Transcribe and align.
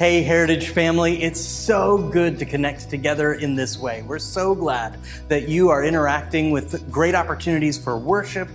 Hey, 0.00 0.22
Heritage 0.22 0.70
family, 0.70 1.22
it's 1.22 1.38
so 1.38 1.98
good 1.98 2.38
to 2.38 2.46
connect 2.46 2.88
together 2.88 3.34
in 3.34 3.54
this 3.54 3.76
way. 3.76 4.00
We're 4.00 4.18
so 4.18 4.54
glad 4.54 4.98
that 5.28 5.46
you 5.46 5.68
are 5.68 5.84
interacting 5.84 6.52
with 6.52 6.90
great 6.90 7.14
opportunities 7.14 7.76
for 7.76 7.98
worship, 7.98 8.48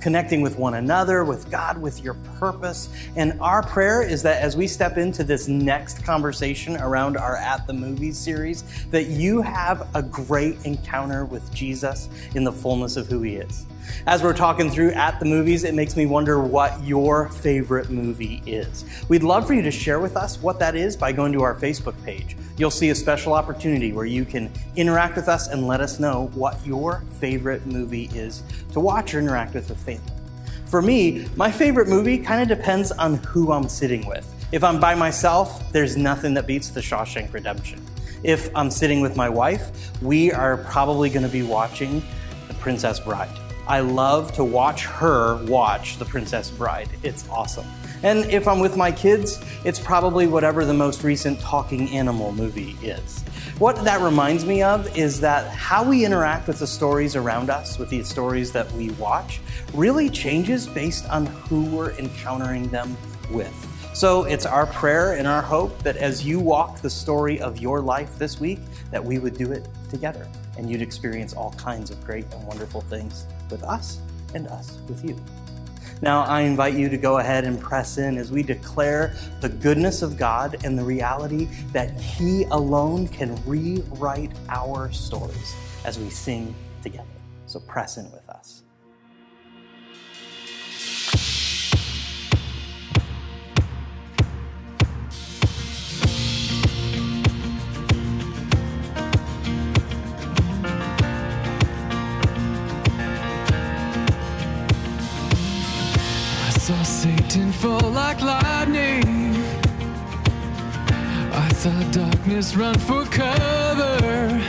connecting 0.00 0.40
with 0.40 0.58
one 0.58 0.74
another, 0.74 1.24
with 1.24 1.50
God, 1.50 1.78
with 1.78 2.02
your 2.02 2.14
purpose. 2.38 2.88
And 3.16 3.38
our 3.40 3.62
prayer 3.62 4.02
is 4.02 4.22
that 4.22 4.42
as 4.42 4.56
we 4.56 4.66
step 4.66 4.96
into 4.96 5.24
this 5.24 5.48
next 5.48 6.04
conversation 6.04 6.76
around 6.78 7.16
our 7.16 7.36
At 7.36 7.66
the 7.66 7.72
Movies 7.72 8.18
series, 8.18 8.64
that 8.90 9.06
you 9.06 9.42
have 9.42 9.88
a 9.94 10.02
great 10.02 10.64
encounter 10.64 11.24
with 11.24 11.52
Jesus 11.54 12.08
in 12.34 12.44
the 12.44 12.52
fullness 12.52 12.96
of 12.96 13.06
who 13.06 13.22
he 13.22 13.36
is. 13.36 13.66
As 14.06 14.22
we're 14.22 14.34
talking 14.34 14.70
through 14.70 14.92
at 14.92 15.18
the 15.18 15.26
movies, 15.26 15.64
it 15.64 15.74
makes 15.74 15.96
me 15.96 16.06
wonder 16.06 16.40
what 16.40 16.82
your 16.82 17.28
favorite 17.28 17.90
movie 17.90 18.42
is. 18.46 18.84
We'd 19.08 19.22
love 19.22 19.46
for 19.46 19.54
you 19.54 19.62
to 19.62 19.70
share 19.70 20.00
with 20.00 20.16
us 20.16 20.40
what 20.40 20.58
that 20.60 20.76
is 20.76 20.96
by 20.96 21.12
going 21.12 21.32
to 21.32 21.42
our 21.42 21.54
Facebook 21.54 22.00
page. 22.04 22.36
You'll 22.60 22.70
see 22.70 22.90
a 22.90 22.94
special 22.94 23.32
opportunity 23.32 23.94
where 23.94 24.04
you 24.04 24.26
can 24.26 24.52
interact 24.76 25.16
with 25.16 25.30
us 25.30 25.48
and 25.48 25.66
let 25.66 25.80
us 25.80 25.98
know 25.98 26.30
what 26.34 26.58
your 26.66 27.02
favorite 27.18 27.64
movie 27.64 28.10
is 28.12 28.42
to 28.72 28.80
watch 28.80 29.14
or 29.14 29.18
interact 29.18 29.54
with 29.54 29.70
with 29.70 29.82
family. 29.82 30.12
For 30.66 30.82
me, 30.82 31.26
my 31.36 31.50
favorite 31.50 31.88
movie 31.88 32.18
kind 32.18 32.42
of 32.42 32.54
depends 32.54 32.92
on 32.92 33.14
who 33.14 33.50
I'm 33.50 33.66
sitting 33.66 34.06
with. 34.06 34.30
If 34.52 34.62
I'm 34.62 34.78
by 34.78 34.94
myself, 34.94 35.72
there's 35.72 35.96
nothing 35.96 36.34
that 36.34 36.46
beats 36.46 36.68
The 36.68 36.80
Shawshank 36.80 37.32
Redemption. 37.32 37.80
If 38.24 38.54
I'm 38.54 38.70
sitting 38.70 39.00
with 39.00 39.16
my 39.16 39.30
wife, 39.30 39.70
we 40.02 40.30
are 40.30 40.58
probably 40.58 41.08
going 41.08 41.24
to 41.24 41.32
be 41.32 41.42
watching 41.42 42.02
The 42.48 42.54
Princess 42.54 43.00
Bride. 43.00 43.34
I 43.68 43.80
love 43.80 44.32
to 44.32 44.44
watch 44.44 44.84
her 44.84 45.42
watch 45.46 45.96
The 45.96 46.04
Princess 46.04 46.50
Bride. 46.50 46.90
It's 47.02 47.26
awesome. 47.30 47.64
And 48.02 48.24
if 48.30 48.48
I'm 48.48 48.60
with 48.60 48.76
my 48.76 48.90
kids, 48.90 49.40
it's 49.64 49.78
probably 49.78 50.26
whatever 50.26 50.64
the 50.64 50.74
most 50.74 51.04
recent 51.04 51.38
talking 51.40 51.88
animal 51.90 52.32
movie 52.32 52.76
is. 52.82 53.20
What 53.58 53.84
that 53.84 54.00
reminds 54.00 54.46
me 54.46 54.62
of 54.62 54.96
is 54.96 55.20
that 55.20 55.46
how 55.50 55.84
we 55.84 56.06
interact 56.06 56.48
with 56.48 56.58
the 56.58 56.66
stories 56.66 57.14
around 57.14 57.50
us, 57.50 57.78
with 57.78 57.90
the 57.90 58.02
stories 58.02 58.52
that 58.52 58.70
we 58.72 58.90
watch, 58.92 59.40
really 59.74 60.08
changes 60.08 60.66
based 60.66 61.08
on 61.10 61.26
who 61.26 61.64
we're 61.64 61.92
encountering 61.92 62.68
them 62.68 62.96
with. 63.30 63.54
So 63.92 64.24
it's 64.24 64.46
our 64.46 64.66
prayer 64.66 65.14
and 65.14 65.26
our 65.26 65.42
hope 65.42 65.82
that 65.82 65.96
as 65.96 66.24
you 66.24 66.40
walk 66.40 66.80
the 66.80 66.88
story 66.88 67.40
of 67.40 67.58
your 67.58 67.80
life 67.82 68.16
this 68.18 68.40
week, 68.40 68.60
that 68.90 69.04
we 69.04 69.18
would 69.18 69.36
do 69.36 69.52
it 69.52 69.68
together 69.90 70.26
and 70.56 70.70
you'd 70.70 70.80
experience 70.80 71.34
all 71.34 71.52
kinds 71.58 71.90
of 71.90 72.02
great 72.04 72.32
and 72.32 72.46
wonderful 72.46 72.80
things 72.82 73.26
with 73.50 73.62
us 73.62 74.00
and 74.34 74.46
us 74.48 74.78
with 74.88 75.04
you. 75.04 75.22
Now, 76.02 76.22
I 76.22 76.42
invite 76.42 76.74
you 76.74 76.88
to 76.88 76.96
go 76.96 77.18
ahead 77.18 77.44
and 77.44 77.60
press 77.60 77.98
in 77.98 78.16
as 78.16 78.32
we 78.32 78.42
declare 78.42 79.14
the 79.40 79.50
goodness 79.50 80.00
of 80.00 80.16
God 80.16 80.56
and 80.64 80.78
the 80.78 80.82
reality 80.82 81.46
that 81.72 82.00
He 82.00 82.44
alone 82.44 83.06
can 83.06 83.36
rewrite 83.44 84.32
our 84.48 84.90
stories 84.92 85.54
as 85.84 85.98
we 85.98 86.08
sing 86.08 86.54
together. 86.82 87.04
So 87.44 87.60
press 87.60 87.98
in 87.98 88.10
with 88.12 88.28
us. 88.30 88.62
Fall 107.60 107.90
like 107.90 108.22
lightning. 108.22 109.36
I 111.30 111.48
saw 111.52 111.78
darkness 111.90 112.56
run 112.56 112.78
for 112.78 113.04
cover. 113.04 114.40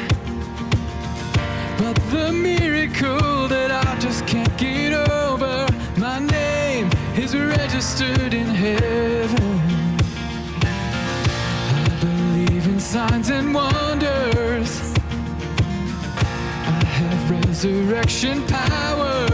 But 1.78 1.96
the 2.10 2.32
miracle 2.32 3.50
that 3.50 3.70
I 3.70 4.00
just 4.00 4.26
can't 4.28 4.56
get 4.58 4.94
over, 4.94 5.68
my 5.98 6.20
name 6.20 6.90
is 7.18 7.36
registered 7.36 8.34
in 8.34 8.48
heaven. 8.48 9.60
I 11.84 11.90
believe 12.00 12.66
in 12.66 12.80
signs 12.80 13.30
and 13.30 13.54
wonders. 13.54 14.94
I 16.80 16.84
have 17.00 17.32
resurrection 17.46 18.48
power. 18.48 19.28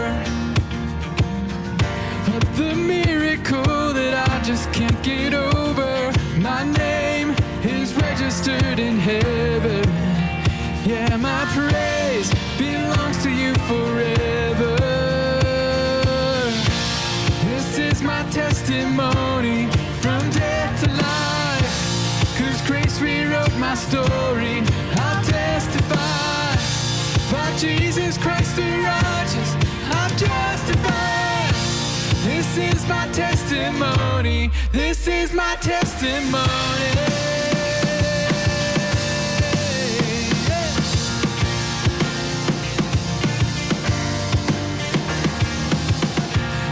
But 2.25 2.43
the 2.55 2.73
miracle 2.73 3.06
that 3.49 4.29
I 4.29 4.43
just 4.43 4.71
can't 4.73 5.01
get 5.03 5.33
over, 5.33 6.11
my 6.37 6.63
name 6.63 7.33
is 7.63 7.93
registered 7.95 8.79
in 8.79 8.97
heaven. 8.97 9.83
Yeah, 10.85 11.15
my 11.17 11.45
praise 11.55 12.29
belongs 12.57 13.23
to 13.23 13.29
you 13.29 13.53
forever. 13.71 14.75
This 17.45 17.77
is 17.77 18.01
my 18.01 18.23
testimony 18.31 19.67
from 20.01 20.29
death 20.31 20.83
to 20.83 20.89
life. 20.91 22.37
Cause 22.37 22.61
grace 22.67 22.99
rewrote 22.99 23.55
my 23.57 23.75
story. 23.75 24.61
I'll 24.97 25.23
testify 25.23 26.55
by 27.31 27.57
Jesus 27.57 28.17
Christ 28.17 28.55
the 28.57 28.63
righteous. 28.63 29.46
This 32.57 32.73
is 32.73 32.89
my 32.89 33.07
testimony. 33.11 34.49
This 34.71 35.07
is 35.07 35.31
my 35.31 35.55
testimony. 35.61 36.47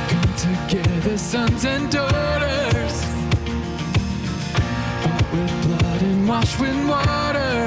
Come 0.09 0.33
together, 0.35 1.17
sons 1.19 1.65
and 1.65 1.91
daughters. 1.91 3.05
Bought 5.03 5.33
with 5.33 5.67
blood 5.67 6.01
and 6.01 6.27
washed 6.27 6.59
with 6.59 6.89
water. 6.89 7.65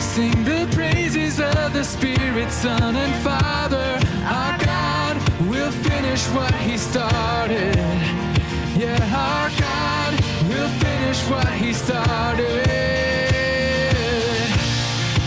Sing 0.00 0.42
the 0.42 0.68
praises 0.74 1.38
of 1.38 1.72
the 1.72 1.84
Spirit, 1.84 2.50
Son, 2.50 2.96
and 2.96 3.14
Father. 3.22 4.00
Our 4.24 4.58
God 4.58 4.71
will 5.48 5.70
finish 5.70 6.26
what 6.28 6.54
He 6.54 6.76
started. 6.76 7.76
Yeah, 8.76 8.98
our 9.14 9.50
God 9.58 10.12
will 10.48 10.68
finish 10.80 11.20
what 11.30 11.48
He 11.48 11.72
started. 11.72 12.64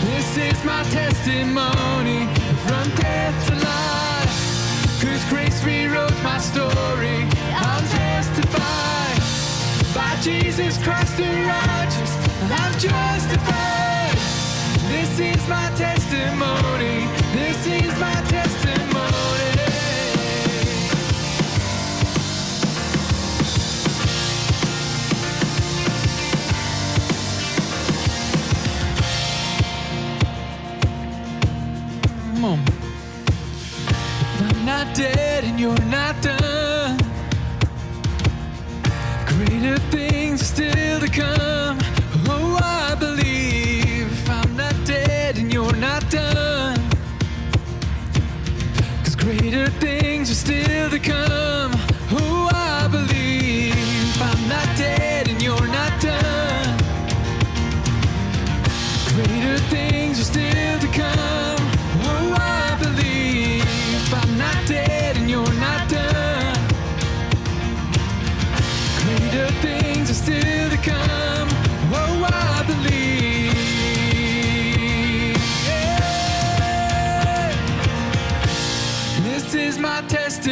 This 0.08 0.36
is 0.36 0.64
my 0.64 0.82
testimony 0.84 2.26
from 2.66 2.84
death 2.96 3.36
to 3.48 3.54
life. 3.54 5.02
Cause 5.02 5.24
grace 5.28 5.62
rewrote 5.64 6.22
my 6.22 6.38
story. 6.38 7.28
I'll 7.64 7.86
testify 7.88 8.96
by 9.94 10.16
Jesus 10.20 10.82
Christ 10.82 11.16
the 11.16 11.24
righteous. 11.24 12.12
I'm 12.50 12.72
justified. 12.78 14.18
This 14.88 15.18
is 15.18 15.48
my 15.48 15.70
testimony. 15.76 17.05
Still 51.06 51.35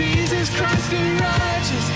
Jesus 0.00 0.48
Christ 0.56 0.90
the 0.90 0.96
righteous, 0.96 1.89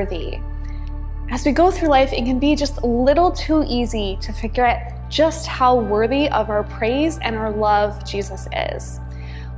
worthy. 0.00 0.40
As 1.30 1.44
we 1.44 1.52
go 1.52 1.70
through 1.70 1.88
life, 1.88 2.12
it 2.12 2.24
can 2.24 2.38
be 2.38 2.56
just 2.56 2.78
a 2.78 2.86
little 2.86 3.30
too 3.30 3.64
easy 3.68 4.16
to 4.22 4.32
forget 4.32 5.10
just 5.10 5.46
how 5.46 5.76
worthy 5.76 6.28
of 6.30 6.48
our 6.48 6.64
praise 6.64 7.18
and 7.18 7.36
our 7.36 7.50
love 7.50 8.04
Jesus 8.04 8.48
is. 8.72 8.98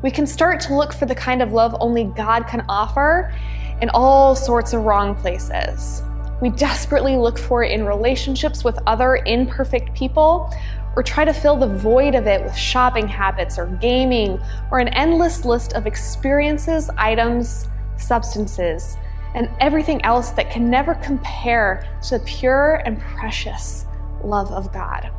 We 0.02 0.10
can 0.10 0.26
start 0.26 0.58
to 0.62 0.74
look 0.74 0.92
for 0.92 1.06
the 1.06 1.14
kind 1.14 1.42
of 1.42 1.52
love 1.52 1.76
only 1.78 2.04
God 2.04 2.48
can 2.48 2.64
offer 2.68 3.32
in 3.80 3.88
all 3.90 4.34
sorts 4.34 4.72
of 4.72 4.82
wrong 4.82 5.14
places. 5.14 6.02
We 6.40 6.50
desperately 6.50 7.16
look 7.16 7.38
for 7.38 7.62
it 7.62 7.70
in 7.70 7.86
relationships 7.86 8.64
with 8.64 8.76
other 8.86 9.16
imperfect 9.24 9.94
people, 9.94 10.52
or 10.96 11.02
try 11.02 11.24
to 11.24 11.32
fill 11.32 11.56
the 11.56 11.68
void 11.78 12.14
of 12.14 12.26
it 12.26 12.42
with 12.42 12.54
shopping 12.54 13.08
habits 13.08 13.58
or 13.58 13.66
gaming 13.80 14.38
or 14.70 14.78
an 14.78 14.88
endless 14.88 15.46
list 15.46 15.72
of 15.72 15.86
experiences, 15.86 16.90
items, 16.98 17.68
substances 17.96 18.98
and 19.34 19.48
everything 19.60 20.04
else 20.04 20.30
that 20.30 20.50
can 20.50 20.70
never 20.70 20.94
compare 20.96 21.86
to 22.02 22.18
the 22.18 22.24
pure 22.24 22.76
and 22.84 23.00
precious 23.00 23.86
love 24.24 24.50
of 24.52 24.72
God. 24.72 25.10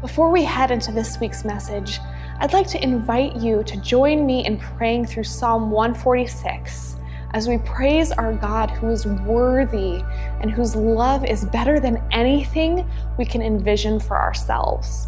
Before 0.00 0.30
we 0.30 0.44
head 0.44 0.70
into 0.70 0.92
this 0.92 1.20
week's 1.20 1.44
message, 1.44 1.98
I'd 2.38 2.52
like 2.54 2.66
to 2.68 2.82
invite 2.82 3.36
you 3.36 3.62
to 3.64 3.76
join 3.78 4.24
me 4.24 4.46
in 4.46 4.58
praying 4.58 5.06
through 5.06 5.24
Psalm 5.24 5.70
146 5.70 6.96
as 7.32 7.48
we 7.48 7.58
praise 7.58 8.10
our 8.12 8.32
God 8.32 8.70
who 8.70 8.88
is 8.88 9.06
worthy 9.06 10.02
and 10.40 10.50
whose 10.50 10.74
love 10.74 11.24
is 11.24 11.44
better 11.44 11.78
than 11.78 12.02
anything 12.10 12.90
we 13.18 13.24
can 13.24 13.42
envision 13.42 14.00
for 14.00 14.16
ourselves. 14.16 15.06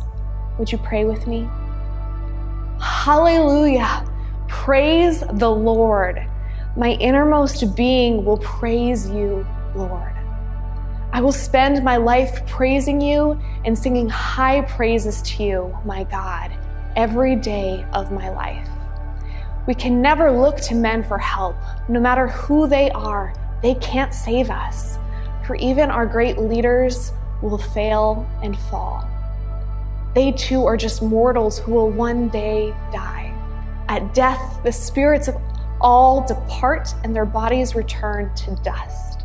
Would 0.59 0.71
you 0.71 0.79
pray 0.79 1.05
with 1.05 1.27
me? 1.27 1.49
Hallelujah! 2.81 4.07
Praise 4.47 5.25
the 5.33 5.51
Lord. 5.51 6.27
My 6.75 6.93
innermost 6.93 7.77
being 7.77 8.25
will 8.25 8.39
praise 8.39 9.09
you, 9.11 9.47
Lord. 9.75 10.13
I 11.13 11.21
will 11.21 11.33
spend 11.33 11.85
my 11.85 11.99
life 11.99 12.47
praising 12.47 12.99
you 12.99 13.39
and 13.67 13.79
singing 13.79 14.09
high 14.09 14.63
praises 14.63 15.21
to 15.23 15.43
you, 15.43 15.79
my 15.85 16.05
God, 16.05 16.51
every 16.97 17.37
day 17.37 17.85
of 17.93 18.11
my 18.11 18.31
life. 18.31 18.67
We 19.67 19.75
can 19.75 20.01
never 20.01 20.33
look 20.33 20.57
to 20.63 20.75
men 20.75 21.05
for 21.05 21.19
help, 21.19 21.57
no 21.91 22.01
matter 22.01 22.29
who 22.29 22.67
they 22.67 22.91
are, 22.93 23.35
they 23.63 23.75
can't 23.75 24.15
save 24.15 24.49
us. 24.49 24.97
For 25.47 25.57
even 25.57 25.91
our 25.91 26.07
great 26.07 26.39
leaders 26.39 27.13
will 27.43 27.59
fail 27.59 28.27
and 28.43 28.59
fall. 28.59 29.07
They 30.15 30.33
too 30.33 30.65
are 30.65 30.79
just 30.79 31.03
mortals 31.03 31.59
who 31.59 31.73
will 31.73 31.91
one 31.91 32.29
day 32.31 32.71
die. 32.93 33.29
At 33.89 34.15
death, 34.15 34.61
the 34.65 34.73
spirits 34.73 35.29
of 35.29 35.37
all 35.83 36.27
depart 36.27 36.95
and 37.05 37.15
their 37.15 37.27
bodies 37.27 37.75
return 37.75 38.35
to 38.35 38.55
dust. 38.63 39.25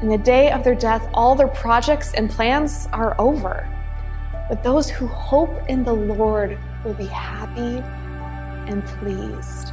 In 0.00 0.08
the 0.08 0.18
day 0.18 0.52
of 0.52 0.62
their 0.62 0.76
death, 0.76 1.08
all 1.12 1.34
their 1.34 1.48
projects 1.48 2.14
and 2.14 2.30
plans 2.30 2.88
are 2.92 3.20
over. 3.20 3.68
But 4.48 4.62
those 4.62 4.88
who 4.88 5.06
hope 5.08 5.50
in 5.68 5.82
the 5.82 5.92
Lord 5.92 6.56
will 6.84 6.94
be 6.94 7.06
happy 7.06 7.82
and 8.70 8.84
pleased. 8.84 9.72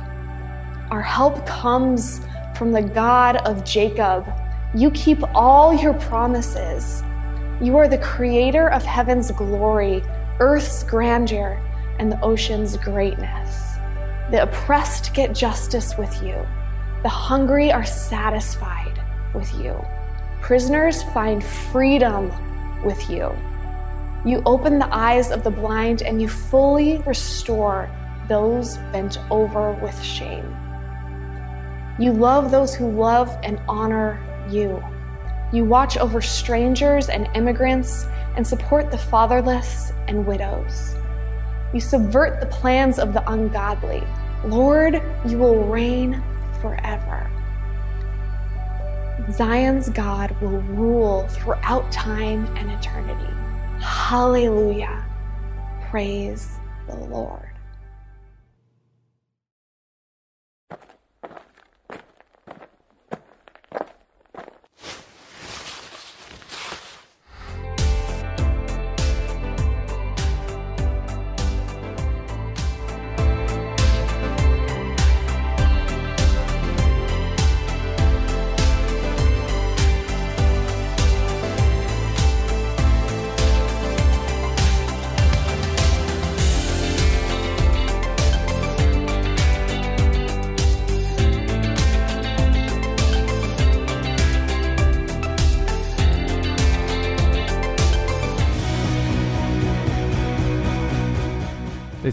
Our 0.89 1.01
help 1.01 1.45
comes 1.45 2.21
from 2.57 2.71
the 2.71 2.81
God 2.81 3.37
of 3.47 3.63
Jacob. 3.63 4.25
You 4.73 4.91
keep 4.91 5.19
all 5.35 5.73
your 5.73 5.93
promises. 5.93 7.03
You 7.61 7.77
are 7.77 7.87
the 7.87 7.97
creator 7.99 8.69
of 8.69 8.83
heaven's 8.83 9.31
glory, 9.31 10.03
earth's 10.39 10.83
grandeur, 10.83 11.61
and 11.99 12.11
the 12.11 12.19
ocean's 12.21 12.77
greatness. 12.77 13.64
The 14.31 14.43
oppressed 14.43 15.13
get 15.13 15.35
justice 15.35 15.97
with 15.97 16.21
you. 16.23 16.45
The 17.03 17.09
hungry 17.09 17.71
are 17.71 17.85
satisfied 17.85 18.99
with 19.35 19.53
you. 19.55 19.79
Prisoners 20.41 21.03
find 21.03 21.43
freedom 21.43 22.31
with 22.83 23.09
you. 23.09 23.31
You 24.25 24.41
open 24.47 24.79
the 24.79 24.91
eyes 24.91 25.29
of 25.29 25.43
the 25.43 25.51
blind 25.51 26.01
and 26.01 26.19
you 26.19 26.27
fully 26.27 26.97
restore 26.99 27.89
those 28.27 28.77
bent 28.91 29.19
over 29.29 29.73
with 29.73 30.01
shame. 30.01 30.55
You 31.99 32.11
love 32.11 32.49
those 32.49 32.73
who 32.73 32.89
love 32.89 33.37
and 33.43 33.61
honor 33.67 34.19
you. 34.49 34.83
You 35.53 35.63
watch 35.63 35.97
over 35.97 36.21
strangers 36.21 37.09
and 37.09 37.29
immigrants 37.35 38.07
and 38.35 38.45
support 38.45 38.89
the 38.89 38.97
fatherless 38.97 39.93
and 40.07 40.25
widows. 40.25 40.95
You 41.75 41.81
subvert 41.81 42.39
the 42.39 42.45
plans 42.45 42.99
of 42.99 43.11
the 43.11 43.29
ungodly. 43.29 44.01
Lord, 44.45 45.03
you 45.27 45.37
will 45.37 45.61
reign 45.65 46.23
forever. 46.61 47.29
Zion's 49.33 49.89
God 49.89 50.33
will 50.39 50.61
rule 50.61 51.27
throughout 51.27 51.91
time 51.91 52.45
and 52.55 52.71
eternity. 52.71 53.29
Hallelujah. 53.81 55.03
Praise 55.89 56.59
the 56.87 56.95
Lord. 56.95 57.54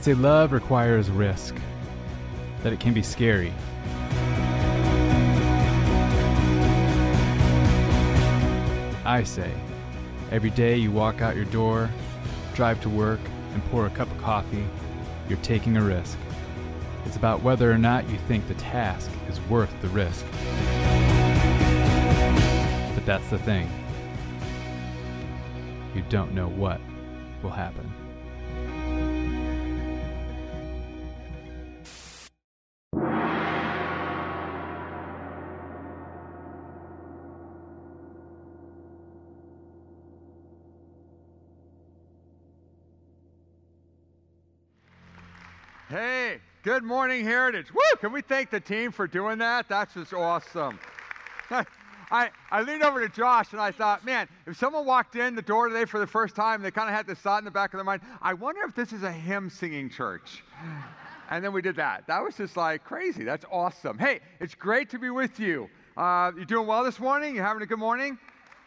They 0.02 0.14
say 0.14 0.20
love 0.20 0.50
requires 0.50 1.08
risk, 1.12 1.54
that 2.64 2.72
it 2.72 2.80
can 2.80 2.92
be 2.92 3.04
scary. 3.04 3.52
I 9.04 9.22
say, 9.24 9.48
every 10.32 10.50
day 10.50 10.76
you 10.76 10.90
walk 10.90 11.22
out 11.22 11.36
your 11.36 11.44
door, 11.44 11.88
drive 12.52 12.80
to 12.80 12.88
work, 12.88 13.20
and 13.52 13.64
pour 13.66 13.86
a 13.86 13.90
cup 13.90 14.10
of 14.10 14.18
coffee, 14.18 14.66
you're 15.28 15.38
taking 15.38 15.76
a 15.76 15.82
risk. 15.82 16.18
It's 17.06 17.14
about 17.14 17.44
whether 17.44 17.70
or 17.70 17.78
not 17.78 18.10
you 18.10 18.18
think 18.26 18.48
the 18.48 18.54
task 18.54 19.08
is 19.28 19.40
worth 19.42 19.70
the 19.82 19.88
risk. 19.88 20.26
But 22.96 23.06
that's 23.06 23.30
the 23.30 23.38
thing. 23.38 23.70
You 25.94 26.02
don't 26.08 26.34
know 26.34 26.48
what 26.48 26.80
will 27.44 27.50
happen. 27.50 28.01
Good 46.62 46.85
morning, 46.85 47.25
Heritage. 47.25 47.75
Woo! 47.75 47.81
Can 47.98 48.12
we 48.12 48.22
thank 48.22 48.51
the 48.51 48.61
team 48.61 48.92
for 48.92 49.07
doing 49.07 49.38
that? 49.38 49.68
That's 49.68 49.94
just 49.94 50.12
awesome. 50.12 50.79
I, 51.51 52.31
I 52.51 52.62
leaned 52.62 52.83
over 52.83 53.07
to 53.07 53.12
Josh 53.12 53.53
and 53.53 53.61
I 53.61 53.72
thought, 53.72 54.05
man, 54.05 54.29
if 54.46 54.57
someone 54.57 54.87
walked 54.87 55.16
in 55.16 55.35
the 55.35 55.42
door 55.42 55.68
today 55.68 55.87
for 55.87 55.98
the 55.98 56.07
first 56.07 56.37
time, 56.37 56.62
they 56.62 56.70
kind 56.70 56.88
of 56.88 56.94
had 56.94 57.07
this 57.07 57.18
thought 57.18 57.38
in 57.38 57.44
the 57.44 57.51
back 57.51 57.72
of 57.72 57.79
their 57.79 57.85
mind, 57.85 58.03
I 58.20 58.35
wonder 58.35 58.62
if 58.62 58.75
this 58.75 58.92
is 58.92 59.03
a 59.03 59.11
hymn 59.11 59.51
singing 59.51 59.90
church. 59.90 60.44
And 61.31 61.42
then 61.42 61.53
we 61.53 61.62
did 61.62 61.77
that. 61.77 62.07
That 62.07 62.22
was 62.22 62.37
just 62.37 62.57
like 62.57 62.85
crazy. 62.85 63.25
That's 63.25 63.46
awesome. 63.51 63.98
Hey, 63.98 64.20
it's 64.38 64.55
great 64.55 64.90
to 64.90 64.98
be 64.98 65.11
with 65.11 65.40
you. 65.40 65.68
Uh, 65.96 66.33
you 66.37 66.44
doing 66.44 66.66
well 66.66 66.85
this 66.85 67.01
morning? 67.01 67.35
You 67.35 67.42
having 67.42 67.62
a 67.62 67.66
good 67.66 67.79
morning? 67.79 68.18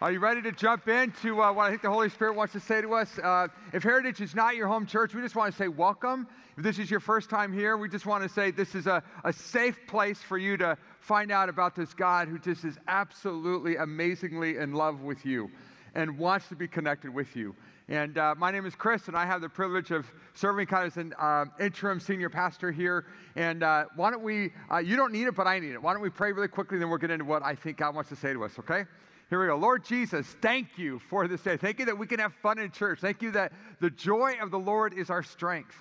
Are 0.02 0.12
you 0.12 0.20
ready 0.20 0.42
to 0.42 0.52
jump 0.52 0.90
into 0.90 1.42
uh, 1.42 1.54
what 1.54 1.68
I 1.68 1.70
think 1.70 1.82
the 1.82 1.90
Holy 1.90 2.10
Spirit 2.10 2.36
wants 2.36 2.52
to 2.52 2.60
say 2.60 2.82
to 2.82 2.94
us? 2.96 3.18
Uh, 3.18 3.48
if 3.72 3.82
Heritage 3.82 4.20
is 4.20 4.36
not 4.36 4.58
your 4.58 4.68
home 4.68 4.86
church, 4.86 5.16
we 5.16 5.22
just 5.22 5.38
want 5.38 5.54
to 5.54 5.58
say 5.58 5.70
welcome. 5.70 6.28
If 6.58 6.64
this 6.66 6.80
is 6.80 6.92
your 6.92 7.00
first 7.00 7.30
time 7.30 7.54
here, 7.54 7.78
we 7.78 7.88
just 7.88 8.06
want 8.06 8.22
to 8.22 8.28
say 8.28 8.52
this 8.52 8.76
is 8.76 8.88
a, 8.88 9.02
a 9.24 9.32
safe 9.32 9.80
place 9.88 10.18
for 10.20 10.38
you 10.38 10.58
to 10.58 10.78
find 11.00 11.32
out 11.32 11.48
about 11.48 11.78
this 11.78 11.94
God 11.94 12.28
who 12.28 12.38
just 12.38 12.66
is 12.66 12.78
absolutely 12.90 13.78
amazingly 13.78 14.58
in 14.58 14.74
love 14.74 15.00
with 15.00 15.26
you 15.26 15.50
and 15.94 16.18
wants 16.18 16.50
to 16.50 16.58
be 16.58 16.68
connected 16.68 17.14
with 17.14 17.34
you. 17.34 17.56
And 17.88 18.18
uh, 18.18 18.36
my 18.38 18.52
name 18.52 18.66
is 18.66 18.76
Chris, 18.76 19.08
and 19.08 19.16
I 19.16 19.26
have 19.26 19.40
the 19.40 19.48
privilege 19.48 19.92
of 19.92 20.06
serving 20.34 20.68
kind 20.68 20.88
of 20.88 20.92
as 20.92 20.98
an 20.98 21.14
uh, 21.18 21.46
interim 21.58 22.02
senior 22.02 22.30
pastor 22.30 22.70
here. 22.70 23.06
And 23.38 23.64
uh, 23.64 23.86
why 23.96 24.12
don't 24.12 24.24
we, 24.24 24.52
uh, 24.70 24.80
you 24.80 24.98
don't 24.98 25.14
need 25.14 25.28
it, 25.28 25.36
but 25.36 25.48
I 25.48 25.58
need 25.58 25.72
it. 25.72 25.82
Why 25.82 25.94
don't 25.94 26.02
we 26.02 26.10
pray 26.10 26.34
really 26.34 26.50
quickly, 26.50 26.80
then 26.80 26.90
we'll 26.90 26.98
get 26.98 27.12
into 27.12 27.24
what 27.24 27.44
I 27.44 27.56
think 27.56 27.78
God 27.78 27.96
wants 27.96 28.10
to 28.10 28.18
say 28.18 28.34
to 28.34 28.44
us, 28.44 28.60
okay? 28.60 28.84
Here 29.30 29.42
we 29.42 29.48
go. 29.48 29.58
Lord 29.58 29.84
Jesus, 29.84 30.28
thank 30.42 30.78
you 30.78 31.00
for 31.10 31.28
this 31.28 31.42
day. 31.42 31.58
Thank 31.58 31.80
you 31.80 31.86
that 31.86 31.98
we 31.98 32.06
can 32.06 32.20
have 32.20 32.34
fun 32.36 32.60
in 32.60 32.70
church. 32.70 33.00
Thank 33.00 33.24
you 33.24 33.32
that 33.32 33.54
the 33.80 33.90
joy 33.90 34.36
of 34.40 34.52
the 34.52 34.60
Lord 34.60 34.94
is 34.94 35.10
our 35.10 35.24
strength. 35.24 35.76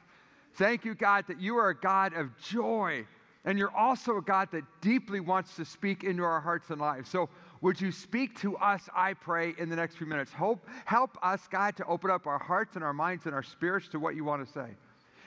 Thank 0.54 0.85
you, 0.85 0.94
God, 0.94 1.26
that 1.28 1.40
you 1.40 1.59
are 1.59 1.68
a 1.68 1.78
God 1.78 2.14
of 2.14 2.30
joy. 2.38 3.07
And 3.44 3.59
you're 3.59 3.76
also 3.76 4.16
a 4.16 4.22
God 4.22 4.48
that 4.52 4.62
deeply 4.80 5.20
wants 5.20 5.57
to 5.57 5.64
speak 5.66 6.04
into 6.04 6.22
our 6.22 6.40
hearts 6.40 6.70
and 6.70 6.80
lives. 6.80 7.11
So, 7.11 7.28
would 7.61 7.80
you 7.80 7.92
speak 7.92 8.38
to 8.40 8.57
us, 8.59 8.88
I 8.94 9.14
pray, 9.14 9.54
in 9.59 9.68
the 9.70 9.76
next 9.76 9.96
few 9.96 10.07
minutes? 10.07 10.33
Hope, 10.33 10.66
help 10.85 11.16
us, 11.22 11.40
God, 11.50 11.76
to 11.76 11.87
open 11.87 12.11
up 12.11 12.26
our 12.26 12.38
hearts 12.38 12.76
and 12.76 12.85
our 12.85 12.92
minds 12.92 13.24
and 13.26 13.35
our 13.35 13.42
spirits 13.42 13.88
to 13.88 13.98
what 13.98 14.14
you 14.14 14.24
want 14.24 14.46
to 14.46 14.52
say. 14.52 14.68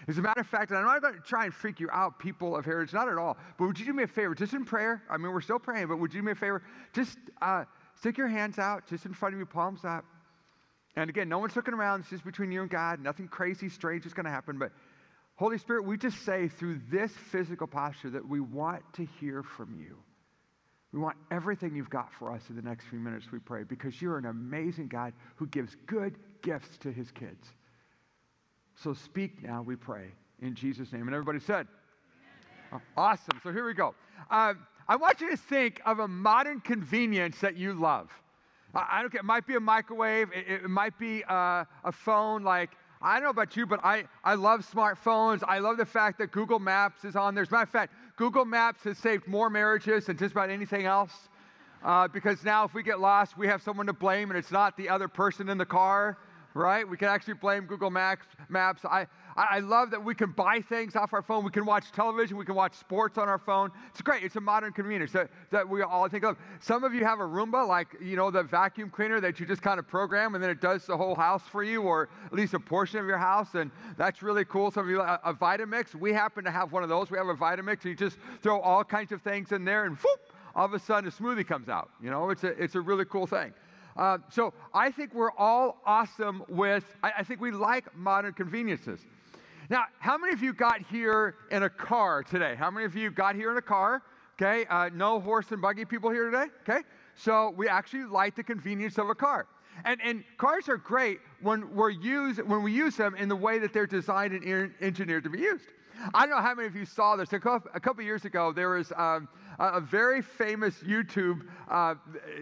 As 0.08 0.18
a 0.18 0.22
matter 0.22 0.42
of 0.42 0.48
fact, 0.48 0.72
and 0.72 0.80
I'm 0.80 0.86
not 0.86 1.02
going 1.02 1.16
to 1.16 1.20
try 1.20 1.46
and 1.46 1.54
freak 1.54 1.80
you 1.80 1.90
out, 1.92 2.18
people 2.20 2.56
of 2.56 2.64
Heritage, 2.64 2.94
not 2.94 3.10
at 3.10 3.18
all, 3.18 3.38
but 3.58 3.66
would 3.66 3.80
you 3.80 3.86
do 3.86 3.94
me 3.94 4.04
a 4.04 4.08
favor, 4.08 4.36
just 4.36 4.54
in 4.54 4.66
prayer? 4.66 5.04
I 5.10 5.18
mean, 5.18 5.32
we're 5.32 5.42
still 5.42 5.60
praying, 5.60 5.88
but 5.88 5.98
would 5.98 6.14
you 6.14 6.22
do 6.22 6.26
me 6.26 6.32
a 6.32 6.36
favor? 6.36 6.62
Just 6.94 7.18
uh, 7.42 7.66
stick 8.00 8.18
your 8.18 8.28
hands 8.28 8.60
out, 8.60 8.88
just 8.88 9.06
in 9.06 9.14
front 9.14 9.34
of 9.34 9.40
you, 9.40 9.46
palms 9.46 9.86
up. 9.86 10.06
And 10.96 11.10
again, 11.10 11.30
no 11.30 11.40
one's 11.40 11.56
looking 11.56 11.74
around, 11.74 12.02
it's 12.02 12.10
just 12.10 12.26
between 12.26 12.52
you 12.52 12.62
and 12.62 12.70
God. 12.70 13.00
Nothing 13.00 13.28
crazy, 13.28 13.70
strange 13.70 14.06
is 14.06 14.14
going 14.14 14.26
to 14.26 14.32
happen. 14.32 14.58
But 14.58 14.72
Holy 15.36 15.60
Spirit, 15.60 15.86
we 15.86 15.98
just 15.98 16.26
say 16.26 16.48
through 16.48 16.82
this 16.92 17.12
physical 17.12 17.68
posture 17.68 18.10
that 18.10 18.28
we 18.28 18.40
want 18.40 18.82
to 18.94 19.06
hear 19.20 19.44
from 19.44 19.76
you. 19.80 19.98
We 20.92 21.00
want 21.00 21.18
everything 21.30 21.76
you've 21.76 21.90
got 21.90 22.12
for 22.18 22.32
us 22.32 22.42
in 22.50 22.56
the 22.56 22.62
next 22.62 22.86
few 22.86 22.98
minutes, 22.98 23.28
we 23.32 23.40
pray, 23.40 23.64
because 23.64 24.02
you're 24.02 24.18
an 24.18 24.26
amazing 24.26 24.88
God 24.88 25.14
who 25.36 25.46
gives 25.48 25.76
good 25.86 26.18
gifts 26.42 26.78
to 26.80 26.92
his 26.92 27.12
kids. 27.12 27.48
So 28.76 28.94
speak 28.94 29.44
now, 29.44 29.62
we 29.62 29.76
pray, 29.76 30.08
in 30.42 30.56
Jesus' 30.56 30.92
name. 30.92 31.04
And 31.04 31.14
everybody 31.14 31.40
said, 31.40 31.68
oh, 32.72 32.82
Awesome. 32.96 33.40
So 33.44 33.52
here 33.52 33.66
we 33.66 33.74
go. 33.74 33.94
Uh, 34.32 34.54
I 34.90 34.96
want 34.96 35.20
you 35.20 35.30
to 35.30 35.38
think 35.38 35.82
of 35.86 36.00
a 36.00 36.08
modern 36.08 36.62
convenience 36.62 37.40
that 37.40 37.58
you 37.58 37.74
love. 37.74 38.10
I, 38.74 39.02
don't 39.02 39.12
care. 39.12 39.20
It 39.20 39.26
might 39.26 39.46
be 39.46 39.56
a 39.56 39.60
microwave, 39.60 40.30
it, 40.34 40.64
it 40.64 40.70
might 40.70 40.98
be 40.98 41.24
uh, 41.28 41.66
a 41.84 41.92
phone 41.92 42.44
like. 42.44 42.72
I 43.00 43.16
don't 43.16 43.26
know 43.26 43.30
about 43.30 43.56
you, 43.56 43.68
but 43.68 43.80
I, 43.84 44.06
I 44.24 44.34
love 44.34 44.68
smartphones. 44.68 45.44
I 45.48 45.60
love 45.60 45.78
the 45.78 45.86
fact 45.86 46.18
that 46.18 46.32
Google 46.32 46.58
Maps 46.58 47.06
is 47.06 47.16
on 47.16 47.36
there. 47.36 47.44
As 47.44 47.50
a 47.50 47.52
matter 47.52 47.64
of 47.64 47.70
fact, 47.70 47.94
Google 48.16 48.44
Maps 48.44 48.84
has 48.86 48.98
saved 48.98 49.28
more 49.28 49.52
marriages 49.52 50.08
than 50.08 50.18
just 50.18 50.32
about 50.32 50.50
anything 50.50 50.88
else. 50.88 51.12
Uh, 51.84 52.08
because 52.08 52.44
now, 52.44 52.66
if 52.66 52.74
we 52.74 52.82
get 52.82 53.00
lost, 53.00 53.38
we 53.38 53.48
have 53.48 53.62
someone 53.62 53.86
to 53.86 53.94
blame, 53.94 54.32
and 54.32 54.38
it's 54.38 54.52
not 54.52 54.76
the 54.78 54.90
other 54.90 55.08
person 55.08 55.48
in 55.48 55.60
the 55.60 55.66
car 55.66 56.18
right? 56.58 56.88
We 56.88 56.98
can 56.98 57.08
actually 57.08 57.36
blame 57.36 57.66
Google 57.66 57.90
Maps. 57.90 58.26
Maps. 58.50 58.84
I, 58.86 59.08
I 59.38 59.60
love 59.60 59.92
that 59.92 60.04
we 60.04 60.16
can 60.16 60.32
buy 60.32 60.62
things 60.62 60.96
off 60.96 61.14
our 61.14 61.22
phone. 61.22 61.44
We 61.44 61.52
can 61.52 61.66
watch 61.66 61.92
television. 61.92 62.38
We 62.38 62.46
can 62.46 62.56
watch 62.56 62.74
sports 62.74 63.18
on 63.18 63.30
our 63.30 63.38
phone. 63.38 63.72
It's 63.90 64.02
great. 64.02 64.24
It's 64.24 64.36
a 64.36 64.42
modern 64.42 64.74
convenience 64.74 65.12
that, 65.12 65.30
that 65.52 65.68
we 65.68 65.84
all 65.84 66.10
think 66.10 66.24
of. 66.24 66.38
Some 66.60 66.84
of 66.84 66.94
you 66.94 67.06
have 67.06 67.20
a 67.20 67.24
Roomba, 67.24 67.68
like, 67.68 67.96
you 68.02 68.16
know, 68.16 68.32
the 68.32 68.42
vacuum 68.44 68.90
cleaner 68.90 69.22
that 69.22 69.40
you 69.40 69.46
just 69.46 69.62
kind 69.62 69.80
of 69.80 69.88
program 69.88 70.34
and 70.34 70.44
then 70.44 70.50
it 70.50 70.60
does 70.60 70.86
the 70.88 70.98
whole 70.98 71.14
house 71.14 71.44
for 71.44 71.64
you 71.64 71.84
or 71.84 72.10
at 72.26 72.34
least 72.34 72.56
a 72.56 72.60
portion 72.60 73.00
of 73.00 73.06
your 73.06 73.20
house. 73.20 73.54
And 73.54 73.70
that's 73.96 74.24
really 74.24 74.46
cool. 74.46 74.72
Some 74.72 74.86
of 74.86 74.90
you, 74.90 75.02
a, 75.02 75.20
a 75.24 75.34
Vitamix. 75.34 75.94
We 75.94 76.14
happen 76.14 76.44
to 76.44 76.52
have 76.52 76.72
one 76.72 76.82
of 76.82 76.90
those. 76.90 77.12
We 77.12 77.18
have 77.20 77.28
a 77.28 77.36
Vitamix 77.36 77.84
and 77.84 77.86
you 77.86 77.96
just 77.96 78.18
throw 78.42 78.60
all 78.60 78.84
kinds 78.84 79.12
of 79.12 79.22
things 79.22 79.52
in 79.52 79.64
there 79.64 79.86
and 79.86 79.96
whoop, 79.98 80.20
all 80.56 80.66
of 80.66 80.74
a 80.74 80.80
sudden 80.80 81.08
a 81.08 81.12
smoothie 81.12 81.46
comes 81.46 81.70
out. 81.70 81.92
You 82.02 82.10
know, 82.10 82.32
it's 82.32 82.44
a, 82.44 82.48
it's 82.62 82.74
a 82.74 82.82
really 82.82 83.06
cool 83.06 83.28
thing. 83.28 83.54
Uh, 83.98 84.20
so 84.30 84.54
I 84.74 84.92
think 84.92 85.14
we're 85.14 85.32
all 85.32 85.82
awesome 85.86 86.44
with, 86.48 86.86
I, 87.02 87.14
I, 87.20 87.24
think 87.24 87.42
we 87.42 87.50
like 87.50 87.96
modern 87.96 88.34
conveniences. 88.34 89.00
Now, 89.72 89.86
how 90.00 90.20
many 90.20 90.34
of 90.34 90.44
you 90.44 90.54
got 90.54 90.82
here 90.82 91.36
in 91.50 91.64
a 91.64 91.70
car 91.70 92.22
today? 92.22 92.56
How 92.56 92.70
many 92.70 92.86
of 92.86 92.96
you 92.96 93.10
got 93.10 93.36
here 93.36 93.52
in 93.52 93.58
a 93.58 93.62
car? 93.62 94.04
Okay, 94.40 94.66
uh, 94.70 94.92
no 94.94 95.20
horse 95.20 95.52
and 95.52 95.60
buggy 95.60 95.84
people 95.84 96.12
here 96.12 96.30
today? 96.30 96.46
Okay, 96.62 96.84
so 97.16 97.54
we 97.58 97.68
actually 97.68 98.04
like 98.04 98.36
the 98.36 98.44
convenience 98.44 99.00
of 99.00 99.10
a 99.10 99.16
car. 99.16 99.48
And, 99.84 100.00
and 100.04 100.24
cars 100.38 100.70
are 100.70 100.78
great 100.78 101.20
when, 101.42 101.74
we're 101.76 101.90
used, 101.90 102.42
when 102.44 102.62
we 102.62 102.72
use 102.72 102.96
them 102.96 103.16
in 103.16 103.30
the 103.30 103.36
way 103.36 103.58
that 103.58 103.74
they're 103.74 103.88
designed 103.88 104.34
and 104.34 104.72
engineered 104.80 105.24
to 105.24 105.30
be 105.30 105.40
used. 105.40 105.66
I 106.14 106.28
don't 106.28 106.36
know 106.36 106.42
how 106.42 106.54
many 106.54 106.68
of 106.68 106.76
you 106.76 106.86
saw 106.86 107.16
this. 107.16 107.34
A 107.34 107.40
couple, 107.40 107.72
a 107.74 107.80
couple 107.80 108.04
years 108.04 108.26
ago, 108.26 108.54
there 108.54 108.70
was 108.70 108.92
um, 108.96 109.28
a, 109.60 109.82
very 109.82 110.22
famous 110.22 110.76
YouTube, 110.76 111.42
uh, 111.70 111.96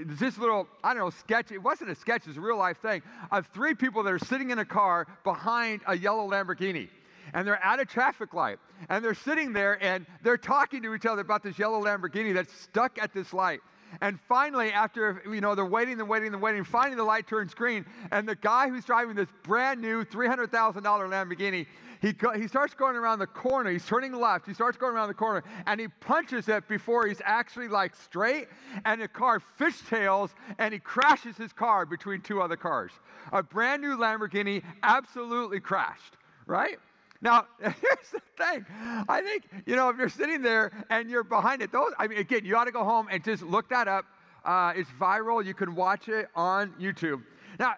this 0.06 0.38
little, 0.38 0.68
I 0.84 0.94
don't 0.94 1.04
know, 1.04 1.10
sketch. 1.10 1.52
It 1.52 1.62
wasn't 1.62 1.90
a 1.90 1.96
sketch, 1.96 2.28
it's 2.28 2.38
a 2.38 2.42
real 2.42 2.58
life 2.58 2.78
thing 2.78 3.02
of 3.32 3.48
three 3.48 3.74
people 3.74 4.04
that 4.04 4.14
are 4.14 4.20
sitting 4.20 4.52
in 4.52 4.60
a 4.60 4.66
car 4.66 5.08
behind 5.24 5.82
a 5.88 5.98
yellow 5.98 6.30
Lamborghini. 6.30 6.90
And 7.34 7.48
they're 7.48 7.64
at 7.64 7.80
a 7.80 7.86
traffic 7.86 8.34
light. 8.34 8.60
And 8.90 9.04
they're 9.04 9.14
sitting 9.14 9.54
there 9.54 9.82
and 9.84 10.06
they're 10.24 10.38
talking 10.38 10.84
to 10.84 10.94
each 10.94 11.06
other 11.06 11.22
about 11.22 11.44
this 11.44 11.58
yellow 11.58 11.82
Lamborghini 11.82 12.34
that's 12.34 12.54
stuck 12.54 13.02
at 13.02 13.14
this 13.14 13.34
light. 13.34 13.62
And 14.02 14.20
finally, 14.28 14.72
after, 14.72 15.22
you 15.30 15.42
know, 15.42 15.56
they're 15.56 15.66
waiting, 15.66 15.98
they're 15.98 16.06
waiting, 16.06 16.32
they're 16.32 16.40
waiting, 16.40 16.64
finally 16.64 16.96
the 16.96 17.04
light 17.04 17.28
turns 17.28 17.54
green. 17.54 17.86
And 18.12 18.28
the 18.28 18.36
guy 18.36 18.70
who's 18.70 18.86
driving 18.86 19.16
this 19.16 19.30
brand 19.44 19.82
new 19.82 20.04
$300,000 20.04 20.50
Lamborghini, 20.50 21.68
he, 22.06 22.14
he 22.40 22.48
starts 22.48 22.76
going 22.76 22.96
around 22.96 23.18
the 23.18 23.26
corner. 23.26 23.72
He's 23.72 23.86
turning 23.86 24.14
left. 24.14 24.46
He 24.46 24.54
starts 24.54 24.78
going 24.78 24.94
around 24.94 25.08
the 25.08 25.16
corner 25.16 25.44
and 25.66 25.80
he 25.80 25.88
punches 25.88 26.48
it 26.48 26.68
before 26.68 27.08
he's 27.08 27.22
actually 27.26 27.68
like 27.68 27.96
straight. 27.96 28.48
And 28.86 29.02
the 29.02 29.08
car 29.08 29.42
fishtails 29.60 30.30
and 30.60 30.72
he 30.72 30.80
crashes 30.80 31.36
his 31.36 31.52
car 31.52 31.84
between 31.84 32.22
two 32.22 32.44
other 32.44 32.58
cars. 32.58 32.92
A 33.34 33.42
brand 33.42 33.82
new 33.82 33.98
Lamborghini 33.98 34.62
absolutely 34.84 35.60
crashed, 35.60 36.18
right? 36.46 36.78
Now, 37.22 37.48
here's 37.60 38.12
the 38.12 38.22
thing. 38.38 38.68
I 39.10 39.22
think, 39.22 39.48
you 39.66 39.76
know, 39.76 39.90
if 39.90 39.98
you're 39.98 40.08
sitting 40.08 40.44
there 40.44 40.86
and 40.92 41.10
you're 41.10 41.24
behind 41.24 41.64
it, 41.64 41.72
those, 41.72 41.92
I 41.98 42.08
mean, 42.08 42.20
again, 42.20 42.46
you 42.46 42.56
ought 42.56 42.66
to 42.66 42.72
go 42.72 42.84
home 42.84 43.08
and 43.10 43.24
just 43.24 43.42
look 43.42 43.68
that 43.70 43.88
up. 43.88 44.06
Uh, 44.44 44.74
it's 44.76 44.92
viral. 45.02 45.44
You 45.44 45.56
can 45.56 45.74
watch 45.74 46.08
it 46.08 46.28
on 46.36 46.72
YouTube. 46.80 47.24
Now, 47.58 47.76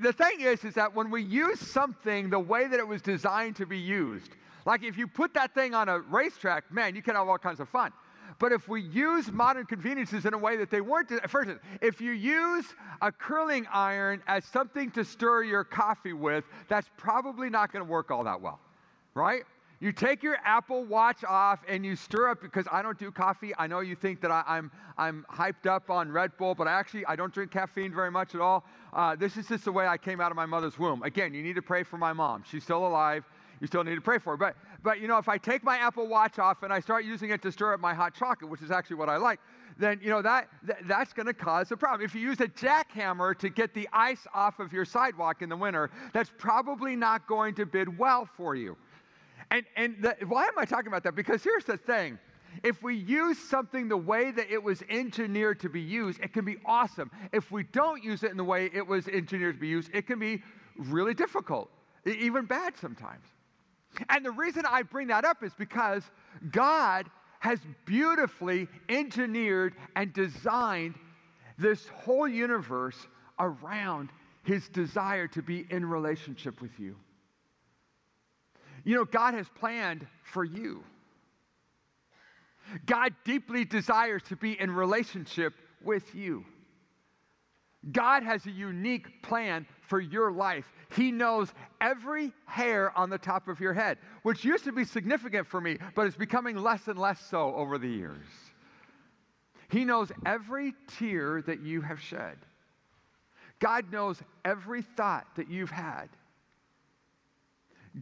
the 0.00 0.12
thing 0.12 0.40
is, 0.40 0.64
is 0.64 0.74
that 0.74 0.94
when 0.94 1.10
we 1.10 1.22
use 1.22 1.60
something 1.60 2.30
the 2.30 2.38
way 2.38 2.66
that 2.66 2.78
it 2.78 2.86
was 2.86 3.02
designed 3.02 3.56
to 3.56 3.66
be 3.66 3.78
used, 3.78 4.30
like 4.66 4.82
if 4.82 4.96
you 4.96 5.06
put 5.06 5.34
that 5.34 5.54
thing 5.54 5.74
on 5.74 5.88
a 5.88 6.00
racetrack, 6.00 6.70
man, 6.72 6.94
you 6.94 7.02
can 7.02 7.14
have 7.14 7.28
all 7.28 7.38
kinds 7.38 7.60
of 7.60 7.68
fun. 7.68 7.92
But 8.38 8.52
if 8.52 8.68
we 8.68 8.80
use 8.80 9.30
modern 9.30 9.66
conveniences 9.66 10.24
in 10.24 10.32
a 10.32 10.38
way 10.38 10.56
that 10.56 10.70
they 10.70 10.80
weren't, 10.80 11.10
first, 11.28 11.50
if 11.82 12.00
you 12.00 12.12
use 12.12 12.64
a 13.02 13.12
curling 13.12 13.66
iron 13.70 14.22
as 14.26 14.44
something 14.46 14.90
to 14.92 15.04
stir 15.04 15.42
your 15.42 15.62
coffee 15.62 16.14
with, 16.14 16.44
that's 16.68 16.88
probably 16.96 17.50
not 17.50 17.70
going 17.70 17.84
to 17.84 17.90
work 17.90 18.10
all 18.10 18.24
that 18.24 18.40
well, 18.40 18.58
right? 19.14 19.42
You 19.80 19.92
take 19.92 20.22
your 20.22 20.36
Apple 20.44 20.84
Watch 20.84 21.24
off 21.24 21.60
and 21.66 21.86
you 21.86 21.96
stir 21.96 22.28
up 22.28 22.42
because 22.42 22.66
I 22.70 22.82
don't 22.82 22.98
do 22.98 23.10
coffee. 23.10 23.52
I 23.58 23.66
know 23.66 23.80
you 23.80 23.96
think 23.96 24.20
that 24.20 24.30
I, 24.30 24.44
am 24.46 24.70
I'm, 24.98 25.24
I'm 25.30 25.54
hyped 25.54 25.66
up 25.66 25.88
on 25.88 26.12
Red 26.12 26.36
Bull, 26.36 26.54
but 26.54 26.68
actually 26.68 27.06
I 27.06 27.16
don't 27.16 27.32
drink 27.32 27.50
caffeine 27.50 27.94
very 27.94 28.10
much 28.10 28.34
at 28.34 28.42
all. 28.42 28.64
Uh, 28.92 29.16
this 29.16 29.38
is 29.38 29.48
just 29.48 29.64
the 29.64 29.72
way 29.72 29.86
I 29.86 29.96
came 29.96 30.20
out 30.20 30.30
of 30.30 30.36
my 30.36 30.44
mother's 30.44 30.78
womb. 30.78 31.02
Again, 31.02 31.32
you 31.32 31.42
need 31.42 31.54
to 31.54 31.62
pray 31.62 31.82
for 31.82 31.96
my 31.96 32.12
mom. 32.12 32.44
She's 32.46 32.62
still 32.62 32.86
alive 32.86 33.24
you 33.60 33.66
still 33.66 33.84
need 33.84 33.94
to 33.94 34.00
pray 34.00 34.18
for. 34.18 34.32
Her. 34.32 34.36
But, 34.36 34.56
but 34.82 35.00
you 35.00 35.08
know, 35.08 35.18
if 35.18 35.28
I 35.28 35.38
take 35.38 35.62
my 35.62 35.76
Apple 35.76 36.08
Watch 36.08 36.38
off 36.38 36.62
and 36.62 36.72
I 36.72 36.80
start 36.80 37.04
using 37.04 37.30
it 37.30 37.42
to 37.42 37.52
stir 37.52 37.74
up 37.74 37.80
my 37.80 37.94
hot 37.94 38.14
chocolate, 38.14 38.50
which 38.50 38.62
is 38.62 38.70
actually 38.70 38.96
what 38.96 39.08
I 39.08 39.16
like, 39.16 39.38
then 39.78 40.00
you 40.02 40.10
know 40.10 40.20
that, 40.22 40.48
that 40.64 40.78
that's 40.86 41.12
going 41.12 41.26
to 41.26 41.34
cause 41.34 41.70
a 41.70 41.76
problem. 41.76 42.04
If 42.04 42.14
you 42.14 42.20
use 42.20 42.40
a 42.40 42.48
jackhammer 42.48 43.38
to 43.38 43.48
get 43.48 43.72
the 43.72 43.88
ice 43.92 44.26
off 44.34 44.58
of 44.58 44.72
your 44.72 44.84
sidewalk 44.84 45.42
in 45.42 45.48
the 45.48 45.56
winter, 45.56 45.90
that's 46.12 46.30
probably 46.38 46.96
not 46.96 47.26
going 47.26 47.54
to 47.54 47.66
bid 47.66 47.98
well 47.98 48.28
for 48.36 48.54
you. 48.54 48.76
And 49.50 49.64
and 49.76 49.96
the, 50.00 50.16
why 50.26 50.44
am 50.44 50.58
I 50.58 50.64
talking 50.64 50.88
about 50.88 51.02
that? 51.04 51.14
Because 51.14 51.42
here's 51.42 51.64
the 51.64 51.76
thing. 51.76 52.18
If 52.62 52.82
we 52.82 52.96
use 52.96 53.38
something 53.38 53.88
the 53.88 53.96
way 53.96 54.32
that 54.32 54.50
it 54.50 54.62
was 54.62 54.82
engineered 54.88 55.60
to 55.60 55.68
be 55.68 55.80
used, 55.80 56.20
it 56.20 56.32
can 56.32 56.44
be 56.44 56.56
awesome. 56.64 57.10
If 57.32 57.50
we 57.52 57.62
don't 57.62 58.02
use 58.02 58.24
it 58.24 58.30
in 58.30 58.36
the 58.36 58.44
way 58.44 58.70
it 58.72 58.86
was 58.86 59.06
engineered 59.08 59.54
to 59.56 59.60
be 59.60 59.68
used, 59.68 59.90
it 59.94 60.06
can 60.06 60.18
be 60.18 60.42
really 60.76 61.14
difficult, 61.14 61.70
even 62.04 62.46
bad 62.46 62.76
sometimes. 62.76 63.24
And 64.08 64.24
the 64.24 64.30
reason 64.30 64.64
I 64.68 64.82
bring 64.82 65.08
that 65.08 65.24
up 65.24 65.42
is 65.42 65.52
because 65.54 66.02
God 66.50 67.06
has 67.40 67.60
beautifully 67.86 68.68
engineered 68.88 69.74
and 69.96 70.12
designed 70.12 70.94
this 71.58 71.88
whole 71.88 72.28
universe 72.28 73.06
around 73.38 74.10
his 74.42 74.68
desire 74.68 75.26
to 75.28 75.42
be 75.42 75.66
in 75.70 75.84
relationship 75.84 76.60
with 76.60 76.78
you. 76.78 76.96
You 78.84 78.96
know, 78.96 79.04
God 79.04 79.34
has 79.34 79.46
planned 79.48 80.06
for 80.22 80.44
you. 80.44 80.82
God 82.86 83.14
deeply 83.24 83.64
desires 83.64 84.22
to 84.28 84.36
be 84.36 84.58
in 84.58 84.70
relationship 84.70 85.54
with 85.82 86.14
you. 86.14 86.44
God 87.92 88.22
has 88.22 88.44
a 88.44 88.50
unique 88.50 89.22
plan 89.22 89.66
for 89.88 90.00
your 90.00 90.30
life. 90.30 90.70
He 90.94 91.10
knows 91.10 91.52
every 91.80 92.32
hair 92.44 92.96
on 92.96 93.08
the 93.08 93.18
top 93.18 93.48
of 93.48 93.58
your 93.58 93.72
head, 93.72 93.98
which 94.22 94.44
used 94.44 94.64
to 94.64 94.72
be 94.72 94.84
significant 94.84 95.46
for 95.46 95.60
me, 95.60 95.78
but 95.94 96.06
it's 96.06 96.16
becoming 96.16 96.56
less 96.56 96.88
and 96.88 96.98
less 96.98 97.20
so 97.20 97.54
over 97.54 97.78
the 97.78 97.88
years. 97.88 98.26
He 99.70 99.84
knows 99.84 100.12
every 100.26 100.74
tear 100.98 101.42
that 101.42 101.60
you 101.60 101.80
have 101.80 102.00
shed. 102.00 102.36
God 103.60 103.90
knows 103.92 104.20
every 104.44 104.82
thought 104.82 105.26
that 105.36 105.48
you've 105.48 105.70
had. 105.70 106.08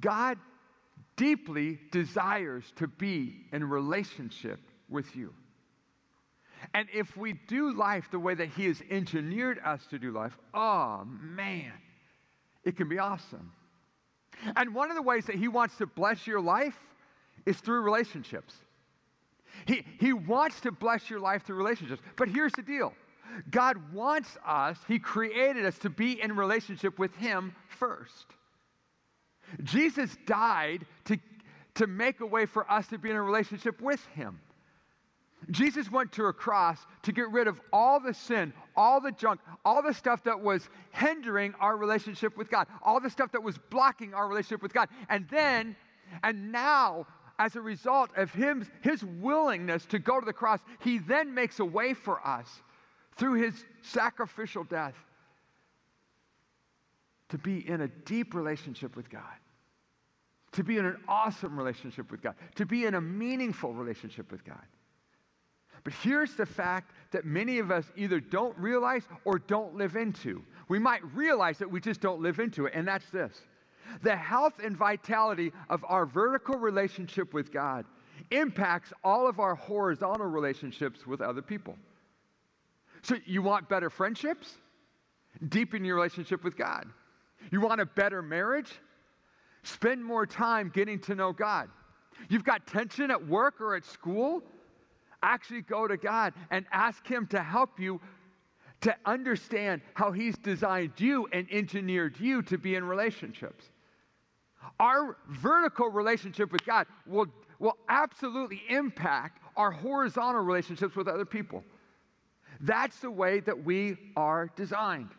God 0.01 0.39
deeply 1.19 1.79
desires 1.91 2.65
to 2.77 2.87
be 2.87 3.45
in 3.53 3.69
relationship 3.69 4.61
with 4.89 5.15
you. 5.15 5.35
And 6.73 6.89
if 6.95 7.17
we 7.17 7.35
do 7.35 7.75
life 7.75 8.11
the 8.11 8.19
way 8.19 8.35
that 8.35 8.49
He 8.49 8.65
has 8.67 8.81
engineered 8.91 9.61
us 9.65 9.85
to 9.91 9.99
do 9.99 10.13
life, 10.13 10.37
oh 10.55 11.05
man, 11.05 11.73
it 12.65 12.77
can 12.77 12.89
be 12.89 12.99
awesome. 12.99 13.53
And 14.57 14.75
one 14.75 14.91
of 14.91 14.97
the 14.97 15.03
ways 15.03 15.27
that 15.27 15.37
He 15.37 15.49
wants 15.49 15.77
to 15.79 15.87
bless 15.87 16.27
your 16.27 16.41
life 16.41 16.79
is 17.45 17.59
through 17.59 17.83
relationships. 17.83 18.55
He, 19.67 19.85
he 19.99 20.13
wants 20.13 20.61
to 20.61 20.73
bless 20.73 21.11
your 21.11 21.21
life 21.21 21.45
through 21.45 21.57
relationships. 21.57 22.03
But 22.17 22.29
here's 22.29 22.53
the 22.53 22.63
deal 22.63 22.93
God 23.51 23.93
wants 23.93 24.37
us, 24.47 24.79
He 24.87 24.99
created 24.99 25.65
us 25.67 25.79
to 25.79 25.91
be 25.91 26.21
in 26.21 26.35
relationship 26.37 26.99
with 26.99 27.15
Him 27.17 27.55
first. 27.69 28.27
Jesus 29.63 30.17
died 30.27 30.87
to, 31.07 31.19
to 31.75 31.87
make 31.87 32.21
a 32.21 32.27
way 32.27 32.47
for 32.47 32.71
us 32.71 32.87
to 32.89 32.99
be 32.99 33.11
in 33.11 33.17
a 33.17 33.23
relationship 33.23 33.81
with 33.81 34.05
Him. 34.15 34.41
Jesus 35.51 35.91
went 35.91 36.13
to 36.13 36.27
a 36.27 36.33
cross 36.33 36.85
to 37.03 37.13
get 37.13 37.31
rid 37.31 37.47
of 37.47 37.61
all 37.73 38.01
the 38.01 38.13
sin, 38.13 38.53
all 38.77 39.01
the 39.01 39.13
junk, 39.13 39.41
all 39.65 39.83
the 39.83 39.95
stuff 39.95 40.25
that 40.25 40.41
was 40.41 40.69
hindering 40.91 41.55
our 41.61 41.77
relationship 41.77 42.37
with 42.37 42.51
God, 42.51 42.67
all 42.83 43.01
the 43.01 43.09
stuff 43.09 43.33
that 43.33 43.43
was 43.43 43.57
blocking 43.71 44.15
our 44.15 44.29
relationship 44.29 44.63
with 44.63 44.75
God. 44.75 44.89
And 45.09 45.27
then, 45.31 45.77
and 46.23 46.53
now, 46.53 47.07
as 47.39 47.57
a 47.57 47.61
result 47.61 48.11
of 48.17 48.33
him, 48.33 48.69
his 48.83 49.05
willingness 49.05 49.87
to 49.87 49.99
go 49.99 50.19
to 50.19 50.27
the 50.27 50.33
cross, 50.33 50.61
he 50.81 50.99
then 50.99 51.33
makes 51.33 51.61
a 51.61 51.65
way 51.65 51.95
for 51.95 52.27
us 52.27 52.63
through 53.17 53.35
his 53.35 53.65
sacrificial 53.81 54.65
death 54.65 54.95
to 57.29 57.39
be 57.39 57.69
in 57.69 57.83
a 57.83 57.89
deep 57.89 58.35
relationship 58.35 58.97
with 58.97 59.11
God, 59.11 59.23
to 60.53 60.65
be 60.65 60.79
in 60.79 60.87
an 60.87 60.97
awesome 61.07 61.59
relationship 61.59 62.11
with 62.11 62.23
God, 62.23 62.35
to 62.57 62.67
be 62.67 62.87
in 62.87 62.95
a 62.95 63.01
meaningful 63.01 63.75
relationship 63.75 64.31
with 64.33 64.45
God. 64.45 64.65
But 65.85 65.93
here's 65.93 66.35
the 66.35 66.47
fact 66.47 66.93
that 67.13 67.25
many 67.25 67.59
of 67.59 67.71
us 67.71 67.85
either 67.97 68.21
don't 68.21 68.57
realize 68.59 69.05
or 69.25 69.39
don't 69.39 69.75
live 69.75 69.97
into. 69.97 70.43
We 70.69 70.79
might 70.79 71.03
realize 71.15 71.59
that 71.59 71.71
we 71.71 71.81
just 71.81 72.01
don't 72.01 72.21
live 72.21 72.41
into 72.41 72.67
it, 72.67 72.75
and 72.75 72.87
that's 72.87 73.09
this 73.11 73.43
the 74.03 74.15
health 74.15 74.61
and 74.63 74.77
vitality 74.77 75.51
of 75.71 75.83
our 75.89 76.05
vertical 76.05 76.57
relationship 76.59 77.33
with 77.33 77.51
God 77.51 77.87
impacts 78.31 78.93
all 79.03 79.27
of 79.27 79.41
our 79.41 79.55
horizontal 79.55 80.27
relationships 80.27 81.07
with 81.07 81.21
other 81.21 81.41
people. 81.41 81.77
So, 83.03 83.17
you 83.25 83.43
want 83.43 83.69
better 83.69 83.91
friendships? 83.91 84.57
Deepen 85.49 85.85
your 85.85 85.95
relationship 85.95 86.43
with 86.43 86.57
God. 86.57 86.87
You 87.51 87.61
want 87.61 87.81
a 87.81 87.87
better 87.87 88.23
marriage? 88.23 88.73
Spend 89.63 90.05
more 90.05 90.27
time 90.27 90.71
getting 90.75 90.99
to 91.01 91.15
know 91.15 91.33
God. 91.33 91.69
You've 92.29 92.45
got 92.45 92.67
tension 92.67 93.11
at 93.11 93.27
work 93.27 93.61
or 93.61 93.77
at 93.77 93.85
school? 93.85 94.43
Actually, 95.23 95.63
go 95.63 95.87
to 95.89 95.97
God 95.97 96.33
and 96.51 96.65
ask 96.73 97.07
Him 97.07 97.27
to 97.29 97.43
help 97.43 97.81
you 97.81 98.01
to 98.81 98.95
understand 99.05 99.83
how 99.95 100.13
He's 100.13 100.37
designed 100.39 100.93
you 100.99 101.29
and 101.33 101.47
engineered 101.51 102.19
you 102.21 102.43
to 102.43 102.59
be 102.59 102.75
in 102.77 102.85
relationships. 102.85 103.65
Our 104.79 105.17
vertical 105.29 105.89
relationship 105.89 106.53
with 106.53 106.65
God 106.65 106.87
will, 107.07 107.27
will 107.59 107.77
absolutely 107.89 108.63
impact 108.69 109.43
our 109.57 109.71
horizontal 109.71 110.43
relationships 110.43 110.95
with 110.95 111.09
other 111.09 111.25
people. 111.25 111.65
That's 112.61 112.99
the 113.01 113.11
way 113.11 113.41
that 113.41 113.65
we 113.65 113.97
are 114.17 114.51
designed. 114.57 115.11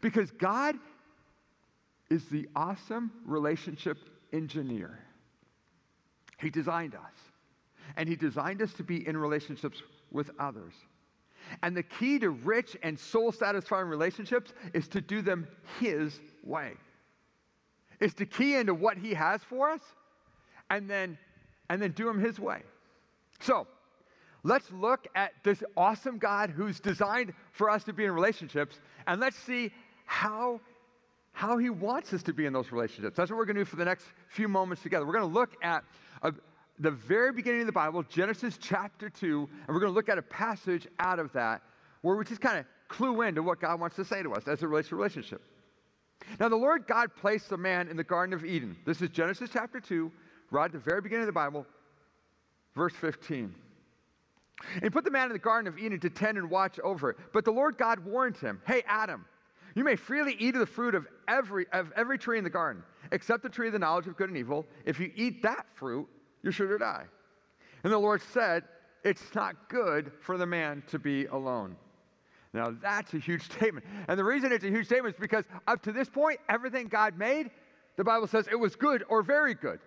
Because 0.00 0.30
God 0.30 0.76
is 2.10 2.26
the 2.26 2.48
awesome 2.54 3.10
relationship 3.24 3.98
engineer. 4.32 4.98
He 6.38 6.50
designed 6.50 6.94
us. 6.94 7.14
And 7.96 8.08
He 8.08 8.16
designed 8.16 8.62
us 8.62 8.72
to 8.74 8.82
be 8.82 9.06
in 9.06 9.16
relationships 9.16 9.82
with 10.10 10.30
others. 10.38 10.74
And 11.62 11.76
the 11.76 11.82
key 11.82 12.18
to 12.18 12.30
rich 12.30 12.76
and 12.82 12.98
soul 12.98 13.32
satisfying 13.32 13.86
relationships 13.86 14.52
is 14.74 14.88
to 14.88 15.00
do 15.00 15.22
them 15.22 15.46
His 15.80 16.20
way. 16.42 16.72
Is 18.00 18.14
to 18.14 18.26
key 18.26 18.56
into 18.56 18.74
what 18.74 18.98
He 18.98 19.14
has 19.14 19.42
for 19.42 19.70
us 19.70 19.80
and 20.70 20.90
then, 20.90 21.16
and 21.70 21.80
then 21.80 21.92
do 21.92 22.04
them 22.06 22.18
His 22.18 22.40
way. 22.40 22.62
So, 23.40 23.66
let's 24.42 24.70
look 24.72 25.06
at 25.14 25.32
this 25.44 25.62
awesome 25.76 26.18
God 26.18 26.50
who's 26.50 26.80
designed 26.80 27.32
for 27.52 27.70
us 27.70 27.84
to 27.84 27.92
be 27.92 28.04
in 28.04 28.12
relationships 28.12 28.80
and 29.06 29.20
let's 29.20 29.36
see 29.36 29.72
how 30.04 30.60
how 31.36 31.58
he 31.58 31.68
wants 31.68 32.14
us 32.14 32.22
to 32.22 32.32
be 32.32 32.46
in 32.46 32.52
those 32.54 32.72
relationships. 32.72 33.14
That's 33.14 33.30
what 33.30 33.36
we're 33.36 33.44
going 33.44 33.56
to 33.56 33.60
do 33.60 33.66
for 33.66 33.76
the 33.76 33.84
next 33.84 34.06
few 34.28 34.48
moments 34.48 34.82
together. 34.82 35.04
We're 35.04 35.12
going 35.12 35.28
to 35.28 35.34
look 35.34 35.54
at 35.62 35.84
a, 36.22 36.32
the 36.78 36.90
very 36.90 37.30
beginning 37.30 37.60
of 37.60 37.66
the 37.66 37.72
Bible, 37.72 38.02
Genesis 38.04 38.58
chapter 38.58 39.10
2, 39.10 39.46
and 39.50 39.68
we're 39.68 39.80
going 39.80 39.92
to 39.92 39.94
look 39.94 40.08
at 40.08 40.16
a 40.16 40.22
passage 40.22 40.88
out 40.98 41.18
of 41.18 41.30
that 41.34 41.60
where 42.00 42.16
we 42.16 42.24
just 42.24 42.40
kind 42.40 42.58
of 42.58 42.64
clue 42.88 43.20
into 43.20 43.42
what 43.42 43.60
God 43.60 43.78
wants 43.78 43.96
to 43.96 44.04
say 44.06 44.22
to 44.22 44.32
us 44.32 44.48
as 44.48 44.62
it 44.62 44.66
relates 44.66 44.88
to 44.88 44.96
relationship. 44.96 45.42
Now, 46.40 46.48
the 46.48 46.56
Lord 46.56 46.86
God 46.86 47.14
placed 47.14 47.50
the 47.50 47.58
man 47.58 47.88
in 47.88 47.98
the 47.98 48.04
Garden 48.04 48.32
of 48.32 48.42
Eden. 48.42 48.74
This 48.86 49.02
is 49.02 49.10
Genesis 49.10 49.50
chapter 49.52 49.78
2, 49.78 50.10
right 50.50 50.64
at 50.64 50.72
the 50.72 50.78
very 50.78 51.02
beginning 51.02 51.24
of 51.24 51.28
the 51.28 51.32
Bible, 51.32 51.66
verse 52.74 52.94
15. 52.94 53.54
And 54.72 54.82
he 54.82 54.88
put 54.88 55.04
the 55.04 55.10
man 55.10 55.26
in 55.26 55.34
the 55.34 55.38
Garden 55.38 55.68
of 55.68 55.78
Eden 55.78 56.00
to 56.00 56.08
tend 56.08 56.38
and 56.38 56.48
watch 56.48 56.80
over 56.80 57.10
it. 57.10 57.18
But 57.34 57.44
the 57.44 57.52
Lord 57.52 57.76
God 57.76 57.98
warned 58.06 58.38
him, 58.38 58.62
Hey, 58.66 58.82
Adam, 58.86 59.26
you 59.76 59.84
may 59.84 59.94
freely 59.94 60.34
eat 60.38 60.54
of 60.54 60.60
the 60.60 60.66
fruit 60.66 60.94
of 60.94 61.06
every, 61.28 61.66
of 61.70 61.92
every 61.94 62.18
tree 62.18 62.38
in 62.38 62.44
the 62.44 62.50
garden, 62.50 62.82
except 63.12 63.42
the 63.42 63.48
tree 63.48 63.66
of 63.66 63.74
the 63.74 63.78
knowledge 63.78 64.06
of 64.06 64.16
good 64.16 64.30
and 64.30 64.38
evil. 64.38 64.64
If 64.86 64.98
you 64.98 65.12
eat 65.14 65.42
that 65.42 65.66
fruit, 65.74 66.08
you're 66.42 66.52
sure 66.52 66.66
to 66.66 66.78
die. 66.78 67.04
And 67.84 67.92
the 67.92 67.98
Lord 67.98 68.22
said, 68.22 68.64
It's 69.04 69.34
not 69.34 69.68
good 69.68 70.10
for 70.22 70.38
the 70.38 70.46
man 70.46 70.82
to 70.88 70.98
be 70.98 71.26
alone. 71.26 71.76
Now, 72.54 72.74
that's 72.80 73.12
a 73.12 73.18
huge 73.18 73.42
statement. 73.52 73.84
And 74.08 74.18
the 74.18 74.24
reason 74.24 74.50
it's 74.50 74.64
a 74.64 74.70
huge 74.70 74.86
statement 74.86 75.14
is 75.14 75.20
because 75.20 75.44
up 75.68 75.82
to 75.82 75.92
this 75.92 76.08
point, 76.08 76.40
everything 76.48 76.88
God 76.88 77.18
made, 77.18 77.50
the 77.96 78.04
Bible 78.04 78.26
says 78.26 78.48
it 78.50 78.56
was 78.58 78.76
good 78.76 79.04
or 79.10 79.22
very 79.22 79.54
good. 79.54 79.78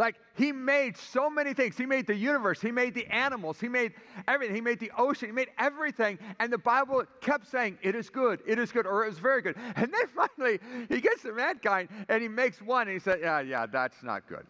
Like 0.00 0.16
he 0.34 0.50
made 0.50 0.96
so 0.96 1.28
many 1.28 1.52
things. 1.52 1.76
He 1.76 1.84
made 1.84 2.06
the 2.06 2.14
universe, 2.14 2.58
he 2.58 2.72
made 2.72 2.94
the 2.94 3.06
animals, 3.08 3.60
he 3.60 3.68
made 3.68 3.92
everything. 4.26 4.54
He 4.54 4.62
made 4.62 4.80
the 4.80 4.90
ocean, 4.96 5.28
he 5.28 5.32
made 5.32 5.50
everything. 5.58 6.18
And 6.38 6.50
the 6.50 6.56
Bible 6.56 7.04
kept 7.20 7.46
saying, 7.46 7.76
it 7.82 7.94
is 7.94 8.08
good, 8.08 8.40
it 8.46 8.58
is 8.58 8.72
good, 8.72 8.86
or 8.86 9.04
it 9.04 9.08
was 9.08 9.18
very 9.18 9.42
good. 9.42 9.56
And 9.76 9.92
then 9.92 10.06
finally, 10.08 10.58
he 10.88 11.02
gets 11.02 11.20
to 11.24 11.32
mankind 11.32 11.90
and 12.08 12.22
he 12.22 12.28
makes 12.28 12.62
one 12.62 12.88
and 12.88 12.92
he 12.92 12.98
said, 12.98 13.18
yeah, 13.20 13.40
yeah, 13.40 13.66
that's 13.66 14.02
not 14.02 14.26
good. 14.26 14.46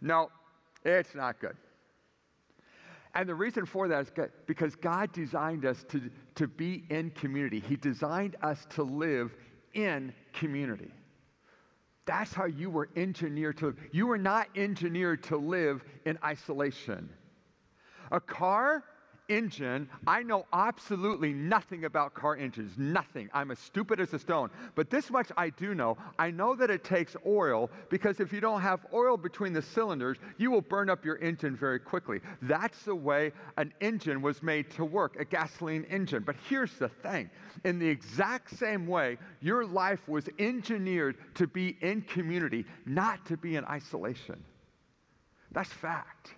No, 0.00 0.30
it's 0.82 1.14
not 1.14 1.38
good. 1.38 1.56
And 3.14 3.28
the 3.28 3.34
reason 3.34 3.66
for 3.66 3.86
that 3.86 4.00
is 4.00 4.12
because 4.46 4.76
God 4.76 5.12
designed 5.12 5.66
us 5.66 5.84
to, 5.90 6.10
to 6.36 6.48
be 6.48 6.84
in 6.88 7.10
community. 7.10 7.60
He 7.60 7.76
designed 7.76 8.36
us 8.42 8.66
to 8.70 8.82
live 8.82 9.34
in 9.74 10.14
community. 10.32 10.90
That's 12.08 12.32
how 12.32 12.46
you 12.46 12.70
were 12.70 12.88
engineered 12.96 13.58
to 13.58 13.66
live. 13.66 13.76
You 13.92 14.06
were 14.06 14.16
not 14.16 14.48
engineered 14.56 15.22
to 15.24 15.36
live 15.36 15.84
in 16.06 16.18
isolation. 16.24 17.10
A 18.10 18.18
car 18.18 18.82
engine, 19.28 19.88
I 20.06 20.22
know 20.22 20.46
absolutely 20.52 21.32
nothing 21.32 21.84
about 21.84 22.14
car 22.14 22.36
engines, 22.36 22.72
nothing. 22.76 23.28
I'm 23.32 23.50
as 23.50 23.58
stupid 23.58 24.00
as 24.00 24.12
a 24.14 24.18
stone. 24.18 24.50
But 24.74 24.90
this 24.90 25.10
much 25.10 25.30
I 25.36 25.50
do 25.50 25.74
know. 25.74 25.96
I 26.18 26.30
know 26.30 26.54
that 26.56 26.70
it 26.70 26.84
takes 26.84 27.16
oil 27.26 27.70
because 27.90 28.20
if 28.20 28.32
you 28.32 28.40
don't 28.40 28.60
have 28.60 28.86
oil 28.92 29.16
between 29.16 29.52
the 29.52 29.62
cylinders, 29.62 30.18
you 30.36 30.50
will 30.50 30.60
burn 30.60 30.90
up 30.90 31.04
your 31.04 31.18
engine 31.18 31.56
very 31.56 31.78
quickly. 31.78 32.20
That's 32.42 32.82
the 32.84 32.94
way 32.94 33.32
an 33.56 33.72
engine 33.80 34.22
was 34.22 34.42
made 34.42 34.70
to 34.72 34.84
work, 34.84 35.20
a 35.20 35.24
gasoline 35.24 35.84
engine. 35.84 36.22
But 36.24 36.36
here's 36.48 36.72
the 36.74 36.88
thing 36.88 37.30
in 37.64 37.78
the 37.78 37.88
exact 37.88 38.56
same 38.56 38.86
way, 38.86 39.18
your 39.40 39.66
life 39.66 40.08
was 40.08 40.28
engineered 40.38 41.16
to 41.34 41.46
be 41.46 41.76
in 41.80 42.02
community, 42.02 42.64
not 42.86 43.24
to 43.26 43.36
be 43.36 43.56
in 43.56 43.64
isolation. 43.64 44.42
That's 45.52 45.72
fact. 45.72 46.34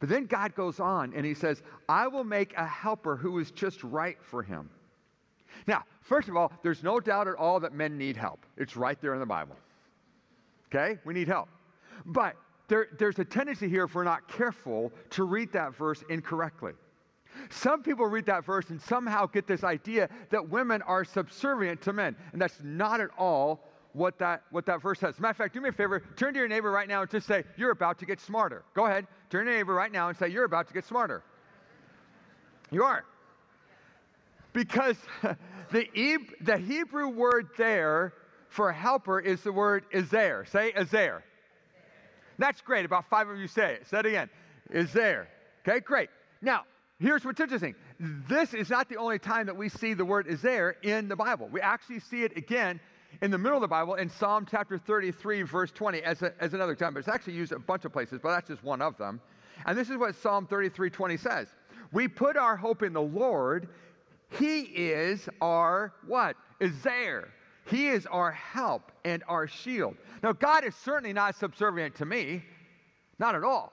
But 0.00 0.08
then 0.08 0.24
God 0.26 0.54
goes 0.54 0.80
on 0.80 1.12
and 1.14 1.24
he 1.24 1.34
says, 1.34 1.62
I 1.88 2.08
will 2.08 2.24
make 2.24 2.54
a 2.56 2.66
helper 2.66 3.16
who 3.16 3.38
is 3.38 3.50
just 3.50 3.84
right 3.84 4.16
for 4.22 4.42
him. 4.42 4.70
Now, 5.66 5.84
first 6.00 6.28
of 6.28 6.36
all, 6.36 6.52
there's 6.62 6.82
no 6.82 7.00
doubt 7.00 7.28
at 7.28 7.34
all 7.34 7.60
that 7.60 7.74
men 7.74 7.98
need 7.98 8.16
help. 8.16 8.44
It's 8.56 8.76
right 8.76 9.00
there 9.00 9.12
in 9.12 9.20
the 9.20 9.26
Bible. 9.26 9.56
Okay? 10.68 10.98
We 11.04 11.12
need 11.12 11.28
help. 11.28 11.48
But 12.06 12.34
there, 12.68 12.88
there's 12.98 13.18
a 13.18 13.24
tendency 13.24 13.68
here, 13.68 13.84
if 13.84 13.94
we're 13.94 14.04
not 14.04 14.26
careful, 14.26 14.92
to 15.10 15.24
read 15.24 15.52
that 15.52 15.74
verse 15.74 16.02
incorrectly. 16.08 16.72
Some 17.50 17.82
people 17.82 18.06
read 18.06 18.26
that 18.26 18.44
verse 18.44 18.70
and 18.70 18.80
somehow 18.80 19.26
get 19.26 19.46
this 19.46 19.64
idea 19.64 20.08
that 20.30 20.48
women 20.48 20.82
are 20.82 21.04
subservient 21.04 21.80
to 21.82 21.92
men. 21.92 22.16
And 22.32 22.40
that's 22.40 22.58
not 22.62 23.00
at 23.00 23.10
all 23.18 23.69
what 23.92 24.18
that, 24.18 24.42
what 24.50 24.66
that 24.66 24.82
verse 24.82 25.00
says. 25.00 25.18
Matter 25.18 25.30
of 25.30 25.36
fact, 25.36 25.54
do 25.54 25.60
me 25.60 25.68
a 25.68 25.72
favor, 25.72 26.02
turn 26.16 26.32
to 26.34 26.38
your 26.38 26.48
neighbor 26.48 26.70
right 26.70 26.88
now 26.88 27.02
and 27.02 27.10
just 27.10 27.26
say, 27.26 27.44
You're 27.56 27.70
about 27.70 27.98
to 27.98 28.06
get 28.06 28.20
smarter. 28.20 28.62
Go 28.74 28.86
ahead, 28.86 29.06
turn 29.30 29.46
to 29.46 29.50
your 29.50 29.58
neighbor 29.58 29.74
right 29.74 29.90
now 29.90 30.08
and 30.08 30.16
say, 30.16 30.28
You're 30.28 30.44
about 30.44 30.68
to 30.68 30.74
get 30.74 30.84
smarter. 30.84 31.22
You 32.70 32.84
are. 32.84 33.04
Because 34.52 34.96
the, 35.70 36.18
the 36.40 36.56
Hebrew 36.56 37.08
word 37.08 37.48
there 37.56 38.14
for 38.48 38.72
helper 38.72 39.20
is 39.20 39.42
the 39.42 39.52
word 39.52 39.84
Ezer. 39.92 40.44
Say 40.50 40.72
Ezer. 40.72 41.22
That's 42.38 42.60
great. 42.60 42.84
About 42.84 43.08
five 43.08 43.28
of 43.28 43.38
you 43.38 43.46
say 43.46 43.74
it. 43.74 43.86
Say 43.88 44.00
it 44.00 44.06
again. 44.06 44.30
Ezer. 44.72 45.28
Okay, 45.66 45.80
great. 45.80 46.08
Now, 46.40 46.64
here's 46.98 47.24
what's 47.24 47.38
interesting. 47.38 47.74
This 47.98 48.54
is 48.54 48.70
not 48.70 48.88
the 48.88 48.96
only 48.96 49.18
time 49.18 49.46
that 49.46 49.56
we 49.56 49.68
see 49.68 49.94
the 49.94 50.04
word 50.04 50.26
Ezer 50.26 50.76
in 50.82 51.08
the 51.08 51.16
Bible. 51.16 51.48
We 51.52 51.60
actually 51.60 52.00
see 52.00 52.22
it 52.22 52.36
again 52.36 52.80
in 53.22 53.30
the 53.30 53.38
middle 53.38 53.56
of 53.56 53.62
the 53.62 53.68
Bible 53.68 53.94
in 53.94 54.08
Psalm 54.08 54.46
chapter 54.50 54.78
33, 54.78 55.42
verse 55.42 55.70
20, 55.72 56.02
as, 56.02 56.22
a, 56.22 56.32
as 56.40 56.54
another 56.54 56.72
example. 56.72 56.98
It's 56.98 57.08
actually 57.08 57.34
used 57.34 57.52
a 57.52 57.58
bunch 57.58 57.84
of 57.84 57.92
places, 57.92 58.20
but 58.22 58.30
that's 58.30 58.48
just 58.48 58.62
one 58.62 58.80
of 58.80 58.96
them. 58.96 59.20
And 59.66 59.76
this 59.76 59.90
is 59.90 59.96
what 59.96 60.14
Psalm 60.14 60.46
33, 60.46 60.90
20 60.90 61.16
says. 61.16 61.48
We 61.92 62.08
put 62.08 62.36
our 62.36 62.56
hope 62.56 62.82
in 62.82 62.92
the 62.92 63.02
Lord. 63.02 63.68
He 64.30 64.60
is 64.60 65.28
our 65.40 65.92
what? 66.06 66.36
Ezer. 66.60 67.28
He 67.66 67.88
is 67.88 68.06
our 68.06 68.32
help 68.32 68.90
and 69.04 69.22
our 69.28 69.46
shield. 69.46 69.96
Now, 70.22 70.32
God 70.32 70.64
is 70.64 70.74
certainly 70.74 71.12
not 71.12 71.36
subservient 71.36 71.94
to 71.96 72.06
me, 72.06 72.44
not 73.18 73.34
at 73.34 73.44
all. 73.44 73.72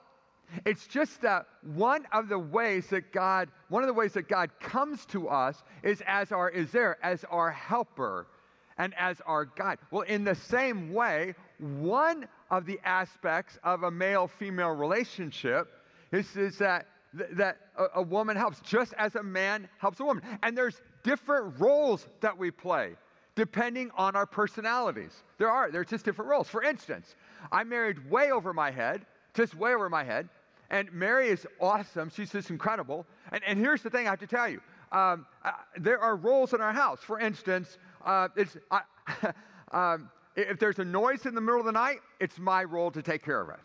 It's 0.66 0.88
just 0.88 1.22
that 1.22 1.46
one 1.62 2.06
of 2.12 2.30
the 2.30 2.40
ways 2.40 2.88
that 2.88 3.12
God, 3.12 3.50
one 3.70 3.84
of 3.84 3.88
the 3.88 3.94
ways 3.94 4.14
that 4.14 4.30
God 4.30 4.50
comes 4.60 5.06
to 5.08 5.28
us 5.28 5.62
is 5.84 6.02
as 6.08 6.32
our 6.32 6.52
ezer 6.54 6.98
as 7.04 7.26
our 7.26 7.52
helper 7.52 8.28
and 8.78 8.94
as 8.98 9.22
our 9.26 9.46
guide. 9.46 9.80
Well, 9.92 10.04
in 10.04 10.24
the 10.24 10.36
same 10.36 10.94
way, 10.94 11.36
one 11.60 12.28
of 12.52 12.66
the 12.66 12.80
aspects 12.84 13.58
of 13.64 13.84
a 13.84 13.92
male-female 13.92 14.72
relationship 14.72 15.68
is, 16.12 16.36
is 16.36 16.58
that 16.60 16.88
that 17.14 17.58
a, 17.78 17.86
a 17.96 18.02
woman 18.02 18.38
helps, 18.38 18.60
just 18.62 18.94
as 18.98 19.16
a 19.16 19.24
man 19.24 19.68
helps 19.80 20.00
a 20.00 20.04
woman. 20.04 20.24
And 20.44 20.58
there's 20.58 20.82
different 21.04 21.60
roles 21.60 22.06
that 22.22 22.38
we 22.38 22.52
play 22.52 22.96
depending 23.36 23.92
on 23.96 24.16
our 24.16 24.26
personalities. 24.26 25.24
There 25.38 25.50
are, 25.50 25.70
there's 25.70 25.88
just 25.88 26.04
different 26.04 26.30
roles. 26.30 26.48
For 26.48 26.64
instance, 26.64 27.16
I 27.52 27.64
married 27.64 28.10
way 28.10 28.32
over 28.32 28.52
my 28.52 28.72
head, 28.72 29.06
just 29.36 29.54
way 29.54 29.76
over 29.76 29.90
my 29.90 30.04
head. 30.04 30.28
And 30.72 30.92
Mary 30.92 31.30
is 31.30 31.46
awesome. 31.62 32.12
She's 32.14 32.32
just 32.32 32.50
incredible. 32.50 33.06
And, 33.32 33.44
and 33.46 33.60
here's 33.60 33.84
the 33.84 33.92
thing 33.92 34.08
I 34.08 34.10
have 34.10 34.20
to 34.20 34.28
tell 34.28 34.50
you 34.50 34.60
um, 34.92 35.26
uh, 35.44 35.52
there 35.78 36.00
are 36.00 36.16
roles 36.16 36.54
in 36.54 36.62
our 36.62 36.74
house. 36.74 37.00
For 37.02 37.20
instance, 37.20 37.78
uh, 38.06 38.28
it's, 38.36 38.58
uh, 38.72 39.32
um, 39.72 40.10
if 40.36 40.60
there's 40.60 40.80
a 40.80 40.86
noise 40.86 41.26
in 41.26 41.36
the 41.36 41.42
middle 41.42 41.60
of 41.60 41.66
the 41.66 41.72
night, 41.72 42.00
it's 42.20 42.38
my 42.38 42.64
role 42.64 42.92
to 42.92 43.02
take 43.02 43.24
care 43.24 43.42
of 43.42 43.50
it. 43.50 43.60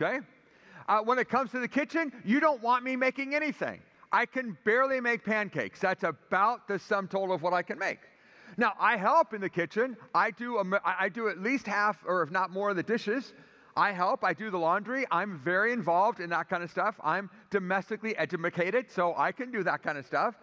Okay? 0.00 0.20
Uh, 0.88 1.00
when 1.00 1.18
it 1.18 1.28
comes 1.28 1.50
to 1.50 1.58
the 1.58 1.68
kitchen, 1.68 2.12
you 2.24 2.40
don't 2.40 2.62
want 2.62 2.84
me 2.84 2.96
making 2.96 3.34
anything. 3.34 3.80
I 4.12 4.26
can 4.26 4.56
barely 4.64 5.00
make 5.00 5.24
pancakes. 5.24 5.80
That's 5.80 6.04
about 6.04 6.68
the 6.68 6.78
sum 6.78 7.08
total 7.08 7.34
of 7.34 7.42
what 7.42 7.52
I 7.52 7.62
can 7.62 7.78
make. 7.78 7.98
Now, 8.58 8.74
I 8.78 8.96
help 8.96 9.32
in 9.32 9.40
the 9.40 9.48
kitchen. 9.48 9.96
I 10.14 10.30
do, 10.30 10.58
a, 10.58 10.80
I 10.84 11.08
do 11.08 11.28
at 11.28 11.38
least 11.38 11.66
half, 11.66 11.98
or 12.06 12.22
if 12.22 12.30
not 12.30 12.50
more, 12.50 12.70
of 12.70 12.76
the 12.76 12.82
dishes. 12.82 13.32
I 13.74 13.92
help. 13.92 14.22
I 14.22 14.34
do 14.34 14.50
the 14.50 14.58
laundry. 14.58 15.06
I'm 15.10 15.38
very 15.38 15.72
involved 15.72 16.20
in 16.20 16.28
that 16.30 16.50
kind 16.50 16.62
of 16.62 16.70
stuff. 16.70 16.96
I'm 17.02 17.30
domestically 17.50 18.14
educated, 18.16 18.90
so 18.90 19.14
I 19.16 19.32
can 19.32 19.50
do 19.50 19.62
that 19.62 19.82
kind 19.82 19.96
of 19.96 20.04
stuff. 20.04 20.34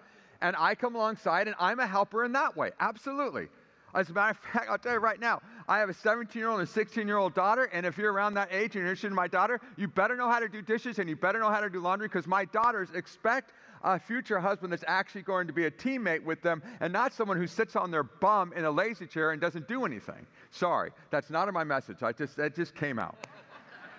And 0.41 0.55
I 0.57 0.75
come 0.75 0.95
alongside, 0.95 1.47
and 1.47 1.55
I'm 1.59 1.79
a 1.79 1.87
helper 1.87 2.23
in 2.23 2.31
that 2.33 2.55
way. 2.55 2.71
Absolutely. 2.79 3.47
As 3.93 4.09
a 4.09 4.13
matter 4.13 4.31
of 4.31 4.37
fact, 4.37 4.69
I'll 4.69 4.77
tell 4.77 4.93
you 4.93 4.99
right 4.99 5.19
now, 5.19 5.41
I 5.67 5.79
have 5.79 5.89
a 5.89 5.93
17 5.93 6.39
year 6.39 6.49
old 6.49 6.59
and 6.59 6.67
a 6.67 6.71
16 6.71 7.07
year 7.07 7.17
old 7.17 7.33
daughter, 7.33 7.65
and 7.65 7.85
if 7.85 7.97
you're 7.97 8.13
around 8.13 8.35
that 8.35 8.49
age 8.51 8.75
and 8.75 8.75
you're 8.75 8.85
interested 8.85 9.07
in 9.07 9.15
my 9.15 9.27
daughter, 9.27 9.59
you 9.77 9.87
better 9.87 10.15
know 10.15 10.29
how 10.29 10.39
to 10.39 10.47
do 10.47 10.61
dishes 10.61 10.99
and 10.99 11.09
you 11.09 11.15
better 11.15 11.39
know 11.39 11.49
how 11.49 11.59
to 11.59 11.69
do 11.69 11.79
laundry 11.79 12.07
because 12.07 12.27
my 12.27 12.45
daughters 12.45 12.89
expect 12.93 13.51
a 13.83 13.97
future 13.97 14.39
husband 14.39 14.71
that's 14.71 14.83
actually 14.87 15.21
going 15.21 15.47
to 15.47 15.53
be 15.53 15.65
a 15.65 15.71
teammate 15.71 16.23
with 16.23 16.41
them 16.41 16.61
and 16.81 16.91
not 16.91 17.13
someone 17.13 17.37
who 17.37 17.47
sits 17.47 17.75
on 17.75 17.91
their 17.91 18.03
bum 18.03 18.53
in 18.55 18.65
a 18.65 18.71
lazy 18.71 19.07
chair 19.07 19.31
and 19.31 19.41
doesn't 19.41 19.67
do 19.67 19.85
anything. 19.85 20.27
Sorry, 20.51 20.91
that's 21.09 21.29
not 21.29 21.47
in 21.47 21.53
my 21.53 21.63
message. 21.63 22.03
I 22.03 22.11
just, 22.11 22.35
that 22.37 22.55
just 22.55 22.75
came 22.75 22.99
out. 22.99 23.15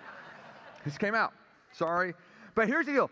this 0.85 0.97
came 0.97 1.15
out. 1.15 1.33
Sorry. 1.73 2.13
But 2.53 2.67
here's 2.67 2.85
the 2.85 2.93
deal 2.93 3.11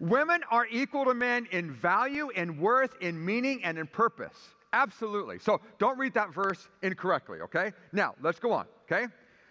women 0.00 0.42
are 0.50 0.66
equal 0.70 1.04
to 1.04 1.14
men 1.14 1.46
in 1.50 1.72
value, 1.72 2.30
in 2.30 2.60
worth, 2.60 2.94
in 3.00 3.24
meaning, 3.24 3.64
and 3.64 3.78
in 3.78 3.86
purpose. 3.86 4.36
Absolutely. 4.72 5.38
So 5.38 5.60
don't 5.78 5.98
read 5.98 6.14
that 6.14 6.32
verse 6.32 6.68
incorrectly, 6.82 7.40
okay? 7.40 7.72
Now, 7.92 8.14
let's 8.22 8.38
go 8.38 8.52
on, 8.52 8.66
okay? 8.90 9.06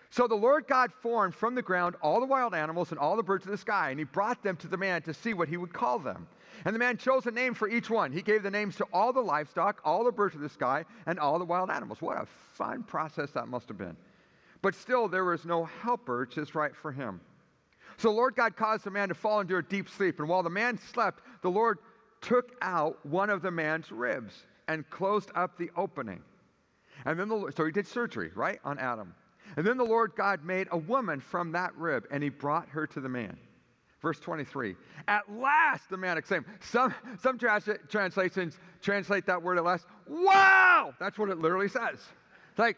So 0.10 0.28
the 0.28 0.36
Lord 0.36 0.68
God 0.68 0.92
formed 0.94 1.36
from 1.36 1.54
the 1.56 1.62
ground 1.62 1.96
all 2.02 2.20
the 2.20 2.26
wild 2.26 2.54
animals 2.54 2.92
and 2.92 3.00
all 3.00 3.16
the 3.16 3.24
birds 3.24 3.46
of 3.46 3.52
the 3.52 3.58
sky, 3.58 3.90
and 3.90 4.00
he 4.00 4.06
brought 4.06 4.42
them 4.42 4.56
to 4.58 4.68
the 4.68 4.78
man 4.78 5.02
to 5.04 5.14
see 5.14 5.34
what 5.34 5.50
he 5.50 5.58
would 5.58 5.74
call 5.74 6.00
them. 6.00 6.28
And 6.66 6.74
the 6.74 6.80
man 6.80 6.98
chose 6.98 7.26
a 7.26 7.32
name 7.32 7.54
for 7.54 7.68
each 7.68 7.90
one. 7.90 8.12
He 8.12 8.22
gave 8.22 8.42
the 8.42 8.52
names 8.52 8.76
to 8.78 8.86
all 8.94 9.12
the 9.12 9.22
livestock, 9.22 9.82
all 9.84 10.04
the 10.04 10.12
birds 10.12 10.36
of 10.36 10.42
the 10.42 10.50
sky, 10.50 10.86
and 11.06 11.20
all 11.20 11.38
the 11.40 11.46
wild 11.46 11.70
animals. 11.70 12.02
What 12.02 12.18
a 12.18 12.26
fun 12.54 12.84
process 12.84 13.32
that 13.32 13.48
must 13.48 13.68
have 13.68 13.78
been. 13.78 13.98
But 14.62 14.76
still, 14.76 15.08
there 15.08 15.26
was 15.26 15.46
no 15.46 15.66
helper 15.66 16.26
just 16.26 16.56
right 16.56 16.76
for 16.76 16.92
him. 16.92 17.20
So 17.98 18.10
the 18.10 18.16
Lord 18.16 18.36
God 18.36 18.56
caused 18.56 18.84
the 18.84 18.92
man 18.92 19.10
to 19.10 19.16
fall 19.16 19.40
into 19.40 19.58
a 19.58 19.64
deep 19.64 19.90
sleep. 19.90 20.20
And 20.20 20.30
while 20.30 20.44
the 20.44 20.50
man 20.50 20.78
slept, 20.78 21.24
the 21.42 21.50
Lord 21.50 21.80
took 22.22 22.56
out 22.62 23.04
one 23.06 23.30
of 23.30 23.42
the 23.42 23.52
man's 23.52 23.92
ribs 23.92 24.34
and 24.68 24.88
closed 24.90 25.32
up 25.36 25.58
the 25.58 25.72
opening. 25.76 26.22
And 27.06 27.20
then 27.20 27.28
the 27.28 27.52
so 27.56 27.66
he 27.66 27.72
did 27.72 27.88
surgery, 27.88 28.32
right, 28.36 28.60
on 28.64 28.80
Adam. 28.80 29.14
And 29.56 29.66
then 29.66 29.78
the 29.78 29.86
Lord 29.86 30.14
God 30.16 30.44
made 30.44 30.68
a 30.72 30.78
woman 30.78 31.20
from 31.20 31.52
that 31.54 31.76
rib, 31.76 32.06
and 32.12 32.22
he 32.22 32.30
brought 32.30 32.68
her 32.70 32.86
to 32.88 33.00
the 33.00 33.10
man. 33.10 33.38
Verse 34.02 34.20
23. 34.20 34.76
At 35.08 35.32
last, 35.32 35.90
the 35.90 35.98
man 35.98 36.18
exclaimed. 36.18 36.46
Some, 36.60 36.94
some 37.22 37.38
trans- 37.38 37.70
translations 37.90 38.60
translate 38.82 39.26
that 39.26 39.42
word 39.42 39.58
at 39.58 39.64
last. 39.64 39.86
Wow! 40.08 40.94
That's 41.00 41.18
what 41.18 41.30
it 41.30 41.40
literally 41.40 41.70
says. 41.70 42.00
It's 42.52 42.60
like, 42.60 42.78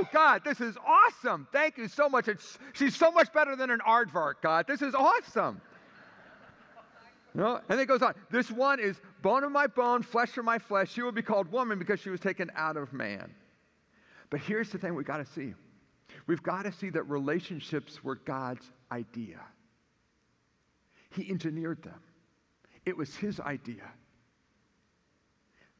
woohoo! 0.00 0.12
God, 0.12 0.42
this 0.44 0.60
is 0.60 0.76
awesome. 0.86 1.46
Thank 1.52 1.78
you 1.78 1.88
so 1.88 2.08
much. 2.08 2.28
It's, 2.28 2.58
she's 2.72 2.96
so 2.96 3.10
much 3.10 3.32
better 3.32 3.56
than 3.56 3.70
an 3.70 3.80
aardvark, 3.86 4.34
God. 4.42 4.66
This 4.66 4.82
is 4.82 4.94
awesome. 4.94 5.60
And 7.68 7.80
it 7.80 7.86
goes 7.86 8.02
on. 8.02 8.14
This 8.30 8.50
one 8.50 8.78
is 8.78 9.00
bone 9.22 9.42
of 9.42 9.50
my 9.50 9.66
bone, 9.66 10.02
flesh 10.02 10.38
of 10.38 10.44
my 10.44 10.58
flesh. 10.58 10.92
She 10.92 11.02
will 11.02 11.12
be 11.12 11.22
called 11.22 11.50
woman 11.50 11.78
because 11.78 12.00
she 12.00 12.10
was 12.10 12.20
taken 12.20 12.50
out 12.54 12.76
of 12.76 12.92
man. 12.92 13.34
But 14.30 14.40
here's 14.40 14.70
the 14.70 14.78
thing 14.78 14.94
we've 14.94 15.06
got 15.06 15.18
to 15.18 15.26
see 15.26 15.54
we've 16.26 16.42
got 16.42 16.62
to 16.62 16.72
see 16.72 16.90
that 16.90 17.02
relationships 17.04 18.02
were 18.04 18.16
God's 18.16 18.70
idea. 18.92 19.40
He 21.10 21.28
engineered 21.30 21.82
them, 21.82 22.00
it 22.86 22.96
was 22.96 23.14
His 23.16 23.40
idea. 23.40 23.90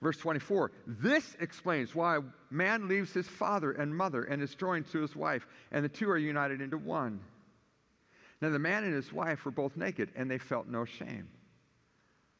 Verse 0.04 0.18
24, 0.18 0.70
this 0.86 1.34
explains 1.40 1.94
why 1.94 2.18
man 2.50 2.88
leaves 2.88 3.14
his 3.14 3.26
father 3.26 3.72
and 3.72 3.96
mother 3.96 4.24
and 4.24 4.42
is 4.42 4.54
joined 4.54 4.86
to 4.92 5.00
his 5.00 5.16
wife, 5.16 5.46
and 5.72 5.82
the 5.82 5.88
two 5.88 6.10
are 6.10 6.18
united 6.18 6.60
into 6.60 6.76
one. 6.76 7.20
Now, 8.42 8.50
the 8.50 8.58
man 8.58 8.84
and 8.84 8.92
his 8.92 9.14
wife 9.14 9.46
were 9.46 9.50
both 9.50 9.78
naked, 9.78 10.10
and 10.14 10.30
they 10.30 10.36
felt 10.36 10.68
no 10.68 10.84
shame. 10.84 11.26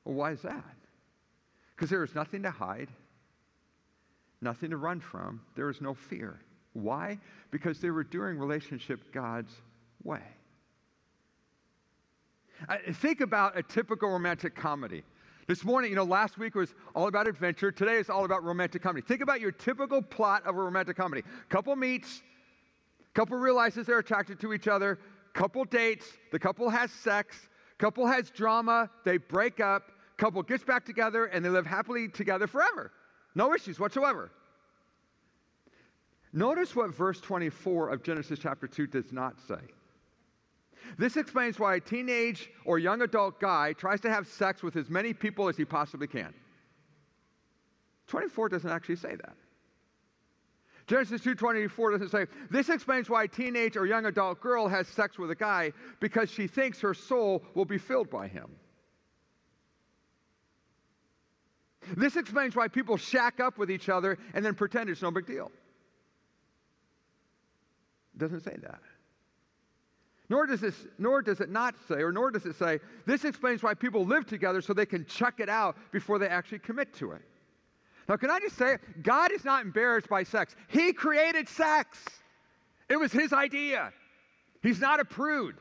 Well, 0.05 0.15
why 0.15 0.33
is 0.33 0.43
that? 0.43 0.77
Because 1.75 1.89
there 1.89 2.05
is 2.05 2.15
nothing 2.15 2.43
to 2.43 2.51
hide, 2.51 2.91
nothing 4.43 4.69
to 4.69 4.77
run 4.77 5.01
from, 5.01 5.41
there 5.57 5.71
is 5.71 5.81
no 5.81 5.95
fear. 5.95 6.39
Why? 6.75 7.19
Because 7.51 7.81
they 7.81 7.91
were 7.91 8.05
doing 8.05 8.39
relationship 8.39 9.11
God's 9.11 9.55
way. 10.03 10.21
think 12.93 13.23
about 13.23 13.57
a 13.57 13.63
typical 13.63 14.11
romantic 14.11 14.55
comedy. 14.55 15.03
This 15.47 15.63
morning, 15.63 15.91
you 15.91 15.97
know, 15.97 16.05
last 16.05 16.39
week 16.39 16.55
was 16.55 16.75
all 16.95 17.07
about 17.07 17.29
adventure. 17.29 17.71
Today 17.71 17.97
is 17.97 18.09
all 18.09 18.25
about 18.25 18.43
romantic 18.45 18.83
comedy. 18.83 19.07
Think 19.07 19.21
about 19.21 19.41
your 19.41 19.53
typical 19.53 20.01
plot 20.01 20.47
of 20.47 20.57
a 20.57 20.63
romantic 20.63 20.97
comedy. 20.97 21.23
Couple 21.51 21.77
meets, 21.77 22.23
couple 23.13 23.37
realizes 23.37 23.87
they're 23.87 23.99
attracted 23.99 24.41
to 24.41 24.55
each 24.55 24.69
other, 24.69 24.99
couple 25.35 25.65
dates, 25.65 26.07
the 26.33 26.39
couple 26.39 26.71
has 26.71 26.91
sex, 26.91 27.51
couple 27.77 28.07
has 28.07 28.31
drama, 28.31 28.89
they 29.05 29.19
break 29.19 29.61
up, 29.61 29.91
couple 30.17 30.43
gets 30.43 30.65
back 30.65 30.87
together 30.87 31.27
and 31.27 31.45
they 31.45 31.51
live 31.51 31.67
happily 31.67 32.09
together 32.09 32.47
forever. 32.47 32.91
No 33.35 33.55
issues 33.55 33.79
whatsoever. 33.79 34.31
Notice 36.33 36.75
what 36.75 36.95
verse 36.95 37.21
24 37.21 37.91
of 37.91 38.03
Genesis 38.03 38.39
chapter 38.39 38.67
2 38.67 38.87
does 38.87 39.13
not 39.13 39.39
say. 39.47 39.61
This 40.99 41.17
explains 41.17 41.59
why 41.59 41.77
a 41.77 41.81
teenage 41.81 42.51
or 42.65 42.79
young 42.79 43.03
adult 43.03 43.41
guy 43.41 43.73
tries 43.73 44.01
to 44.03 44.11
have 44.11 44.27
sex 44.27 44.63
with 44.63 44.77
as 44.77 44.91
many 44.91 45.13
people 45.13 45.49
as 45.49 45.57
he 45.57 45.65
possibly 45.65 46.07
can. 46.07 46.33
24 48.07 48.51
doesn't 48.51 48.71
actually 48.71 48.97
say 48.97 49.17
that. 49.17 49.37
Genesis 50.87 51.23
2:24 51.23 51.93
doesn't 51.93 52.11
say, 52.11 52.27
"This 52.51 52.69
explains 52.69 53.09
why 53.09 53.25
a 53.25 53.29
teenage 53.29 53.77
or 53.77 53.87
young 53.87 54.05
adult 54.05 54.41
girl 54.41 54.69
has 54.69 54.87
sex 54.87 55.19
with 55.19 55.31
a 55.31 55.35
guy 55.35 55.73
because 55.99 56.31
she 56.31 56.47
thinks 56.47 56.81
her 56.81 56.93
soul 56.93 57.43
will 57.55 57.65
be 57.65 57.79
filled 57.79 58.11
by 58.11 58.29
him." 58.29 58.59
This 61.97 62.17
explains 62.17 62.55
why 62.55 62.69
people 62.69 62.97
shack 62.97 63.41
up 63.41 63.59
with 63.59 63.71
each 63.71 63.89
other 63.89 64.19
and 64.35 64.45
then 64.45 64.55
pretend 64.55 64.91
it's 64.91 65.03
no 65.03 65.11
big 65.11 65.27
deal. 65.27 65.51
Doesn't 68.17 68.41
say 68.41 68.57
that. 68.63 68.81
Nor 70.35 70.47
does, 70.47 70.61
this, 70.61 70.89
nor 70.99 71.23
does 71.23 71.41
it 71.41 71.49
not 71.49 71.77
say, 71.87 72.03
or 72.03 72.11
nor 72.11 72.33
does 72.33 72.45
it 72.45 72.57
say, 72.57 72.81
this 73.07 73.25
explains 73.25 73.63
why 73.63 73.73
people 73.73 74.05
live 74.05 74.27
together 74.27 74.61
so 74.61 74.75
they 74.75 74.85
can 74.85 75.07
chuck 75.07 75.39
it 75.39 75.49
out 75.49 75.77
before 75.93 76.19
they 76.19 76.27
actually 76.27 76.59
commit 76.59 76.93
to 76.95 77.13
it. 77.13 77.23
Now, 78.09 78.17
can 78.17 78.33
I 78.33 78.41
just 78.41 78.57
say, 78.57 78.79
God 79.01 79.31
is 79.31 79.45
not 79.45 79.65
embarrassed 79.65 80.09
by 80.09 80.25
sex. 80.25 80.57
He 80.67 80.93
created 80.93 81.49
sex, 81.49 82.05
it 82.89 82.97
was 82.97 83.13
His 83.13 83.33
idea. 83.33 83.93
He's 84.61 84.81
not 84.81 84.99
a 84.99 85.05
prude. 85.05 85.55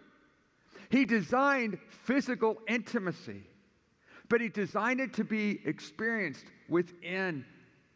He 0.90 1.06
designed 1.06 1.78
physical 1.90 2.58
intimacy 2.68 3.44
but 4.30 4.42
he 4.42 4.50
designed 4.50 5.00
it 5.00 5.14
to 5.14 5.24
be 5.24 5.60
experienced 5.66 6.46
within 6.68 7.46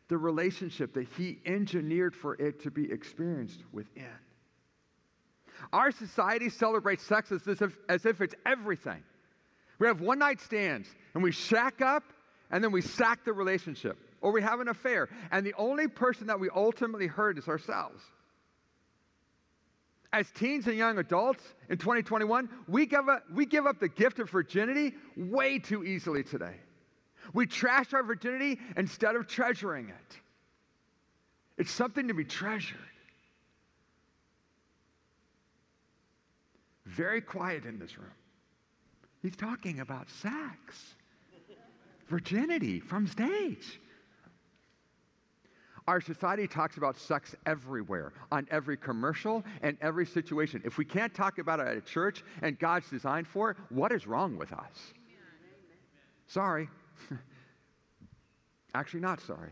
the 0.07 0.17
relationship 0.17 0.93
that 0.93 1.07
he 1.17 1.39
engineered 1.47 2.15
for 2.15 2.35
it 2.35 2.61
to 2.61 2.69
be 2.69 2.91
experienced 2.91 3.63
within. 3.71 4.05
Our 5.73 5.91
society 5.91 6.49
celebrates 6.49 7.03
sex 7.03 7.31
as 7.31 7.47
if, 7.47 7.77
as 7.89 8.05
if 8.05 8.21
it's 8.21 8.35
everything. 8.45 9.03
We 9.79 9.87
have 9.87 10.01
one 10.01 10.19
night 10.19 10.41
stands 10.41 10.87
and 11.13 11.23
we 11.23 11.31
shack 11.31 11.81
up 11.81 12.03
and 12.51 12.63
then 12.63 12.71
we 12.71 12.81
sack 12.81 13.25
the 13.25 13.33
relationship. 13.33 13.97
or 14.21 14.31
we 14.31 14.41
have 14.41 14.59
an 14.59 14.67
affair. 14.67 15.09
And 15.31 15.45
the 15.45 15.53
only 15.57 15.87
person 15.87 16.27
that 16.27 16.39
we 16.39 16.49
ultimately 16.49 17.07
hurt 17.07 17.37
is 17.37 17.47
ourselves. 17.47 18.01
As 20.11 20.31
teens 20.31 20.67
and 20.67 20.75
young 20.75 20.97
adults 20.97 21.43
in 21.69 21.77
2021, 21.77 22.49
we 22.67 22.85
give, 22.85 23.09
up, 23.09 23.23
we 23.31 23.45
give 23.45 23.67
up 23.67 23.79
the 23.79 23.89
gift 23.89 24.19
of 24.19 24.29
virginity 24.29 24.95
way 25.15 25.59
too 25.59 25.83
easily 25.83 26.23
today. 26.23 26.55
We 27.33 27.45
trash 27.45 27.93
our 27.93 28.03
virginity 28.03 28.59
instead 28.77 29.15
of 29.15 29.27
treasuring 29.27 29.89
it. 29.89 30.19
It's 31.57 31.71
something 31.71 32.07
to 32.07 32.13
be 32.13 32.23
treasured. 32.23 32.77
Very 36.87 37.19
quiet 37.19 37.65
in 37.65 37.79
this 37.79 37.97
room. 37.97 38.11
He's 39.21 39.35
talking 39.35 39.81
about 39.81 40.09
sex, 40.09 40.95
virginity 42.07 42.79
from 42.79 43.07
stage. 43.07 43.79
Our 45.85 45.99
society 45.99 46.47
talks 46.47 46.77
about 46.77 46.97
sex 46.97 47.35
everywhere, 47.45 48.13
on 48.31 48.47
every 48.51 48.77
commercial 48.77 49.43
and 49.61 49.77
every 49.81 50.05
situation. 50.05 50.61
If 50.65 50.77
we 50.77 50.85
can't 50.85 51.13
talk 51.13 51.39
about 51.39 51.59
it 51.59 51.67
at 51.67 51.77
a 51.77 51.81
church 51.81 52.23
and 52.41 52.57
God's 52.57 52.89
designed 52.89 53.27
for 53.27 53.51
it, 53.51 53.57
what 53.69 53.91
is 53.91 54.07
wrong 54.07 54.37
with 54.37 54.53
us? 54.53 54.93
Sorry. 56.27 56.69
Actually, 58.73 58.99
not 59.01 59.21
sorry. 59.21 59.51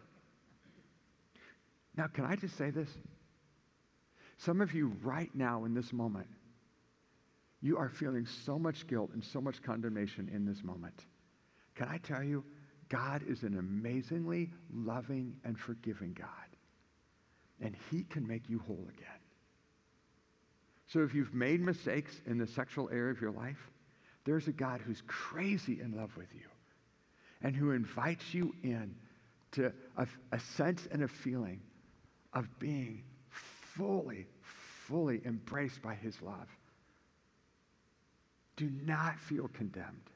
Now, 1.98 2.08
can 2.08 2.26
I 2.26 2.36
just 2.36 2.58
say 2.58 2.70
this? 2.70 2.90
Some 4.38 4.60
of 4.62 4.74
you, 4.74 4.94
right 5.02 5.34
now, 5.34 5.64
in 5.64 5.74
this 5.74 5.94
moment, 5.94 6.28
you 7.66 7.80
are 7.80 7.89
feeling 7.89 8.28
so 8.45 8.59
much 8.59 8.86
guilt 8.86 9.09
and 9.16 9.24
so 9.24 9.41
much 9.41 9.59
condemnation 9.63 10.30
in 10.32 10.45
this 10.45 10.63
moment. 10.63 11.05
Can 11.74 11.88
I 11.88 11.97
tell 11.97 12.24
you, 12.24 12.43
God 12.89 13.24
is 13.28 13.41
an 13.41 13.57
amazingly 13.57 14.51
loving 14.72 15.36
and 15.43 15.57
forgiving 15.57 16.13
God. 16.13 16.28
And 17.59 17.76
He 17.89 18.03
can 18.03 18.28
make 18.28 18.47
you 18.47 18.59
whole 18.59 18.88
again. 18.95 19.20
So 20.86 20.99
if 20.99 21.16
you've 21.16 21.34
made 21.34 21.59
mistakes 21.59 22.22
in 22.28 22.38
the 22.38 22.45
sexual 22.45 22.88
area 22.91 23.11
of 23.11 23.20
your 23.20 23.32
life, 23.32 23.72
there's 24.26 24.47
a 24.47 24.51
God 24.51 24.80
who's 24.82 25.01
crazy 25.07 25.82
in 25.82 25.97
love 25.97 26.16
with 26.16 26.32
you 26.36 26.47
and 27.41 27.55
who 27.55 27.72
invites 27.72 28.32
you 28.32 28.53
in 28.61 28.93
to 29.53 29.74
a, 29.97 30.05
a 30.32 30.39
sense 30.39 30.88
and 30.91 31.01
a 31.01 31.07
feeling 31.07 31.61
of 32.32 32.47
being 32.59 33.01
fully, 33.76 34.28
fully 34.88 35.20
embraced 35.26 35.82
by 35.82 35.95
His 35.95 36.22
love. 36.22 36.47
Do 38.56 38.70
not 38.86 39.20
feel 39.20 39.47
condemned 39.49 40.10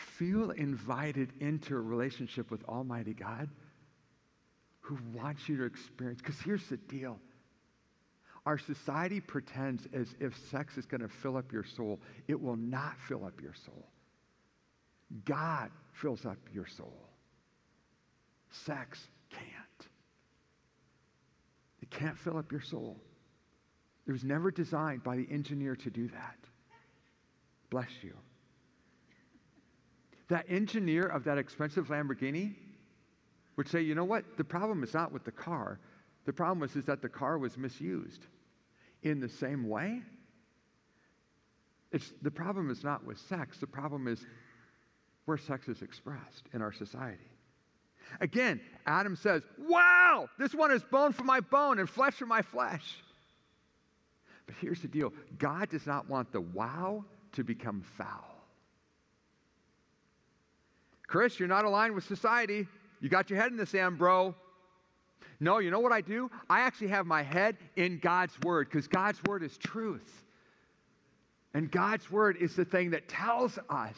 feel 0.00 0.50
invited 0.50 1.32
into 1.40 1.76
a 1.76 1.80
relationship 1.80 2.50
with 2.50 2.64
Almighty 2.64 3.14
God 3.14 3.48
who 4.80 4.98
wants 5.14 5.48
you 5.48 5.56
to 5.58 5.64
experience. 5.64 6.20
Because 6.20 6.40
here's 6.40 6.66
the 6.68 6.76
deal 6.76 7.18
our 8.46 8.58
society 8.58 9.20
pretends 9.20 9.86
as 9.92 10.08
if 10.18 10.34
sex 10.50 10.78
is 10.78 10.86
going 10.86 11.02
to 11.02 11.08
fill 11.08 11.36
up 11.36 11.52
your 11.52 11.64
soul, 11.64 12.00
it 12.26 12.40
will 12.40 12.56
not 12.56 12.98
fill 13.06 13.24
up 13.24 13.40
your 13.42 13.54
soul. 13.66 13.86
God 15.24 15.70
fills 15.92 16.24
up 16.24 16.38
your 16.52 16.66
soul. 16.66 17.08
Sex 18.50 18.98
can't. 19.30 19.90
It 21.82 21.90
can't 21.90 22.16
fill 22.16 22.38
up 22.38 22.50
your 22.50 22.62
soul. 22.62 22.96
It 24.06 24.12
was 24.12 24.24
never 24.24 24.50
designed 24.50 25.04
by 25.04 25.16
the 25.16 25.28
engineer 25.30 25.76
to 25.76 25.90
do 25.90 26.08
that. 26.08 26.38
Bless 27.70 27.90
you 28.02 28.14
that 30.30 30.46
engineer 30.48 31.06
of 31.06 31.24
that 31.24 31.36
expensive 31.36 31.88
Lamborghini 31.88 32.54
would 33.56 33.68
say, 33.68 33.82
you 33.82 33.94
know 33.94 34.04
what? 34.04 34.24
The 34.38 34.44
problem 34.44 34.82
is 34.82 34.94
not 34.94 35.12
with 35.12 35.24
the 35.24 35.32
car. 35.32 35.78
The 36.24 36.32
problem 36.32 36.60
was 36.60 36.76
is 36.76 36.84
that 36.86 37.02
the 37.02 37.08
car 37.08 37.36
was 37.36 37.58
misused. 37.58 38.26
In 39.02 39.18
the 39.20 39.28
same 39.28 39.68
way, 39.68 40.02
it's, 41.90 42.12
the 42.22 42.30
problem 42.30 42.70
is 42.70 42.84
not 42.84 43.04
with 43.04 43.18
sex. 43.18 43.58
The 43.58 43.66
problem 43.66 44.06
is 44.06 44.24
where 45.24 45.36
sex 45.36 45.68
is 45.68 45.82
expressed 45.82 46.48
in 46.54 46.62
our 46.62 46.72
society. 46.72 47.18
Again, 48.20 48.60
Adam 48.86 49.16
says, 49.16 49.42
Wow, 49.58 50.28
this 50.38 50.54
one 50.54 50.70
is 50.70 50.82
bone 50.84 51.12
for 51.12 51.24
my 51.24 51.40
bone 51.40 51.78
and 51.78 51.88
flesh 51.88 52.14
for 52.14 52.26
my 52.26 52.42
flesh. 52.42 53.02
But 54.46 54.54
here's 54.60 54.80
the 54.80 54.88
deal 54.88 55.12
God 55.38 55.70
does 55.70 55.86
not 55.86 56.08
want 56.08 56.30
the 56.30 56.40
wow 56.40 57.04
to 57.32 57.44
become 57.44 57.82
foul. 57.82 58.24
Chris, 61.06 61.38
you're 61.38 61.48
not 61.48 61.64
aligned 61.64 61.94
with 61.94 62.04
society. 62.04 62.66
You 63.00 63.08
got 63.08 63.30
your 63.30 63.40
head 63.40 63.50
in 63.50 63.56
the 63.56 63.66
sand, 63.66 63.98
bro. 63.98 64.34
No, 65.40 65.58
you 65.58 65.70
know 65.70 65.80
what 65.80 65.92
I 65.92 66.02
do? 66.02 66.30
I 66.48 66.60
actually 66.60 66.88
have 66.88 67.06
my 67.06 67.22
head 67.22 67.56
in 67.76 67.98
God's 67.98 68.38
Word 68.40 68.68
because 68.70 68.86
God's 68.86 69.20
Word 69.24 69.42
is 69.42 69.56
truth. 69.56 70.24
And 71.54 71.70
God's 71.70 72.10
Word 72.10 72.36
is 72.40 72.54
the 72.54 72.64
thing 72.64 72.90
that 72.90 73.08
tells 73.08 73.58
us 73.68 73.96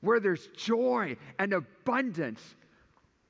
where 0.00 0.20
there's 0.20 0.46
joy 0.56 1.16
and 1.38 1.52
abundance, 1.52 2.40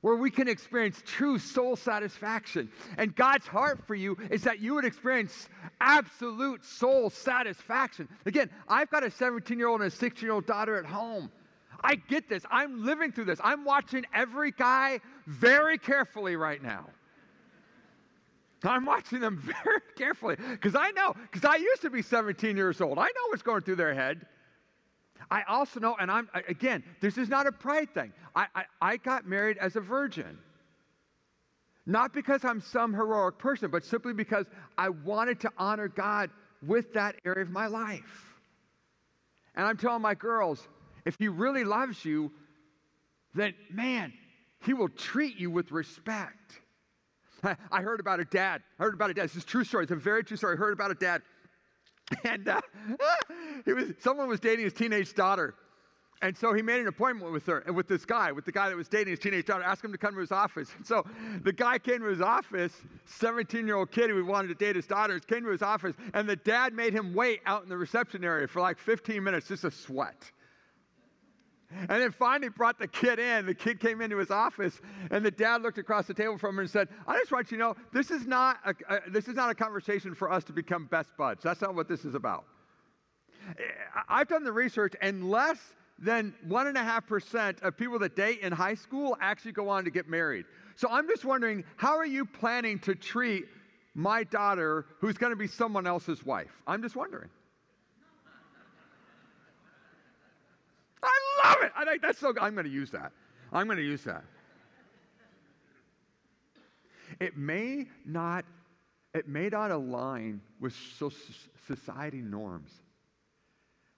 where 0.01 0.15
we 0.15 0.31
can 0.31 0.47
experience 0.47 1.01
true 1.05 1.37
soul 1.37 1.75
satisfaction. 1.75 2.69
And 2.97 3.15
God's 3.15 3.47
heart 3.47 3.85
for 3.85 3.95
you 3.95 4.17
is 4.31 4.43
that 4.43 4.59
you 4.59 4.73
would 4.75 4.85
experience 4.85 5.49
absolute 5.81 6.63
soul 6.63 7.09
satisfaction. 7.09 8.07
Again, 8.25 8.49
I've 8.67 8.89
got 8.89 9.03
a 9.03 9.11
17 9.11 9.57
year 9.57 9.67
old 9.67 9.81
and 9.81 9.91
a 9.91 9.95
16 9.95 10.25
year 10.25 10.33
old 10.33 10.45
daughter 10.45 10.77
at 10.77 10.85
home. 10.85 11.31
I 11.81 11.95
get 11.95 12.29
this. 12.29 12.43
I'm 12.51 12.85
living 12.85 13.11
through 13.11 13.25
this. 13.25 13.39
I'm 13.43 13.63
watching 13.63 14.05
every 14.13 14.51
guy 14.51 14.99
very 15.27 15.77
carefully 15.77 16.35
right 16.35 16.61
now. 16.61 16.87
I'm 18.63 18.85
watching 18.85 19.21
them 19.21 19.37
very 19.63 19.81
carefully 19.97 20.35
because 20.51 20.75
I 20.75 20.91
know, 20.91 21.13
because 21.31 21.45
I 21.45 21.55
used 21.55 21.81
to 21.83 21.89
be 21.89 22.01
17 22.01 22.57
years 22.57 22.81
old. 22.81 22.97
I 22.97 23.03
know 23.03 23.27
what's 23.29 23.43
going 23.43 23.61
through 23.61 23.77
their 23.77 23.93
head. 23.93 24.25
I 25.31 25.43
also 25.43 25.79
know, 25.79 25.95
and 25.99 26.09
I'm, 26.09 26.29
again, 26.47 26.83
this 27.01 27.17
is 27.17 27.29
not 27.29 27.47
a 27.47 27.51
pride 27.51 27.93
thing. 27.93 28.13
I, 28.35 28.47
I, 28.55 28.63
I 28.81 28.97
got 28.97 29.27
married 29.27 29.57
as 29.57 29.75
a 29.75 29.81
virgin. 29.81 30.37
Not 31.85 32.13
because 32.13 32.45
I'm 32.45 32.61
some 32.61 32.93
heroic 32.93 33.37
person, 33.37 33.71
but 33.71 33.83
simply 33.83 34.13
because 34.13 34.45
I 34.77 34.89
wanted 34.89 35.39
to 35.41 35.51
honor 35.57 35.87
God 35.87 36.29
with 36.65 36.93
that 36.93 37.15
area 37.25 37.43
of 37.43 37.49
my 37.49 37.67
life. 37.67 38.35
And 39.55 39.65
I'm 39.65 39.77
telling 39.77 40.01
my 40.01 40.13
girls, 40.13 40.67
if 41.05 41.15
he 41.17 41.27
really 41.27 41.63
loves 41.63 42.05
you, 42.05 42.31
then 43.33 43.53
man, 43.71 44.13
he 44.61 44.73
will 44.73 44.89
treat 44.89 45.37
you 45.37 45.49
with 45.49 45.71
respect. 45.71 46.61
I 47.71 47.81
heard 47.81 47.99
about 47.99 48.19
a 48.19 48.25
dad. 48.25 48.61
I 48.79 48.83
heard 48.83 48.93
about 48.93 49.09
a 49.09 49.13
dad. 49.13 49.25
This 49.25 49.37
is 49.37 49.43
a 49.43 49.47
true 49.47 49.63
story. 49.63 49.83
It's 49.83 49.91
a 49.91 49.95
very 49.95 50.23
true 50.23 50.37
story. 50.37 50.55
I 50.55 50.57
heard 50.57 50.73
about 50.73 50.91
a 50.91 50.95
dad. 50.95 51.21
And 52.23 52.47
uh, 52.47 52.61
he 53.65 53.73
was, 53.73 53.93
someone 53.99 54.27
was 54.27 54.39
dating 54.39 54.65
his 54.65 54.73
teenage 54.73 55.13
daughter. 55.13 55.55
And 56.21 56.37
so 56.37 56.53
he 56.53 56.61
made 56.61 56.81
an 56.81 56.87
appointment 56.87 57.31
with 57.31 57.45
her 57.45 57.59
and 57.59 57.75
with 57.75 57.87
this 57.87 58.05
guy, 58.05 58.31
with 58.33 58.43
the 58.43 58.51
guy 58.51 58.67
that 58.67 58.75
was 58.75 58.89
dating 58.89 59.11
his 59.11 59.19
teenage 59.19 59.45
daughter, 59.45 59.63
asked 59.63 59.85
him 59.85 59.93
to 59.93 59.97
come 59.97 60.13
to 60.15 60.19
his 60.19 60.33
office. 60.33 60.69
And 60.75 60.85
so 60.85 61.05
the 61.43 61.53
guy 61.53 61.79
came 61.79 61.99
to 62.01 62.07
his 62.07 62.19
office, 62.19 62.73
17 63.05 63.65
year 63.65 63.77
old 63.77 63.91
kid 63.91 64.09
who 64.09 64.25
wanted 64.25 64.49
to 64.49 64.55
date 64.55 64.75
his 64.75 64.85
daughter, 64.85 65.17
came 65.19 65.43
to 65.43 65.49
his 65.49 65.61
office, 65.61 65.95
and 66.13 66.27
the 66.27 66.35
dad 66.35 66.73
made 66.73 66.93
him 66.93 67.13
wait 67.13 67.39
out 67.45 67.63
in 67.63 67.69
the 67.69 67.77
reception 67.77 68.25
area 68.25 68.47
for 68.47 68.59
like 68.59 68.77
15 68.77 69.23
minutes, 69.23 69.47
just 69.47 69.63
a 69.63 69.71
sweat. 69.71 70.29
And 71.71 72.01
then 72.01 72.11
finally 72.11 72.49
brought 72.49 72.79
the 72.79 72.87
kid 72.87 73.19
in. 73.19 73.45
The 73.45 73.53
kid 73.53 73.79
came 73.79 74.01
into 74.01 74.17
his 74.17 74.31
office, 74.31 74.79
and 75.11 75.23
the 75.23 75.31
dad 75.31 75.61
looked 75.61 75.77
across 75.77 76.07
the 76.07 76.13
table 76.13 76.37
from 76.37 76.55
him 76.55 76.59
and 76.59 76.69
said, 76.69 76.87
I 77.07 77.17
just 77.19 77.31
want 77.31 77.51
you 77.51 77.57
to 77.57 77.63
know 77.63 77.75
this 77.93 78.09
is 78.09 78.25
not 78.25 78.57
a, 78.65 78.73
a, 78.95 79.09
this 79.09 79.27
is 79.27 79.35
not 79.35 79.51
a 79.51 79.55
conversation 79.55 80.15
for 80.15 80.31
us 80.31 80.43
to 80.45 80.53
become 80.53 80.85
best 80.85 81.09
buds. 81.17 81.43
That's 81.43 81.61
not 81.61 81.75
what 81.75 81.87
this 81.87 82.05
is 82.05 82.15
about. 82.15 82.45
I've 84.07 84.27
done 84.27 84.43
the 84.43 84.51
research, 84.51 84.93
and 85.01 85.29
less 85.29 85.59
than 85.99 86.33
1.5% 86.47 87.61
of 87.61 87.77
people 87.77 87.99
that 87.99 88.15
date 88.15 88.39
in 88.39 88.51
high 88.51 88.75
school 88.75 89.17
actually 89.21 89.51
go 89.51 89.69
on 89.69 89.83
to 89.83 89.91
get 89.91 90.07
married. 90.07 90.45
So 90.75 90.87
I'm 90.89 91.07
just 91.07 91.25
wondering, 91.25 91.63
how 91.75 91.97
are 91.97 92.05
you 92.05 92.25
planning 92.25 92.79
to 92.79 92.95
treat 92.95 93.45
my 93.95 94.23
daughter 94.23 94.85
who's 94.99 95.17
going 95.17 95.31
to 95.31 95.37
be 95.37 95.47
someone 95.47 95.85
else's 95.85 96.25
wife? 96.25 96.51
I'm 96.65 96.81
just 96.81 96.95
wondering. 96.95 97.29
I 101.03 101.48
love 101.59 101.65
it. 101.67 101.71
I 101.75 101.85
think 101.85 102.01
that's 102.01 102.19
so 102.19 102.33
good. 102.33 102.43
I'm 102.43 102.53
going 102.53 102.65
to 102.65 102.71
use 102.71 102.91
that. 102.91 103.11
I'm 103.51 103.65
going 103.65 103.77
to 103.77 103.83
use 103.83 104.03
that. 104.03 104.23
It 107.19 107.37
may 107.37 107.87
not, 108.05 108.45
it 109.13 109.27
may 109.27 109.49
not 109.49 109.71
align 109.71 110.41
with 110.59 110.73
society 111.67 112.21
norms, 112.21 112.71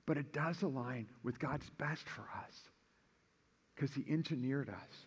but 0.06 0.18
it 0.18 0.34
does 0.34 0.62
align 0.62 1.08
with 1.24 1.38
God's 1.38 1.70
best 1.78 2.08
for 2.08 2.22
us 2.22 2.56
because 3.76 3.94
He 3.94 4.04
engineered 4.12 4.70
us. 4.70 5.06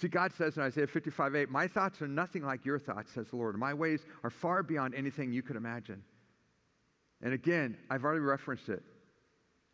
See, 0.00 0.08
God 0.08 0.32
says 0.32 0.56
in 0.56 0.62
Isaiah 0.62 0.86
55 0.86 1.36
8, 1.36 1.50
My 1.50 1.68
thoughts 1.68 2.00
are 2.00 2.08
nothing 2.08 2.42
like 2.42 2.64
your 2.64 2.78
thoughts, 2.78 3.12
says 3.12 3.28
the 3.28 3.36
Lord. 3.36 3.58
My 3.58 3.74
ways 3.74 4.00
are 4.24 4.30
far 4.30 4.62
beyond 4.62 4.94
anything 4.94 5.32
you 5.32 5.42
could 5.42 5.56
imagine. 5.56 6.02
And 7.20 7.34
again, 7.34 7.76
I've 7.90 8.04
already 8.04 8.20
referenced 8.20 8.70
it. 8.70 8.82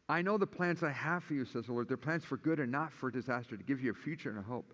I 0.09 0.23
know 0.23 0.39
the 0.39 0.47
plans 0.47 0.83
I 0.83 0.93
have 0.93 1.25
for 1.25 1.35
you, 1.35 1.45
says 1.45 1.67
the 1.67 1.73
Lord. 1.73 1.89
They're 1.89 1.97
plans 1.97 2.25
for 2.25 2.37
good 2.37 2.61
and 2.61 2.71
not 2.71 2.93
for 2.93 3.11
disaster, 3.11 3.57
to 3.57 3.65
give 3.65 3.81
you 3.81 3.91
a 3.91 3.95
future 3.95 4.31
and 4.31 4.39
a 4.39 4.43
hope. 4.43 4.73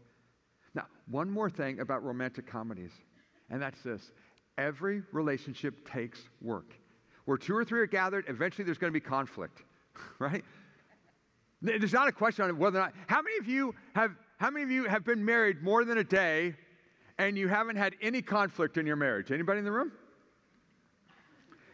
Now, 0.74 0.87
one 1.07 1.30
more 1.30 1.49
thing 1.49 1.80
about 1.80 2.05
romantic 2.05 2.47
comedies, 2.47 2.93
and 3.51 3.61
that's 3.61 3.83
this 3.83 4.12
every 4.59 5.03
relationship 5.12 5.89
takes 5.91 6.20
work. 6.43 6.74
Where 7.24 7.39
two 7.39 7.57
or 7.57 7.64
three 7.64 7.80
are 7.80 7.87
gathered, 7.87 8.26
eventually 8.28 8.64
there's 8.64 8.78
going 8.78 8.93
to 8.93 8.99
be 8.99 9.01
conflict, 9.01 9.62
right? 10.18 10.45
There's 11.62 11.93
not 11.93 12.09
a 12.09 12.12
question 12.12 12.45
on 12.45 12.59
whether 12.59 12.78
or 12.78 12.83
not. 12.83 12.95
How 13.07 13.22
many 13.22 13.39
of 13.39 13.47
you 13.47 13.74
have 13.95 14.12
how 14.39 14.51
many 14.51 14.64
of 14.64 14.72
you 14.72 14.85
have 14.87 15.05
been 15.05 15.24
married 15.24 15.62
more 15.62 15.85
than 15.85 15.99
a 15.99 16.05
day 16.05 16.57
and 17.18 17.39
you 17.39 17.47
haven't 17.47 17.76
had 17.76 17.95
any 18.03 18.20
conflict 18.20 18.76
in 18.76 18.87
your 18.87 18.97
marriage? 18.97 19.30
Anybody 19.30 19.61
in 19.61 19.64
the 19.64 19.70
room? 19.70 19.93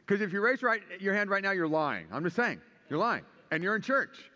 Because 0.06 0.20
if 0.20 0.34
you 0.34 0.42
raise 0.42 0.62
right, 0.62 0.82
your 1.00 1.14
hand 1.14 1.30
right 1.30 1.42
now, 1.42 1.52
you're 1.52 1.66
lying. 1.66 2.06
I'm 2.12 2.22
just 2.22 2.36
saying, 2.36 2.60
you're 2.90 2.98
lying. 2.98 3.22
And 3.50 3.62
you're 3.62 3.76
in 3.76 3.82
church. 3.82 4.30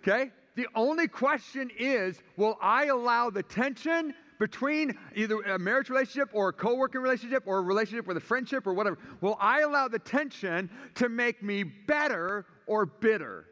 Okay? 0.00 0.30
The 0.54 0.66
only 0.74 1.08
question 1.08 1.70
is 1.78 2.20
will 2.36 2.58
I 2.60 2.86
allow 2.86 3.30
the 3.30 3.42
tension 3.42 4.14
between 4.38 4.98
either 5.14 5.40
a 5.42 5.58
marriage 5.58 5.88
relationship 5.88 6.28
or 6.32 6.48
a 6.48 6.52
co 6.52 6.74
working 6.74 7.00
relationship 7.00 7.44
or 7.46 7.58
a 7.58 7.62
relationship 7.62 8.06
with 8.06 8.16
a 8.16 8.20
friendship 8.20 8.66
or 8.66 8.74
whatever? 8.74 8.98
Will 9.20 9.36
I 9.40 9.60
allow 9.60 9.88
the 9.88 9.98
tension 9.98 10.68
to 10.96 11.08
make 11.08 11.42
me 11.42 11.62
better 11.62 12.44
or 12.66 12.86
bitter? 12.86 13.46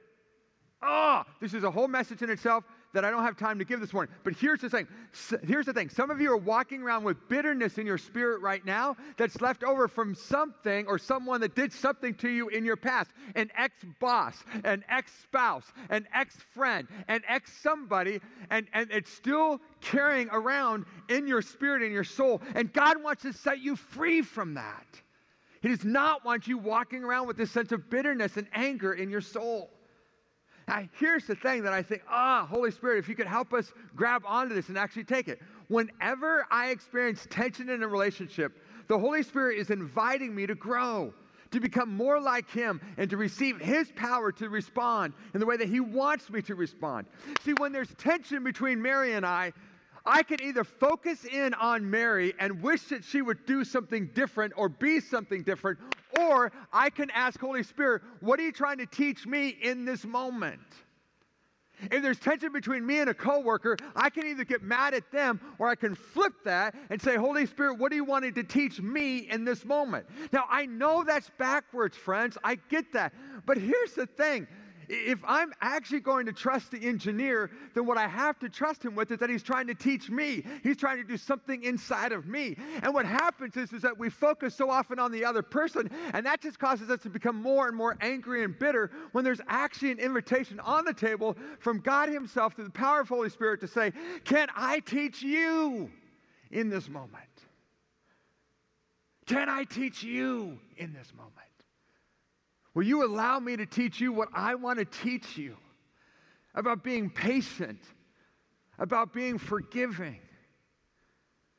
Oh, 0.82 1.22
this 1.40 1.54
is 1.54 1.64
a 1.64 1.70
whole 1.70 1.88
message 1.88 2.22
in 2.22 2.30
itself 2.30 2.64
that 2.92 3.04
I 3.04 3.10
don't 3.10 3.22
have 3.22 3.36
time 3.36 3.58
to 3.58 3.64
give 3.64 3.80
this 3.80 3.92
morning. 3.92 4.12
But 4.24 4.34
here's 4.34 4.60
the 4.60 4.70
thing. 4.70 4.88
Here's 5.44 5.66
the 5.66 5.72
thing. 5.72 5.88
Some 5.88 6.10
of 6.10 6.20
you 6.20 6.32
are 6.32 6.36
walking 6.36 6.82
around 6.82 7.04
with 7.04 7.28
bitterness 7.28 7.78
in 7.78 7.86
your 7.86 7.98
spirit 7.98 8.40
right 8.40 8.64
now 8.64 8.96
that's 9.16 9.40
left 9.40 9.62
over 9.62 9.88
from 9.88 10.14
something 10.14 10.86
or 10.86 10.98
someone 10.98 11.40
that 11.42 11.54
did 11.54 11.72
something 11.72 12.14
to 12.14 12.28
you 12.28 12.48
in 12.48 12.64
your 12.64 12.76
past. 12.76 13.10
An 13.34 13.50
ex-boss, 13.56 14.42
an 14.64 14.84
ex-spouse, 14.88 15.64
an 15.88 16.06
ex-friend, 16.14 16.88
an 17.08 17.22
ex-somebody, 17.28 18.20
and, 18.50 18.66
and 18.72 18.90
it's 18.90 19.12
still 19.12 19.60
carrying 19.80 20.28
around 20.30 20.84
in 21.08 21.26
your 21.26 21.42
spirit, 21.42 21.82
in 21.82 21.92
your 21.92 22.04
soul. 22.04 22.42
And 22.54 22.72
God 22.72 23.02
wants 23.02 23.22
to 23.22 23.32
set 23.32 23.60
you 23.60 23.76
free 23.76 24.22
from 24.22 24.54
that. 24.54 24.86
He 25.62 25.68
does 25.68 25.84
not 25.84 26.24
want 26.24 26.48
you 26.48 26.56
walking 26.58 27.04
around 27.04 27.26
with 27.26 27.36
this 27.36 27.50
sense 27.50 27.70
of 27.70 27.90
bitterness 27.90 28.36
and 28.36 28.46
anger 28.54 28.94
in 28.94 29.10
your 29.10 29.20
soul. 29.20 29.70
Now, 30.70 30.84
here's 31.00 31.26
the 31.26 31.34
thing 31.34 31.64
that 31.64 31.72
I 31.72 31.82
think, 31.82 32.02
ah, 32.08 32.46
Holy 32.48 32.70
Spirit, 32.70 33.00
if 33.00 33.08
you 33.08 33.16
could 33.16 33.26
help 33.26 33.52
us 33.52 33.72
grab 33.96 34.22
onto 34.24 34.54
this 34.54 34.68
and 34.68 34.78
actually 34.78 35.02
take 35.02 35.26
it. 35.26 35.42
Whenever 35.66 36.46
I 36.48 36.68
experience 36.68 37.26
tension 37.28 37.68
in 37.70 37.82
a 37.82 37.88
relationship, 37.88 38.56
the 38.86 38.96
Holy 38.96 39.24
Spirit 39.24 39.58
is 39.58 39.70
inviting 39.70 40.32
me 40.32 40.46
to 40.46 40.54
grow, 40.54 41.12
to 41.50 41.58
become 41.58 41.92
more 41.92 42.20
like 42.20 42.48
Him, 42.48 42.80
and 42.98 43.10
to 43.10 43.16
receive 43.16 43.60
His 43.60 43.90
power 43.96 44.30
to 44.30 44.48
respond 44.48 45.12
in 45.34 45.40
the 45.40 45.46
way 45.46 45.56
that 45.56 45.68
He 45.68 45.80
wants 45.80 46.30
me 46.30 46.40
to 46.42 46.54
respond. 46.54 47.08
See, 47.44 47.54
when 47.58 47.72
there's 47.72 47.92
tension 47.96 48.44
between 48.44 48.80
Mary 48.80 49.14
and 49.14 49.26
I, 49.26 49.52
I 50.06 50.22
can 50.22 50.40
either 50.40 50.62
focus 50.62 51.24
in 51.24 51.52
on 51.54 51.90
Mary 51.90 52.32
and 52.38 52.62
wish 52.62 52.84
that 52.84 53.02
she 53.02 53.22
would 53.22 53.44
do 53.44 53.64
something 53.64 54.06
different 54.14 54.52
or 54.56 54.68
be 54.68 55.00
something 55.00 55.42
different, 55.42 55.80
or 56.20 56.52
I 56.72 56.90
can 56.90 57.10
ask 57.10 57.40
Holy 57.40 57.62
Spirit, 57.62 58.02
what 58.20 58.38
are 58.38 58.42
you 58.42 58.52
trying 58.52 58.78
to 58.78 58.86
teach 58.86 59.26
me 59.26 59.48
in 59.48 59.84
this 59.84 60.04
moment? 60.04 60.60
If 61.90 62.02
there's 62.02 62.18
tension 62.18 62.52
between 62.52 62.86
me 62.86 62.98
and 62.98 63.08
a 63.08 63.14
coworker, 63.14 63.76
I 63.96 64.10
can 64.10 64.26
either 64.26 64.44
get 64.44 64.62
mad 64.62 64.92
at 64.92 65.10
them 65.10 65.40
or 65.58 65.68
I 65.68 65.74
can 65.74 65.94
flip 65.94 66.34
that 66.44 66.74
and 66.90 67.00
say, 67.00 67.16
Holy 67.16 67.46
Spirit, 67.46 67.78
what 67.78 67.90
are 67.92 67.94
you 67.94 68.04
wanting 68.04 68.34
to 68.34 68.42
teach 68.42 68.80
me 68.80 69.18
in 69.30 69.44
this 69.44 69.64
moment? 69.64 70.06
Now, 70.32 70.44
I 70.50 70.66
know 70.66 71.04
that's 71.04 71.30
backwards, 71.38 71.96
friends. 71.96 72.36
I 72.44 72.56
get 72.68 72.92
that. 72.92 73.14
But 73.46 73.56
here's 73.56 73.92
the 73.92 74.06
thing 74.06 74.46
if 74.92 75.20
I'm 75.24 75.52
actually 75.60 76.00
going 76.00 76.26
to 76.26 76.32
trust 76.32 76.72
the 76.72 76.82
engineer, 76.82 77.50
then 77.74 77.86
what 77.86 77.96
I 77.96 78.08
have 78.08 78.40
to 78.40 78.48
trust 78.48 78.84
him 78.84 78.96
with 78.96 79.12
is 79.12 79.20
that 79.20 79.30
he's 79.30 79.42
trying 79.42 79.68
to 79.68 79.74
teach 79.74 80.10
me. 80.10 80.42
He's 80.64 80.76
trying 80.76 80.96
to 80.96 81.04
do 81.04 81.16
something 81.16 81.62
inside 81.62 82.10
of 82.10 82.26
me. 82.26 82.56
And 82.82 82.92
what 82.92 83.06
happens 83.06 83.56
is, 83.56 83.72
is 83.72 83.82
that 83.82 83.96
we 83.96 84.10
focus 84.10 84.54
so 84.56 84.68
often 84.68 84.98
on 84.98 85.12
the 85.12 85.24
other 85.24 85.42
person, 85.42 85.88
and 86.12 86.26
that 86.26 86.40
just 86.40 86.58
causes 86.58 86.90
us 86.90 87.00
to 87.02 87.08
become 87.08 87.36
more 87.36 87.68
and 87.68 87.76
more 87.76 87.96
angry 88.00 88.42
and 88.42 88.58
bitter 88.58 88.90
when 89.12 89.22
there's 89.22 89.40
actually 89.46 89.92
an 89.92 90.00
invitation 90.00 90.58
on 90.58 90.84
the 90.84 90.94
table 90.94 91.36
from 91.60 91.78
God 91.78 92.08
Himself 92.08 92.54
through 92.54 92.64
the 92.64 92.70
power 92.70 93.00
of 93.00 93.08
Holy 93.08 93.30
Spirit 93.30 93.60
to 93.60 93.68
say, 93.68 93.92
Can 94.24 94.48
I 94.56 94.80
teach 94.80 95.22
you 95.22 95.88
in 96.50 96.68
this 96.68 96.88
moment? 96.88 97.14
Can 99.26 99.48
I 99.48 99.62
teach 99.62 100.02
you 100.02 100.58
in 100.76 100.92
this 100.92 101.12
moment? 101.16 101.49
Will 102.74 102.84
you 102.84 103.04
allow 103.04 103.38
me 103.38 103.56
to 103.56 103.66
teach 103.66 104.00
you 104.00 104.12
what 104.12 104.28
I 104.32 104.54
want 104.54 104.78
to 104.78 104.84
teach 104.84 105.36
you 105.36 105.56
about 106.54 106.84
being 106.84 107.10
patient, 107.10 107.80
about 108.78 109.12
being 109.12 109.38
forgiving? 109.38 110.20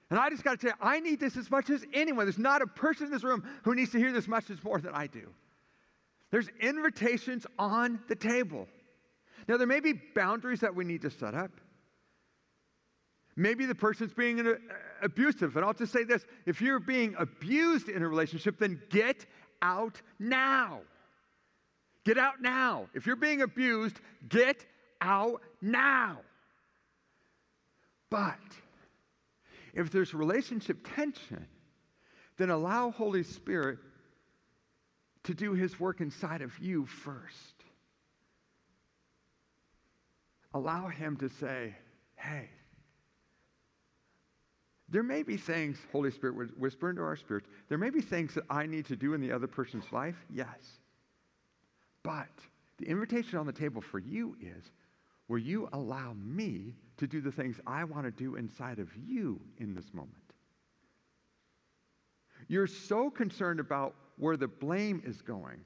And 0.10 0.20
I 0.20 0.30
just 0.30 0.44
got 0.44 0.60
to 0.60 0.68
tell 0.68 0.78
you, 0.78 0.86
I 0.86 1.00
need 1.00 1.20
this 1.20 1.38
as 1.38 1.50
much 1.50 1.70
as 1.70 1.86
anyone. 1.94 2.26
There's 2.26 2.38
not 2.38 2.62
a 2.62 2.68
person 2.68 3.08
in 3.08 3.12
this 3.12 3.24
room 3.24 3.44
who 3.64 3.76
needs 3.76 3.92
to 3.92 3.98
hear 3.98 4.12
this 4.12 4.28
message 4.28 4.62
more 4.64 4.80
than 4.80 4.94
I 4.94 5.08
do. 5.08 5.30
There's 6.32 6.48
invitations 6.60 7.46
on 7.60 8.00
the 8.08 8.16
table. 8.16 8.68
Now, 9.48 9.58
there 9.58 9.68
may 9.68 9.80
be 9.80 9.94
boundaries 9.94 10.62
that 10.62 10.76
we 10.76 10.86
need 10.86 11.02
to 11.02 11.10
set 11.10 11.34
up. 11.34 11.52
Maybe 13.36 13.66
the 13.66 13.76
person's 13.76 14.14
being 14.14 14.46
abusive. 15.02 15.56
And 15.56 15.66
I'll 15.66 15.74
just 15.74 15.94
say 15.94 16.04
this 16.04 16.26
if 16.46 16.62
you're 16.62 16.80
being 16.80 17.16
abused 17.18 17.90
in 17.90 18.02
a 18.02 18.08
relationship, 18.08 18.60
then 18.60 18.82
get 18.90 19.26
out 19.62 20.02
now. 20.20 20.82
Get 22.04 22.18
out 22.18 22.42
now. 22.42 22.88
If 22.94 23.06
you're 23.06 23.16
being 23.16 23.42
abused, 23.42 24.00
get 24.28 24.66
out 25.02 25.42
now. 25.62 26.20
But 28.10 28.40
if 29.74 29.92
there's 29.92 30.14
relationship 30.14 30.86
tension, 30.96 31.48
then 32.38 32.50
allow 32.50 32.92
Holy 32.92 33.24
Spirit 33.24 33.80
to 35.24 35.34
do 35.34 35.54
his 35.54 35.80
work 35.80 36.02
inside 36.02 36.42
of 36.42 36.58
you 36.60 36.86
first. 36.86 37.64
Allow 40.54 40.88
him 40.88 41.16
to 41.18 41.30
say, 41.30 41.76
hey, 42.16 42.50
there 44.90 45.04
may 45.04 45.24
be 45.24 45.38
things, 45.38 45.78
Holy 45.92 46.12
Spirit 46.12 46.36
would 46.36 46.60
whisper 46.60 46.90
into 46.90 47.02
our 47.02 47.16
spirits, 47.16 47.48
there 47.70 47.78
may 47.78 47.90
be 47.90 48.02
things 48.02 48.34
that 48.34 48.44
I 48.50 48.66
need 48.66 48.86
to 48.88 48.98
do 48.98 49.14
in 49.14 49.22
the 49.22 49.32
other 49.32 49.48
person's 49.48 49.90
life, 49.94 50.18
yes. 50.30 50.81
But 52.04 52.30
the 52.78 52.88
invitation 52.88 53.38
on 53.38 53.46
the 53.46 53.54
table 53.54 53.82
for 53.82 54.00
you 54.00 54.36
is 54.42 54.72
will 55.28 55.40
you 55.40 55.70
allow 55.74 56.14
me 56.14 56.76
to 56.98 57.08
do 57.08 57.22
the 57.22 57.32
things 57.32 57.60
I 57.66 57.84
want 57.84 58.06
to 58.06 58.12
do 58.12 58.36
inside 58.36 58.80
of 58.80 58.90
you 58.96 59.40
in 59.58 59.74
this 59.74 59.94
moment? 59.94 60.16
You're 62.48 62.68
so 62.68 63.10
concerned 63.10 63.60
about 63.60 63.96
where 64.18 64.36
the 64.36 64.48
blame 64.48 65.02
is 65.06 65.22
going 65.22 65.62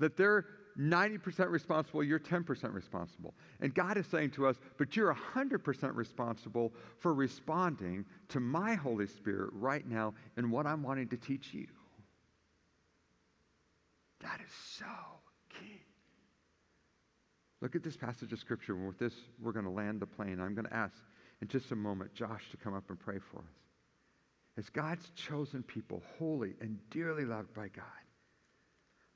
that 0.00 0.16
they're 0.16 0.46
90% 0.78 1.50
responsible, 1.50 2.02
you're 2.02 2.18
10% 2.18 2.74
responsible. 2.74 3.34
And 3.60 3.72
God 3.74 3.96
is 3.96 4.06
saying 4.06 4.30
to 4.32 4.46
us, 4.46 4.56
but 4.76 4.96
you're 4.96 5.14
100% 5.14 5.94
responsible 5.94 6.72
for 6.98 7.14
responding 7.14 8.04
to 8.28 8.40
my 8.40 8.74
Holy 8.74 9.06
Spirit 9.06 9.50
right 9.52 9.86
now 9.88 10.14
and 10.36 10.50
what 10.50 10.66
I'm 10.66 10.82
wanting 10.82 11.08
to 11.08 11.16
teach 11.16 11.54
you. 11.54 11.66
That 14.20 14.40
is 14.40 14.52
so. 14.78 14.84
Look 17.64 17.74
at 17.74 17.82
this 17.82 17.96
passage 17.96 18.30
of 18.34 18.38
Scripture. 18.38 18.74
And 18.74 18.86
with 18.86 18.98
this, 18.98 19.14
we're 19.40 19.52
going 19.52 19.64
to 19.64 19.70
land 19.70 19.98
the 19.98 20.06
plane. 20.06 20.38
I'm 20.38 20.54
going 20.54 20.66
to 20.66 20.74
ask 20.74 20.92
in 21.40 21.48
just 21.48 21.72
a 21.72 21.74
moment 21.74 22.12
Josh 22.12 22.50
to 22.50 22.58
come 22.58 22.74
up 22.74 22.90
and 22.90 23.00
pray 23.00 23.18
for 23.18 23.38
us. 23.38 23.54
As 24.58 24.68
God's 24.68 25.08
chosen 25.16 25.62
people, 25.62 26.02
holy 26.18 26.56
and 26.60 26.78
dearly 26.90 27.24
loved 27.24 27.54
by 27.54 27.68
God, 27.68 27.86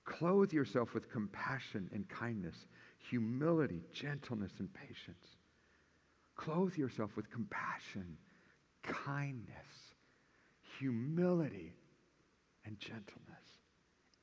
clothe 0.06 0.54
yourself 0.54 0.94
with 0.94 1.12
compassion 1.12 1.90
and 1.92 2.08
kindness, 2.08 2.56
humility, 3.10 3.82
gentleness, 3.92 4.52
and 4.60 4.72
patience. 4.72 5.36
Clothe 6.34 6.74
yourself 6.74 7.16
with 7.16 7.30
compassion, 7.30 8.16
kindness, 8.82 9.92
humility, 10.78 11.74
and 12.64 12.78
gentleness, 12.80 13.44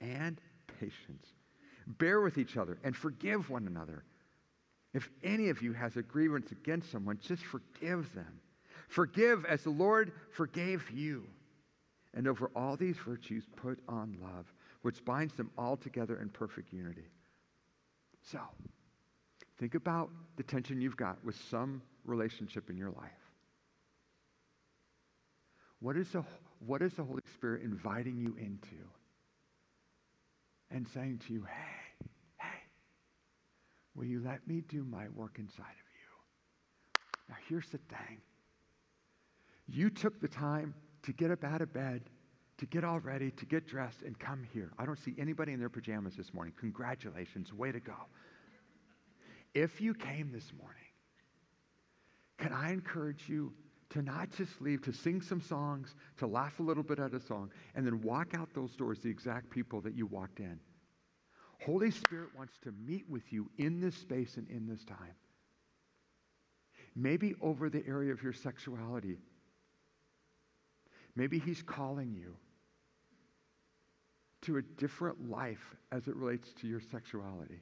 and 0.01 0.41
patience 0.79 1.27
Bear 1.87 2.21
with 2.21 2.37
each 2.37 2.57
other 2.57 2.79
and 2.83 2.95
forgive 2.95 3.49
one 3.49 3.67
another. 3.67 4.03
If 4.95 5.09
any 5.23 5.49
of 5.49 5.61
you 5.61 5.73
has 5.73 5.97
a 5.97 6.01
grievance 6.01 6.53
against 6.53 6.89
someone, 6.89 7.19
just 7.21 7.43
forgive 7.43 8.13
them. 8.15 8.39
Forgive 8.87 9.43
as 9.43 9.63
the 9.63 9.69
Lord 9.69 10.13
forgave 10.31 10.89
you. 10.89 11.25
And 12.13 12.29
over 12.29 12.49
all 12.55 12.77
these 12.77 12.95
virtues, 13.05 13.43
put 13.57 13.77
on 13.89 14.17
love, 14.21 14.51
which 14.83 15.03
binds 15.03 15.33
them 15.33 15.51
all 15.57 15.75
together 15.75 16.19
in 16.21 16.29
perfect 16.29 16.71
unity. 16.71 17.09
So, 18.23 18.39
think 19.59 19.75
about 19.75 20.09
the 20.37 20.43
tension 20.43 20.79
you've 20.79 20.95
got 20.95 21.23
with 21.25 21.35
some 21.49 21.81
relationship 22.05 22.69
in 22.69 22.77
your 22.77 22.91
life. 22.91 23.11
What 25.81 25.97
is 25.97 26.07
the, 26.09 26.23
what 26.65 26.81
is 26.81 26.93
the 26.93 27.03
Holy 27.03 27.21
Spirit 27.35 27.63
inviting 27.63 28.17
you 28.17 28.33
into? 28.39 28.85
and 30.71 30.87
saying 30.87 31.21
to 31.27 31.33
you, 31.33 31.43
hey, 31.43 31.74
will 33.95 34.05
you 34.05 34.21
let 34.21 34.45
me 34.47 34.61
do 34.61 34.83
my 34.83 35.07
work 35.09 35.39
inside 35.39 35.61
of 35.61 35.65
you? 35.65 37.29
Now, 37.29 37.35
here's 37.47 37.69
the 37.69 37.77
thing 37.77 38.21
you 39.67 39.89
took 39.89 40.19
the 40.21 40.27
time 40.27 40.75
to 41.03 41.13
get 41.13 41.31
up 41.31 41.43
out 41.43 41.61
of 41.61 41.73
bed, 41.73 42.09
to 42.57 42.65
get 42.65 42.83
all 42.83 42.99
ready, 42.99 43.31
to 43.31 43.45
get 43.45 43.67
dressed, 43.67 44.03
and 44.03 44.17
come 44.19 44.43
here. 44.53 44.71
I 44.77 44.85
don't 44.85 44.99
see 44.99 45.15
anybody 45.17 45.53
in 45.53 45.59
their 45.59 45.69
pajamas 45.69 46.15
this 46.15 46.33
morning. 46.33 46.53
Congratulations. 46.59 47.51
Way 47.51 47.71
to 47.71 47.79
go. 47.79 47.95
If 49.53 49.81
you 49.81 49.93
came 49.93 50.31
this 50.31 50.51
morning, 50.53 50.81
can 52.37 52.51
I 52.51 52.71
encourage 52.73 53.29
you 53.29 53.53
to 53.89 54.01
not 54.01 54.29
just 54.31 54.61
leave, 54.61 54.81
to 54.81 54.93
sing 54.93 55.21
some 55.21 55.39
songs, 55.41 55.95
to 56.17 56.27
laugh 56.27 56.59
a 56.59 56.63
little 56.63 56.83
bit 56.83 56.99
at 56.99 57.13
a 57.13 57.19
song, 57.19 57.51
and 57.75 57.85
then 57.85 58.01
walk 58.01 58.33
out 58.35 58.53
those 58.53 58.75
doors 58.75 58.99
the 58.99 59.09
exact 59.09 59.49
people 59.49 59.79
that 59.81 59.95
you 59.95 60.05
walked 60.05 60.39
in? 60.39 60.59
Holy 61.63 61.91
Spirit 61.91 62.29
wants 62.37 62.57
to 62.63 62.73
meet 62.85 63.09
with 63.09 63.31
you 63.31 63.49
in 63.57 63.79
this 63.79 63.95
space 63.95 64.37
and 64.37 64.47
in 64.49 64.67
this 64.67 64.83
time. 64.83 65.15
Maybe 66.95 67.35
over 67.41 67.69
the 67.69 67.85
area 67.87 68.11
of 68.11 68.23
your 68.23 68.33
sexuality. 68.33 69.17
Maybe 71.15 71.39
He's 71.39 71.61
calling 71.61 72.13
you 72.13 72.35
to 74.43 74.57
a 74.57 74.61
different 74.61 75.29
life 75.29 75.75
as 75.91 76.07
it 76.07 76.15
relates 76.15 76.53
to 76.61 76.67
your 76.67 76.79
sexuality. 76.79 77.61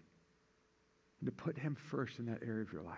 And 1.20 1.26
to 1.26 1.32
put 1.32 1.58
Him 1.58 1.76
first 1.76 2.20
in 2.20 2.26
that 2.26 2.39
area 2.46 2.62
of 2.62 2.74
your 2.74 2.84
life. 2.84 2.98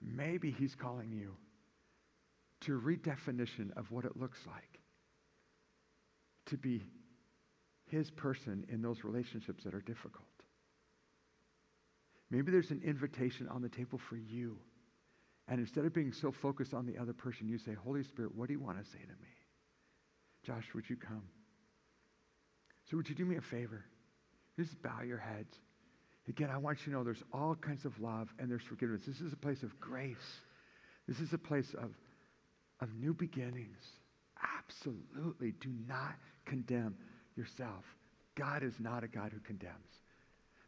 Maybe 0.00 0.50
He's 0.50 0.74
calling 0.74 1.12
you 1.12 1.36
to 2.62 2.80
redefinition 2.80 3.76
of 3.76 3.90
what 3.90 4.04
it 4.04 4.16
looks 4.16 4.40
like 4.46 4.80
to 6.46 6.56
be 6.56 6.82
His 7.90 8.10
person 8.10 8.64
in 8.68 8.82
those 8.82 9.04
relationships 9.04 9.64
that 9.64 9.74
are 9.74 9.80
difficult. 9.80 10.24
Maybe 12.30 12.52
there's 12.52 12.70
an 12.70 12.82
invitation 12.84 13.48
on 13.48 13.62
the 13.62 13.68
table 13.68 14.00
for 14.08 14.16
you. 14.16 14.56
And 15.48 15.58
instead 15.58 15.84
of 15.84 15.92
being 15.92 16.12
so 16.12 16.32
focused 16.42 16.72
on 16.72 16.86
the 16.86 16.96
other 16.96 17.12
person, 17.12 17.48
you 17.48 17.58
say, 17.58 17.74
Holy 17.74 18.04
Spirit, 18.04 18.36
what 18.36 18.46
do 18.46 18.54
you 18.54 18.60
want 18.60 18.78
to 18.78 18.84
say 18.84 19.00
to 19.00 19.08
me? 19.08 19.28
Josh, 20.44 20.64
would 20.74 20.88
you 20.88 20.96
come? 20.96 21.24
So, 22.88 22.96
would 22.96 23.08
you 23.08 23.16
do 23.16 23.24
me 23.24 23.36
a 23.36 23.40
favor? 23.40 23.84
Just 24.56 24.80
bow 24.82 25.02
your 25.04 25.18
heads. 25.18 25.52
Again, 26.28 26.50
I 26.50 26.58
want 26.58 26.78
you 26.80 26.92
to 26.92 26.98
know 26.98 27.04
there's 27.04 27.22
all 27.32 27.56
kinds 27.56 27.84
of 27.84 27.98
love 28.00 28.28
and 28.38 28.48
there's 28.48 28.62
forgiveness. 28.62 29.02
This 29.06 29.20
is 29.20 29.32
a 29.32 29.36
place 29.36 29.62
of 29.64 29.78
grace. 29.80 30.16
This 31.08 31.18
is 31.18 31.32
a 31.32 31.38
place 31.38 31.74
of, 31.74 31.90
of 32.80 32.94
new 32.94 33.12
beginnings. 33.12 33.78
Absolutely 34.58 35.52
do 35.60 35.70
not 35.88 36.14
condemn 36.46 36.94
yourself. 37.40 37.84
God 38.34 38.62
is 38.62 38.74
not 38.78 39.02
a 39.02 39.08
God 39.08 39.32
who 39.32 39.40
condemns, 39.40 40.02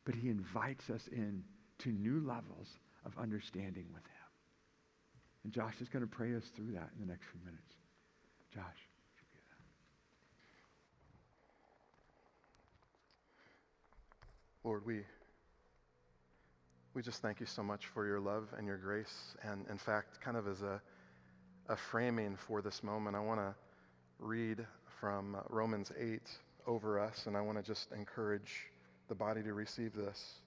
but 0.04 0.14
he 0.14 0.28
invites 0.28 0.88
us 0.90 1.08
in 1.12 1.44
to 1.78 1.90
new 1.90 2.20
levels 2.26 2.68
of 3.04 3.12
understanding 3.18 3.86
with 3.92 4.04
him. 4.04 4.22
And 5.44 5.52
Josh 5.52 5.74
is 5.80 5.88
going 5.88 6.02
to 6.04 6.10
pray 6.10 6.34
us 6.34 6.44
through 6.56 6.72
that 6.72 6.90
in 6.94 7.06
the 7.06 7.06
next 7.06 7.26
few 7.30 7.40
minutes. 7.44 7.74
Josh. 8.54 8.62
Lord, 14.64 14.86
we, 14.86 15.00
we 16.94 17.02
just 17.02 17.20
thank 17.20 17.40
you 17.40 17.46
so 17.46 17.64
much 17.64 17.86
for 17.86 18.06
your 18.06 18.20
love 18.20 18.48
and 18.56 18.66
your 18.66 18.76
grace. 18.76 19.34
And 19.42 19.66
in 19.68 19.76
fact, 19.76 20.20
kind 20.20 20.36
of 20.36 20.46
as 20.46 20.62
a, 20.62 20.80
a 21.68 21.76
framing 21.76 22.36
for 22.36 22.62
this 22.62 22.84
moment, 22.84 23.16
I 23.16 23.20
want 23.20 23.40
to 23.40 23.54
read 24.20 24.64
from 25.00 25.36
Romans 25.48 25.90
8 25.98 26.20
over 26.66 27.00
us, 27.00 27.26
and 27.26 27.36
I 27.36 27.40
want 27.40 27.58
to 27.58 27.64
just 27.64 27.92
encourage 27.92 28.70
the 29.08 29.14
body 29.14 29.42
to 29.42 29.54
receive 29.54 29.94
this, 29.94 30.40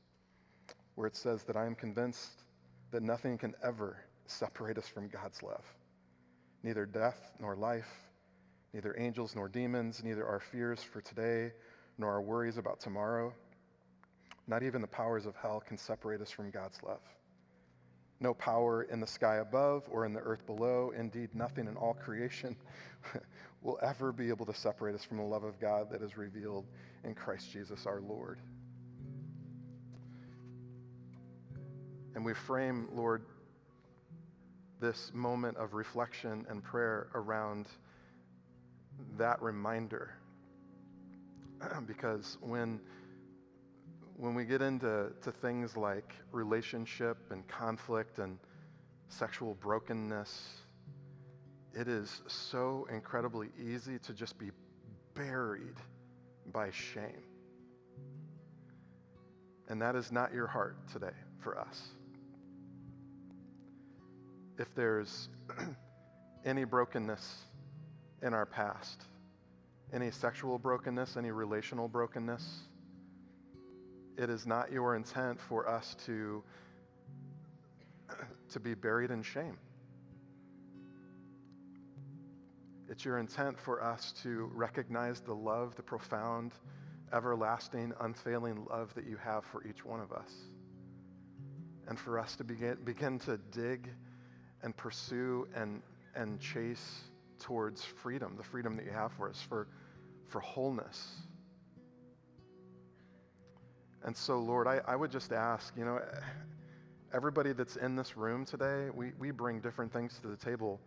where 0.96 1.08
it 1.08 1.16
says 1.16 1.44
that 1.44 1.56
I 1.56 1.66
am 1.66 1.76
convinced 1.76 2.44
that 2.92 3.04
nothing 3.04 3.38
can 3.38 3.54
ever 3.64 3.98
separate 4.28 4.78
us 4.78 4.88
from 4.88 5.08
God's 5.08 5.44
love. 5.44 5.66
Neither 6.64 6.86
death 6.86 7.32
nor 7.40 7.56
life, 7.56 7.90
neither 8.74 8.96
angels 8.98 9.36
nor 9.36 9.48
demons, 9.48 10.04
neither 10.04 10.26
our 10.26 10.40
fears 10.40 10.82
for 10.82 11.02
today 11.02 11.52
nor 11.98 12.12
our 12.12 12.22
worries 12.22 12.58
about 12.58 12.80
tomorrow 12.80 13.34
not 14.48 14.64
even 14.64 14.82
the 14.82 14.88
powers 14.88 15.26
of 15.26 15.36
hell 15.36 15.64
can 15.66 15.78
separate 15.78 16.22
us 16.22 16.30
from 16.30 16.52
God's 16.52 16.82
love. 16.84 17.02
No 18.20 18.34
power 18.34 18.84
in 18.84 19.00
the 19.00 19.08
sky 19.08 19.38
above 19.38 19.84
or 19.90 20.06
in 20.06 20.14
the 20.14 20.20
earth 20.20 20.46
below, 20.46 20.94
indeed, 20.96 21.30
nothing 21.34 21.68
in 21.68 21.76
all 21.76 21.94
creation 21.94 22.56
will 23.66 23.80
ever 23.82 24.12
be 24.12 24.30
able 24.30 24.46
to 24.46 24.54
separate 24.54 24.94
us 24.94 25.04
from 25.04 25.18
the 25.18 25.24
love 25.24 25.44
of 25.44 25.60
God 25.60 25.90
that 25.90 26.04
is 26.04 26.18
revealed 26.18 26.68
in 27.04 27.16
Christ 27.16 27.52
Jesus 27.52 27.88
our 27.88 28.00
Lord. 28.00 28.40
And 32.14 32.24
we 32.24 32.36
frame, 32.36 32.88
Lord, 32.94 33.26
this 34.80 35.12
moment 35.16 35.58
of 35.58 35.74
reflection 35.74 36.46
and 36.48 36.64
prayer 36.64 37.08
around 37.16 37.66
that 39.18 39.42
reminder. 39.42 40.14
because 41.88 42.38
when 42.42 42.80
when 44.18 44.34
we 44.34 44.46
get 44.46 44.62
into 44.62 45.12
to 45.22 45.32
things 45.32 45.76
like 45.76 46.14
relationship 46.32 47.18
and 47.32 47.46
conflict 47.48 48.20
and 48.20 48.38
sexual 49.10 49.56
brokenness, 49.56 50.62
it 51.76 51.90
is 51.90 52.22
so 52.28 52.88
incredibly 52.90 53.50
easy 53.62 54.00
to 54.00 54.14
just 54.14 54.38
be 54.40 54.52
buried 55.14 55.76
by 56.54 56.72
shame. 56.72 57.24
And 59.68 59.82
that 59.82 59.96
is 59.96 60.12
not 60.12 60.34
your 60.34 60.48
heart 60.48 60.78
today 60.94 61.16
for 61.40 61.60
us. 61.60 61.90
If 64.58 64.74
there's 64.74 65.28
any 66.46 66.64
brokenness 66.64 67.40
in 68.22 68.34
our 68.34 68.46
past, 68.46 69.04
any 69.92 70.12
sexual 70.12 70.58
brokenness, 70.58 71.18
any 71.18 71.32
relational 71.32 71.90
brokenness, 71.90 72.62
it 74.18 74.30
is 74.30 74.48
not 74.48 74.72
your 74.72 74.96
intent 74.96 75.42
for 75.42 75.68
us 75.68 75.98
to, 76.06 76.42
to 78.54 78.60
be 78.62 78.76
buried 78.76 79.12
in 79.12 79.24
shame. 79.24 79.58
It's 82.90 83.04
your 83.04 83.20
intent 83.20 83.60
for 83.60 83.84
us 83.84 84.14
to 84.24 84.50
recognize 84.54 85.22
the 85.22 85.34
love, 85.34 85.76
the 85.76 85.84
profound, 85.84 86.54
everlasting, 87.14 87.94
unfailing 88.00 88.66
love 88.70 88.94
that 88.96 89.06
you 89.06 89.18
have 89.18 89.44
for 89.46 89.66
each 89.66 89.84
one 89.84 90.00
of 90.00 90.12
us. 90.12 90.32
And 91.88 92.00
for 92.00 92.20
us 92.20 92.36
to 92.38 92.44
begin, 92.44 92.78
begin 92.84 93.20
to 93.20 93.38
dig 93.52 93.90
and 94.64 94.76
pursue 94.76 95.48
and, 95.56 95.82
and 96.16 96.40
chase 96.40 97.04
towards 97.40 97.84
freedom, 97.84 98.36
the 98.38 98.44
freedom 98.44 98.76
that 98.78 98.86
you 98.86 98.92
have 98.92 99.12
for 99.14 99.30
us, 99.30 99.42
for, 99.42 99.68
for 100.28 100.40
wholeness 100.40 101.22
and 104.06 104.16
so, 104.16 104.38
Lord, 104.38 104.68
I, 104.68 104.82
I 104.88 104.96
would 104.96 105.12
just 105.12 105.34
ask, 105.34 105.74
you 105.76 105.84
know, 105.84 106.00
everybody 107.14 107.54
that's 107.54 107.76
in 107.76 107.96
this 107.96 108.16
room 108.16 108.46
today, 108.46 108.90
we, 108.94 109.14
we 109.18 109.32
bring 109.32 109.60
different 109.60 109.92
things 109.92 110.20
to 110.22 110.28
the 110.28 110.38
table, 110.38 110.80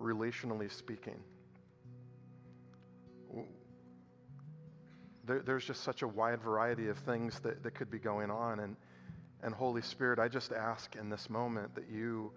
relationally 0.00 0.70
speaking. 0.70 1.20
There, 5.24 5.40
there's 5.40 5.64
just 5.64 5.82
such 5.82 6.02
a 6.02 6.08
wide 6.08 6.40
variety 6.40 6.88
of 6.88 6.98
things 6.98 7.40
that, 7.40 7.62
that 7.62 7.74
could 7.74 7.90
be 7.90 7.98
going 7.98 8.30
on. 8.30 8.60
And, 8.60 8.76
and 9.42 9.54
Holy 9.54 9.82
Spirit, 9.82 10.18
I 10.18 10.28
just 10.28 10.52
ask 10.52 10.96
in 10.96 11.10
this 11.10 11.28
moment 11.28 11.74
that 11.74 11.88
you, 11.90 12.32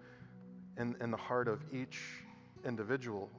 in, 0.78 0.94
in 1.00 1.10
the 1.10 1.16
heart 1.16 1.48
of 1.48 1.62
each 1.72 2.00
individual, 2.64 3.30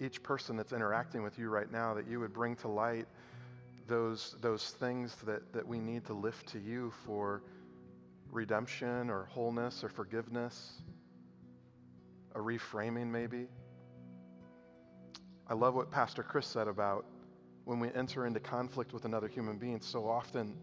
each 0.00 0.22
person 0.22 0.56
that's 0.56 0.72
interacting 0.72 1.22
with 1.22 1.38
you 1.38 1.48
right 1.48 1.70
now, 1.70 1.94
that 1.94 2.06
you 2.06 2.20
would 2.20 2.32
bring 2.32 2.56
to 2.56 2.68
light 2.68 3.06
those, 3.86 4.36
those 4.40 4.70
things 4.78 5.16
that, 5.26 5.52
that 5.52 5.66
we 5.66 5.78
need 5.78 6.04
to 6.06 6.14
lift 6.14 6.48
to 6.48 6.58
you 6.58 6.92
for 7.06 7.42
redemption 8.30 9.10
or 9.10 9.26
wholeness 9.26 9.84
or 9.84 9.88
forgiveness, 9.88 10.82
a 12.34 12.38
reframing 12.38 13.08
maybe. 13.08 13.46
I 15.48 15.54
love 15.54 15.74
what 15.74 15.90
Pastor 15.90 16.22
Chris 16.22 16.46
said 16.46 16.68
about 16.68 17.04
when 17.64 17.78
we 17.78 17.88
enter 17.94 18.26
into 18.26 18.40
conflict 18.40 18.92
with 18.92 19.04
another 19.04 19.28
human 19.28 19.58
being, 19.58 19.80
so 19.80 20.08
often 20.08 20.56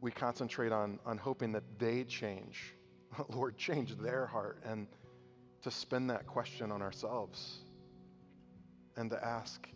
we 0.00 0.10
concentrate 0.10 0.72
on, 0.72 0.98
on 1.06 1.18
hoping 1.18 1.52
that 1.52 1.62
they 1.78 2.04
change. 2.04 2.74
Lord, 3.28 3.56
change 3.56 3.96
their 3.98 4.26
heart, 4.26 4.58
and 4.64 4.86
to 5.62 5.70
spin 5.70 6.08
that 6.08 6.26
question 6.26 6.72
on 6.72 6.82
ourselves 6.82 7.60
and 8.96 9.10
to 9.10 9.24
ask, 9.24 9.68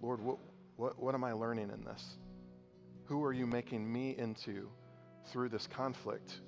Lord, 0.00 0.20
what, 0.20 0.38
what, 0.76 1.02
what 1.02 1.14
am 1.14 1.24
I 1.24 1.32
learning 1.32 1.70
in 1.70 1.84
this? 1.84 2.16
Who 3.04 3.24
are 3.24 3.32
you 3.32 3.46
making 3.46 3.90
me 3.90 4.14
into 4.16 4.68
through 5.26 5.48
this 5.48 5.66
conflict? 5.66 6.40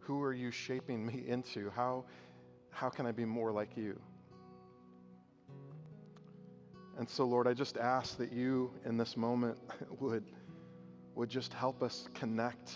Who 0.00 0.22
are 0.22 0.32
you 0.32 0.50
shaping 0.50 1.04
me 1.04 1.24
into? 1.28 1.70
How, 1.70 2.04
how 2.76 2.90
can 2.90 3.06
I 3.06 3.12
be 3.12 3.24
more 3.24 3.50
like 3.50 3.74
you? 3.74 3.98
And 6.98 7.08
so, 7.08 7.24
Lord, 7.24 7.46
I 7.48 7.54
just 7.54 7.78
ask 7.78 8.18
that 8.18 8.32
you 8.32 8.70
in 8.84 8.98
this 8.98 9.16
moment 9.16 9.56
would, 10.00 10.24
would 11.14 11.30
just 11.30 11.54
help 11.54 11.82
us 11.82 12.06
connect 12.12 12.74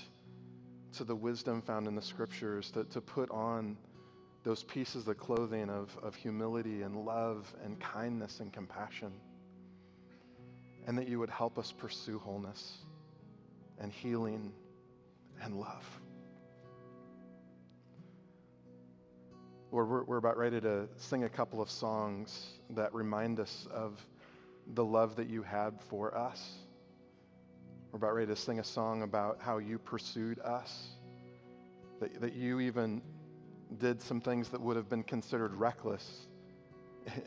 to 0.95 1.05
the 1.05 1.15
wisdom 1.15 1.61
found 1.61 1.87
in 1.87 1.95
the 1.95 2.03
scriptures, 2.03 2.71
to, 2.71 2.85
to 2.85 3.01
put 3.03 3.31
on 3.31 3.77
those 4.43 4.65
pieces 4.65 5.07
of 5.07 5.19
clothing 5.19 5.69
of, 5.69 5.95
of 6.03 6.15
humility 6.15 6.81
and 6.81 7.05
love 7.05 7.55
and 7.63 7.79
kindness 7.79 8.41
and 8.41 8.55
compassion. 8.55 9.13
And 10.87 10.97
that 10.97 11.09
you 11.09 11.19
would 11.19 11.31
help 11.31 11.59
us 11.59 11.73
pursue 11.73 12.19
wholeness 12.19 12.79
and 13.79 13.93
healing 13.93 14.51
and 15.43 15.61
love. 15.61 16.01
Lord, 19.73 19.89
we're, 19.89 20.03
we're 20.03 20.17
about 20.17 20.37
ready 20.37 20.61
to 20.61 20.89
sing 20.97 21.23
a 21.23 21.29
couple 21.29 21.63
of 21.63 21.71
songs 21.71 22.59
that 22.71 22.93
remind 22.93 23.39
us 23.39 23.69
of 23.73 24.05
the 24.75 24.85
love 24.85 25.15
that 25.15 25.29
you 25.29 25.45
had 25.45 25.81
for 25.89 26.17
us. 26.17 26.59
We're 27.93 27.99
about 27.99 28.15
ready 28.15 28.27
to 28.27 28.37
sing 28.37 28.59
a 28.59 28.65
song 28.65 29.03
about 29.03 29.39
how 29.41 29.59
you 29.59 29.79
pursued 29.79 30.41
us, 30.41 30.89
that, 32.01 32.21
that 32.21 32.33
you 32.35 32.59
even 32.59 33.01
did 33.79 34.03
some 34.03 34.21
things 34.21 34.49
that 34.49 34.61
would 34.61 34.77
have 34.77 34.89
been 34.89 35.05
considered 35.05 35.55
reckless 35.55 36.27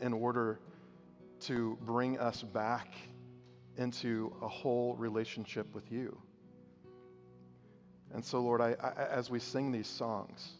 in 0.02 0.12
order 0.12 0.60
to 1.40 1.78
bring 1.80 2.18
us 2.18 2.42
back 2.42 2.88
into 3.78 4.36
a 4.42 4.48
whole 4.48 4.96
relationship 4.96 5.74
with 5.74 5.90
you. 5.90 6.20
And 8.12 8.22
so, 8.22 8.40
Lord, 8.40 8.60
I, 8.60 8.76
I, 8.82 9.04
as 9.06 9.30
we 9.30 9.38
sing 9.38 9.72
these 9.72 9.88
songs, 9.88 10.58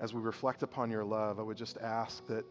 as 0.00 0.14
we 0.14 0.20
reflect 0.20 0.62
upon 0.62 0.90
your 0.90 1.04
love, 1.04 1.38
I 1.38 1.42
would 1.42 1.56
just 1.56 1.76
ask 1.78 2.26
that 2.28 2.44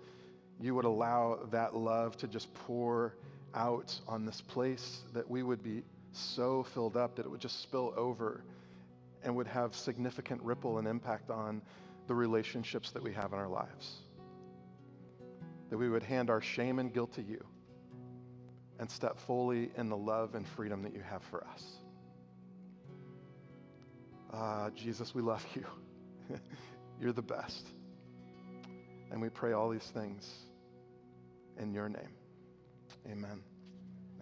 you 0.60 0.76
would 0.76 0.86
allow 0.86 1.40
that 1.52 1.76
love 1.76 2.18
to 2.18 2.28
just 2.28 2.54
pour 2.54 3.16
out 3.54 4.00
on 4.08 4.26
this 4.26 4.42
place, 4.42 5.02
that 5.14 5.30
we 5.30 5.44
would 5.44 5.64
be 5.64 5.84
so 6.12 6.64
filled 6.74 6.98
up 6.98 7.16
that 7.16 7.26
it 7.26 7.30
would 7.30 7.42
just 7.42 7.62
spill 7.62 7.94
over 7.96 8.44
and 9.24 9.36
would 9.36 9.48
have 9.48 9.76
significant 9.76 10.42
ripple 10.42 10.78
and 10.78 10.88
impact 10.88 11.30
on 11.30 11.62
the 12.08 12.16
relationships 12.16 12.92
that 12.92 13.04
we 13.04 13.14
have 13.14 13.34
in 13.34 13.40
our 13.40 13.48
lives. 13.48 13.98
That 15.70 15.78
we 15.78 15.90
would 15.90 16.04
hand 16.04 16.30
our 16.30 16.42
shame 16.42 16.80
and 16.80 16.94
guilt 16.94 17.14
to 17.14 17.22
you 17.22 17.44
and 18.80 18.90
step 18.90 19.18
fully 19.20 19.72
in 19.76 19.90
the 19.90 19.98
love 19.98 20.36
and 20.36 20.48
freedom 20.48 20.84
that 20.84 20.94
you 20.94 21.02
have 21.02 21.24
for 21.24 21.46
us. 21.46 21.64
Uh, 24.32 24.70
Jesus, 24.72 25.16
we 25.16 25.22
love 25.22 25.46
you. 25.56 25.66
You're 27.00 27.14
the 27.14 27.22
best. 27.22 27.68
And 29.12 29.22
we 29.22 29.30
pray 29.30 29.54
all 29.54 29.70
these 29.70 29.92
things 29.94 30.30
in 31.60 31.74
your 31.74 31.90
name. 31.90 32.10
Amen. 33.10 33.42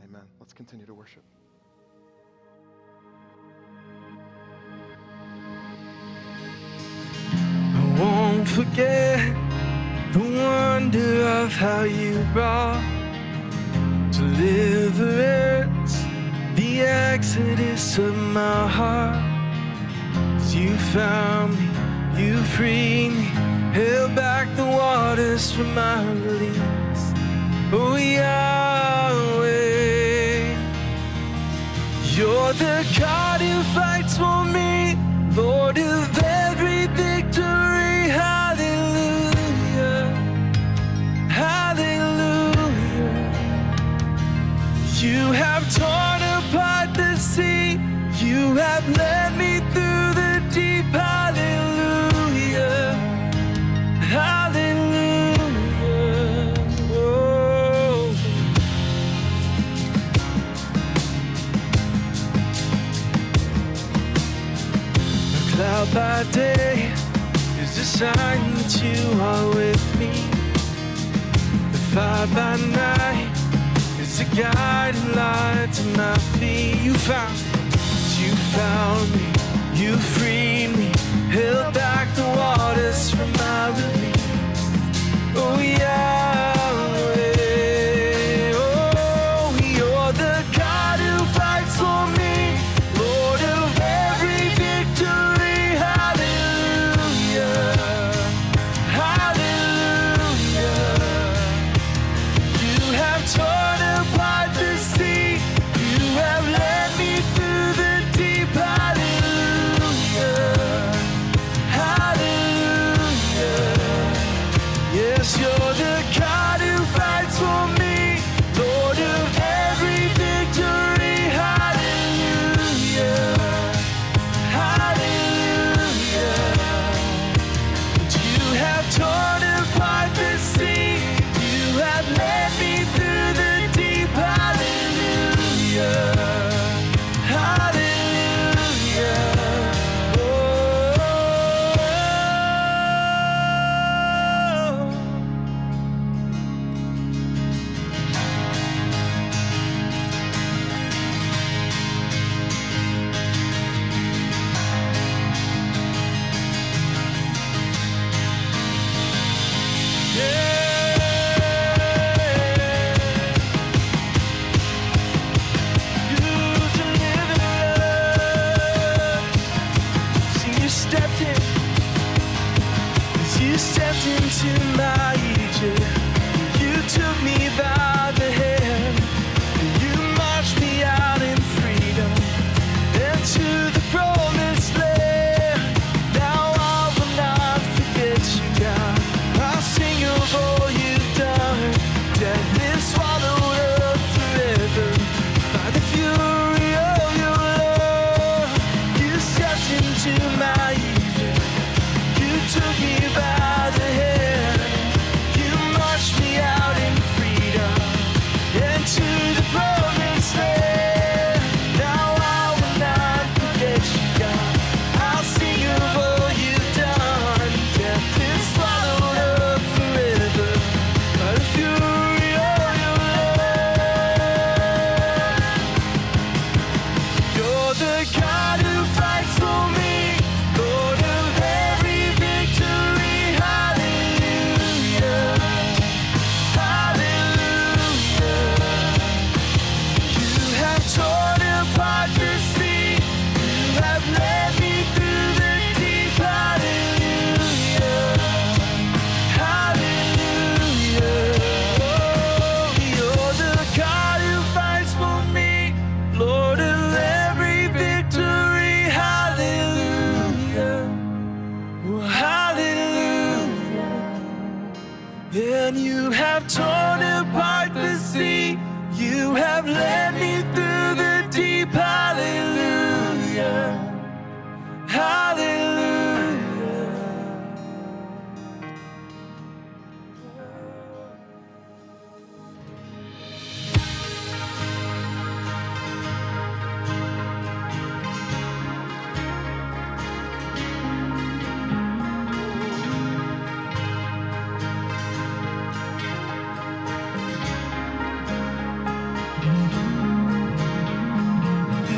Amen. 0.03 0.21
Let's 0.39 0.53
continue 0.53 0.86
to 0.86 0.93
worship. 0.93 1.23
I 7.73 7.97
won't 7.99 8.47
forget 8.47 9.19
the 10.13 10.19
wonder 10.19 11.28
of 11.28 11.51
how 11.51 11.84
you 11.84 12.26
brought 12.34 12.82
deliverance, 14.11 16.03
the 16.55 16.82
exodus 16.82 17.97
of 17.97 18.15
my 18.15 18.67
heart. 18.67 19.15
As 20.38 20.53
you 20.53 20.78
found 20.78 21.57
me 21.57 21.74
you 22.18 22.41
freed 22.55 23.09
me, 23.09 23.24
held 23.74 24.16
back 24.16 24.47
the 24.55 24.63
waters 24.63 25.51
from 25.51 25.74
my 25.74 26.01
release. 26.13 27.13
Oh, 27.74 27.95
Yahweh, 27.97 29.45
you're 32.16 32.53
the 32.53 32.86
God 32.97 33.41
who 33.41 33.63
fights 33.78 34.18
for 34.18 34.45
me, 34.45 34.95
Lord 35.36 35.78
of 35.78 36.18
every 36.24 36.88
victory. 36.88 38.09
Hallelujah, 38.24 40.13
hallelujah. 41.30 42.76
You 45.03 45.34
have 45.34 45.63
torn 45.76 46.22
apart 46.38 46.93
the 46.95 47.18
sea, 47.18 47.80
you 48.26 48.55
have 48.55 48.88
led 48.97 49.38
me 49.38 49.45
cloud 65.56 65.93
by 65.93 66.24
day 66.32 66.91
is 67.62 67.78
a 67.78 67.86
sign 67.86 68.43
that 68.56 68.74
you 68.84 69.01
are 69.22 69.47
with 69.56 69.86
me. 69.99 70.12
The 71.72 71.82
fire 71.93 72.28
by 72.36 72.58
night 72.84 73.32
is 73.97 74.20
a 74.20 74.26
guiding 74.36 75.12
light 75.16 75.70
to 75.78 75.84
my 75.97 76.18
feet. 76.36 76.82
You 76.84 76.93
found, 76.93 77.38
you 78.20 78.32
found 78.56 79.08
me, 79.16 79.28
you 79.82 79.95
freed 79.95 80.72
me, 80.80 80.91
held 81.32 81.74
back 81.74 82.14
the 82.16 82.28
waters 82.41 83.12
from 83.12 83.32
my 83.43 83.70
release. 83.80 84.62
Oh 85.38 85.58
Yahweh, 85.58 86.45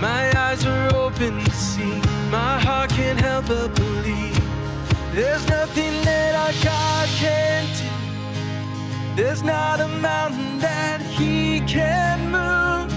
My 0.00 0.30
eyes 0.38 0.64
are 0.64 0.94
open 0.94 1.42
to 1.44 1.50
see. 1.50 2.00
My 2.30 2.60
heart 2.60 2.90
can't 2.90 3.20
help 3.20 3.48
but 3.48 3.74
believe. 3.74 4.38
There's 5.12 5.44
nothing 5.48 6.04
that 6.04 6.36
our 6.36 6.52
God 6.62 7.08
can't 7.18 7.68
do. 7.76 9.20
There's 9.20 9.42
not 9.42 9.80
a 9.80 9.88
mountain 9.88 10.60
that 10.60 11.00
He 11.00 11.60
can 11.62 12.30
move. 12.30 12.92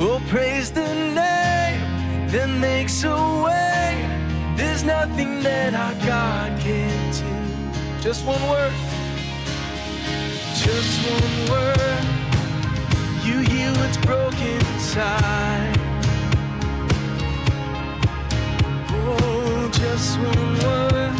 Oh, 0.00 0.20
praise 0.26 0.72
the 0.72 0.92
name 0.92 2.26
that 2.32 2.48
makes 2.48 3.04
a 3.04 3.14
way. 3.44 4.08
There's 4.56 4.82
nothing 4.82 5.40
that 5.44 5.74
our 5.74 5.94
God 6.04 6.58
can't 6.60 7.14
do. 7.14 8.02
Just 8.02 8.26
one 8.26 8.42
word. 8.48 8.72
Just 10.52 10.98
one 11.08 11.50
word 11.50 12.09
you 13.30 13.38
heal 13.40 13.72
what's 13.74 13.96
broken 13.98 14.56
inside. 14.72 15.78
Oh, 18.90 19.70
just 19.72 20.18
one 20.18 20.52
word, 20.64 21.14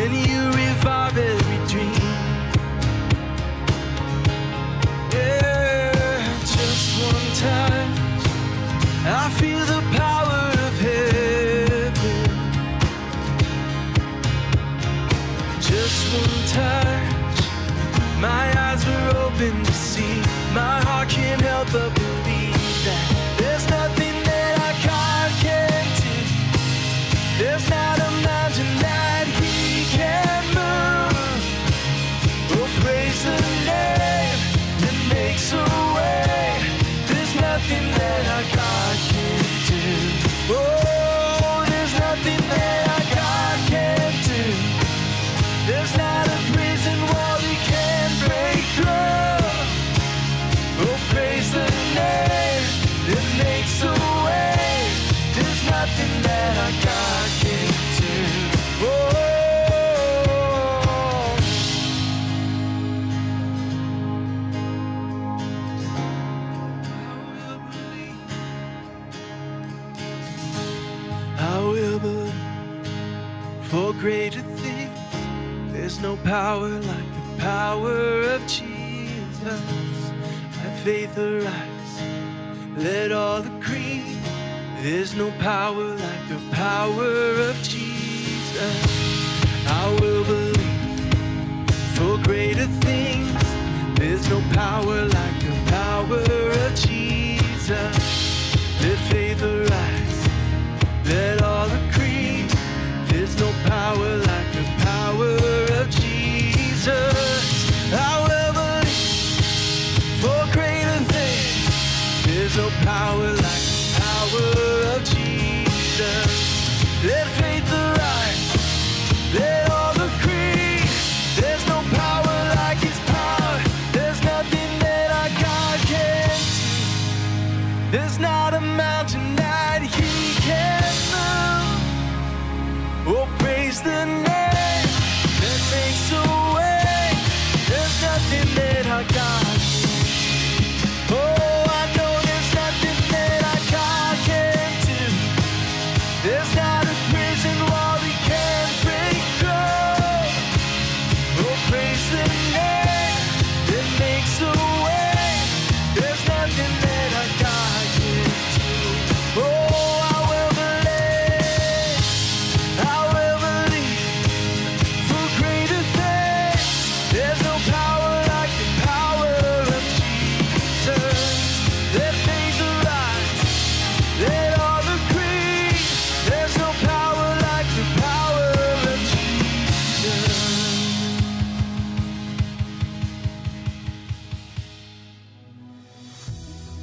and 0.00 0.12
you 0.28 0.40
revive 0.62 1.16
every 1.18 1.60
dream. 1.66 2.12
Yeah, 5.12 6.22
just 6.56 6.86
one 7.08 7.28
time, 7.48 7.92
I 9.04 9.30
feel 9.38 9.64
the 9.74 9.82
power 9.98 10.42
of 10.66 10.74
heaven. 10.86 12.24
Just 15.60 16.00
one 16.20 16.38
touch, 16.56 17.38
my 18.20 18.44
eyes 18.66 18.82
were 18.86 19.10
open. 19.26 19.63
There's 27.36 27.68
not 27.68 27.98
a 27.98 28.10
mountain 28.22 28.93
the 81.14 81.40
rise, 81.44 82.76
let 82.76 83.12
all 83.12 83.40
the 83.40 83.60
cream. 83.60 84.18
There's 84.82 85.14
no 85.14 85.30
power 85.38 85.94
like 85.94 86.28
the 86.28 86.40
power. 86.50 87.23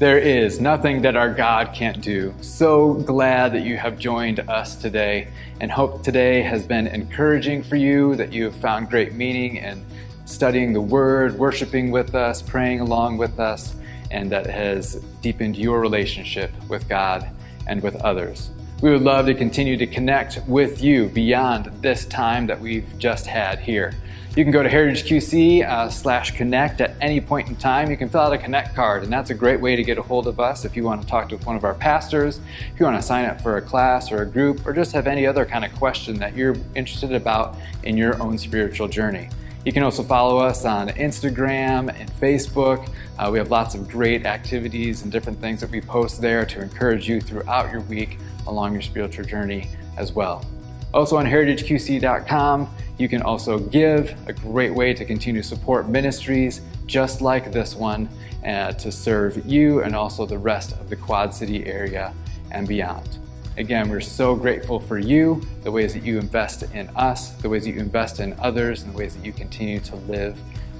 There 0.02 0.18
is 0.18 0.60
nothing 0.60 1.04
that 1.04 1.16
our 1.16 1.32
God 1.32 1.76
can't 1.76 2.02
do. 2.02 2.34
So 2.42 2.96
glad 2.96 3.54
that 3.54 3.62
you 3.62 3.78
have 3.78 4.00
joined 4.00 4.40
us 4.50 4.76
today 4.76 5.28
and 5.60 5.72
hope 5.72 6.02
today 6.02 6.42
has 6.42 6.66
been 6.66 6.88
encouraging 6.88 7.62
for 7.62 7.76
you, 7.76 8.16
that 8.16 8.34
you 8.34 8.46
have 8.46 8.56
found 8.56 8.90
great 8.90 9.14
meaning 9.14 9.58
in 9.58 9.86
studying 10.26 10.74
the 10.74 10.82
Word, 10.82 11.38
worshiping 11.38 11.92
with 11.92 12.16
us, 12.16 12.42
praying 12.42 12.80
along 12.80 13.20
with 13.20 13.40
us, 13.40 13.76
and 14.10 14.32
that 14.32 14.48
has 14.48 14.96
deepened 15.22 15.56
your 15.56 15.80
relationship 15.80 16.52
with 16.68 16.90
God 16.90 17.30
and 17.68 17.84
with 17.84 17.96
others. 17.98 18.50
We 18.82 18.90
would 18.90 19.04
love 19.04 19.28
to 19.28 19.36
continue 19.36 19.78
to 19.78 19.86
connect 19.86 20.40
with 20.48 20.82
you 20.82 21.10
beyond 21.10 21.66
this 21.84 22.06
time 22.06 22.48
that 22.48 22.60
we've 22.60 22.98
just 22.98 23.28
had 23.28 23.60
here. 23.60 23.94
You 24.34 24.46
can 24.46 24.52
go 24.54 24.64
to 24.64 24.70
heritageqc 24.70 25.68
uh, 25.68 25.90
slash 25.90 26.32
connect 26.38 26.80
at 26.80 26.96
any 27.02 27.20
point 27.20 27.50
in 27.50 27.58
time. 27.58 27.92
You 27.92 27.98
can 27.98 28.08
fill 28.08 28.22
out 28.22 28.32
a 28.32 28.38
connect 28.38 28.74
card, 28.74 29.04
and 29.04 29.12
that's 29.12 29.30
a 29.30 29.34
great 29.34 29.60
way 29.60 29.76
to 29.76 29.84
get 29.84 29.98
a 29.98 30.02
hold 30.02 30.26
of 30.26 30.40
us 30.40 30.64
if 30.64 30.78
you 30.78 30.86
want 30.86 31.02
to 31.02 31.08
talk 31.08 31.28
to 31.30 31.38
one 31.40 31.58
of 31.58 31.66
our 31.66 31.74
pastors, 31.74 32.40
if 32.74 32.80
you 32.80 32.86
want 32.86 32.96
to 32.96 33.06
sign 33.06 33.26
up 33.26 33.42
for 33.42 33.58
a 33.58 33.62
class 33.62 34.10
or 34.10 34.22
a 34.22 34.26
group, 34.26 34.66
or 34.66 34.72
just 34.72 34.94
have 34.94 35.06
any 35.06 35.28
other 35.28 35.46
kind 35.46 35.66
of 35.66 35.76
question 35.76 36.18
that 36.20 36.34
you're 36.34 36.56
interested 36.76 37.12
about 37.12 37.58
in 37.84 37.98
your 37.98 38.22
own 38.24 38.38
spiritual 38.38 38.88
journey. 38.88 39.28
You 39.66 39.74
can 39.74 39.84
also 39.84 40.02
follow 40.02 40.38
us 40.38 40.64
on 40.64 40.88
Instagram 40.92 41.94
and 42.00 42.10
Facebook. 42.14 42.90
Uh, 43.20 43.30
we 43.30 43.38
have 43.38 43.52
lots 43.52 43.76
of 43.76 43.90
great 43.90 44.26
activities 44.26 45.04
and 45.04 45.12
different 45.12 45.42
things 45.42 45.60
that 45.60 45.70
we 45.70 45.82
post 45.82 46.22
there 46.22 46.46
to 46.46 46.62
encourage 46.62 47.06
you 47.06 47.20
throughout 47.20 47.70
your 47.70 47.82
week 47.82 48.18
along 48.48 48.72
your 48.72 48.82
spiritual 48.82 49.26
journey 49.26 49.70
as 49.98 50.14
well. 50.14 50.46
Also 50.94 51.18
on 51.18 51.26
heritageqc.com, 51.26 52.70
you 53.02 53.10
can 53.10 53.24
also 53.24 53.58
give, 53.58 54.16
a 54.28 54.34
great 54.34 54.74
way 54.74 54.94
to 54.94 55.04
continue 55.04 55.42
to 55.42 55.48
support 55.48 55.90
ministries 55.90 56.62
just 56.86 57.20
like 57.20 57.52
this 57.52 57.76
one 57.76 58.08
uh, 58.46 58.74
to 58.74 58.92
serve 58.92 59.44
you 59.44 59.82
and 59.82 59.96
also 59.96 60.26
the 60.26 60.38
rest 60.38 60.74
of 60.74 60.88
the 60.88 60.96
Quad 60.96 61.34
City 61.34 61.66
area 61.66 62.14
and 62.52 62.68
beyond. 62.68 63.18
Again, 63.58 63.90
we're 63.90 64.02
so 64.02 64.36
grateful 64.36 64.80
for 64.80 65.00
you, 65.00 65.42
the 65.64 65.72
ways 65.72 65.94
that 65.94 66.04
you 66.04 66.20
invest 66.20 66.64
in 66.74 66.88
us, 66.90 67.32
the 67.42 67.50
ways 67.50 67.66
that 67.66 67.72
you 67.72 67.80
invest 67.80 68.20
in 68.20 68.36
others, 68.40 68.84
and 68.84 68.94
the 68.94 68.98
ways 68.98 69.16
that 69.16 69.26
you 69.26 69.34
continue 69.34 69.80
to 69.80 69.96
live 69.96 70.40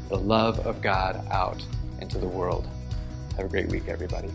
the 0.10 0.18
love 0.18 0.60
of 0.60 0.82
God 0.82 1.26
out 1.32 1.66
into 2.02 2.20
the 2.20 2.28
world. 2.28 2.68
Have 3.36 3.46
a 3.46 3.50
great 3.50 3.68
week, 3.70 3.88
everybody. 3.88 4.30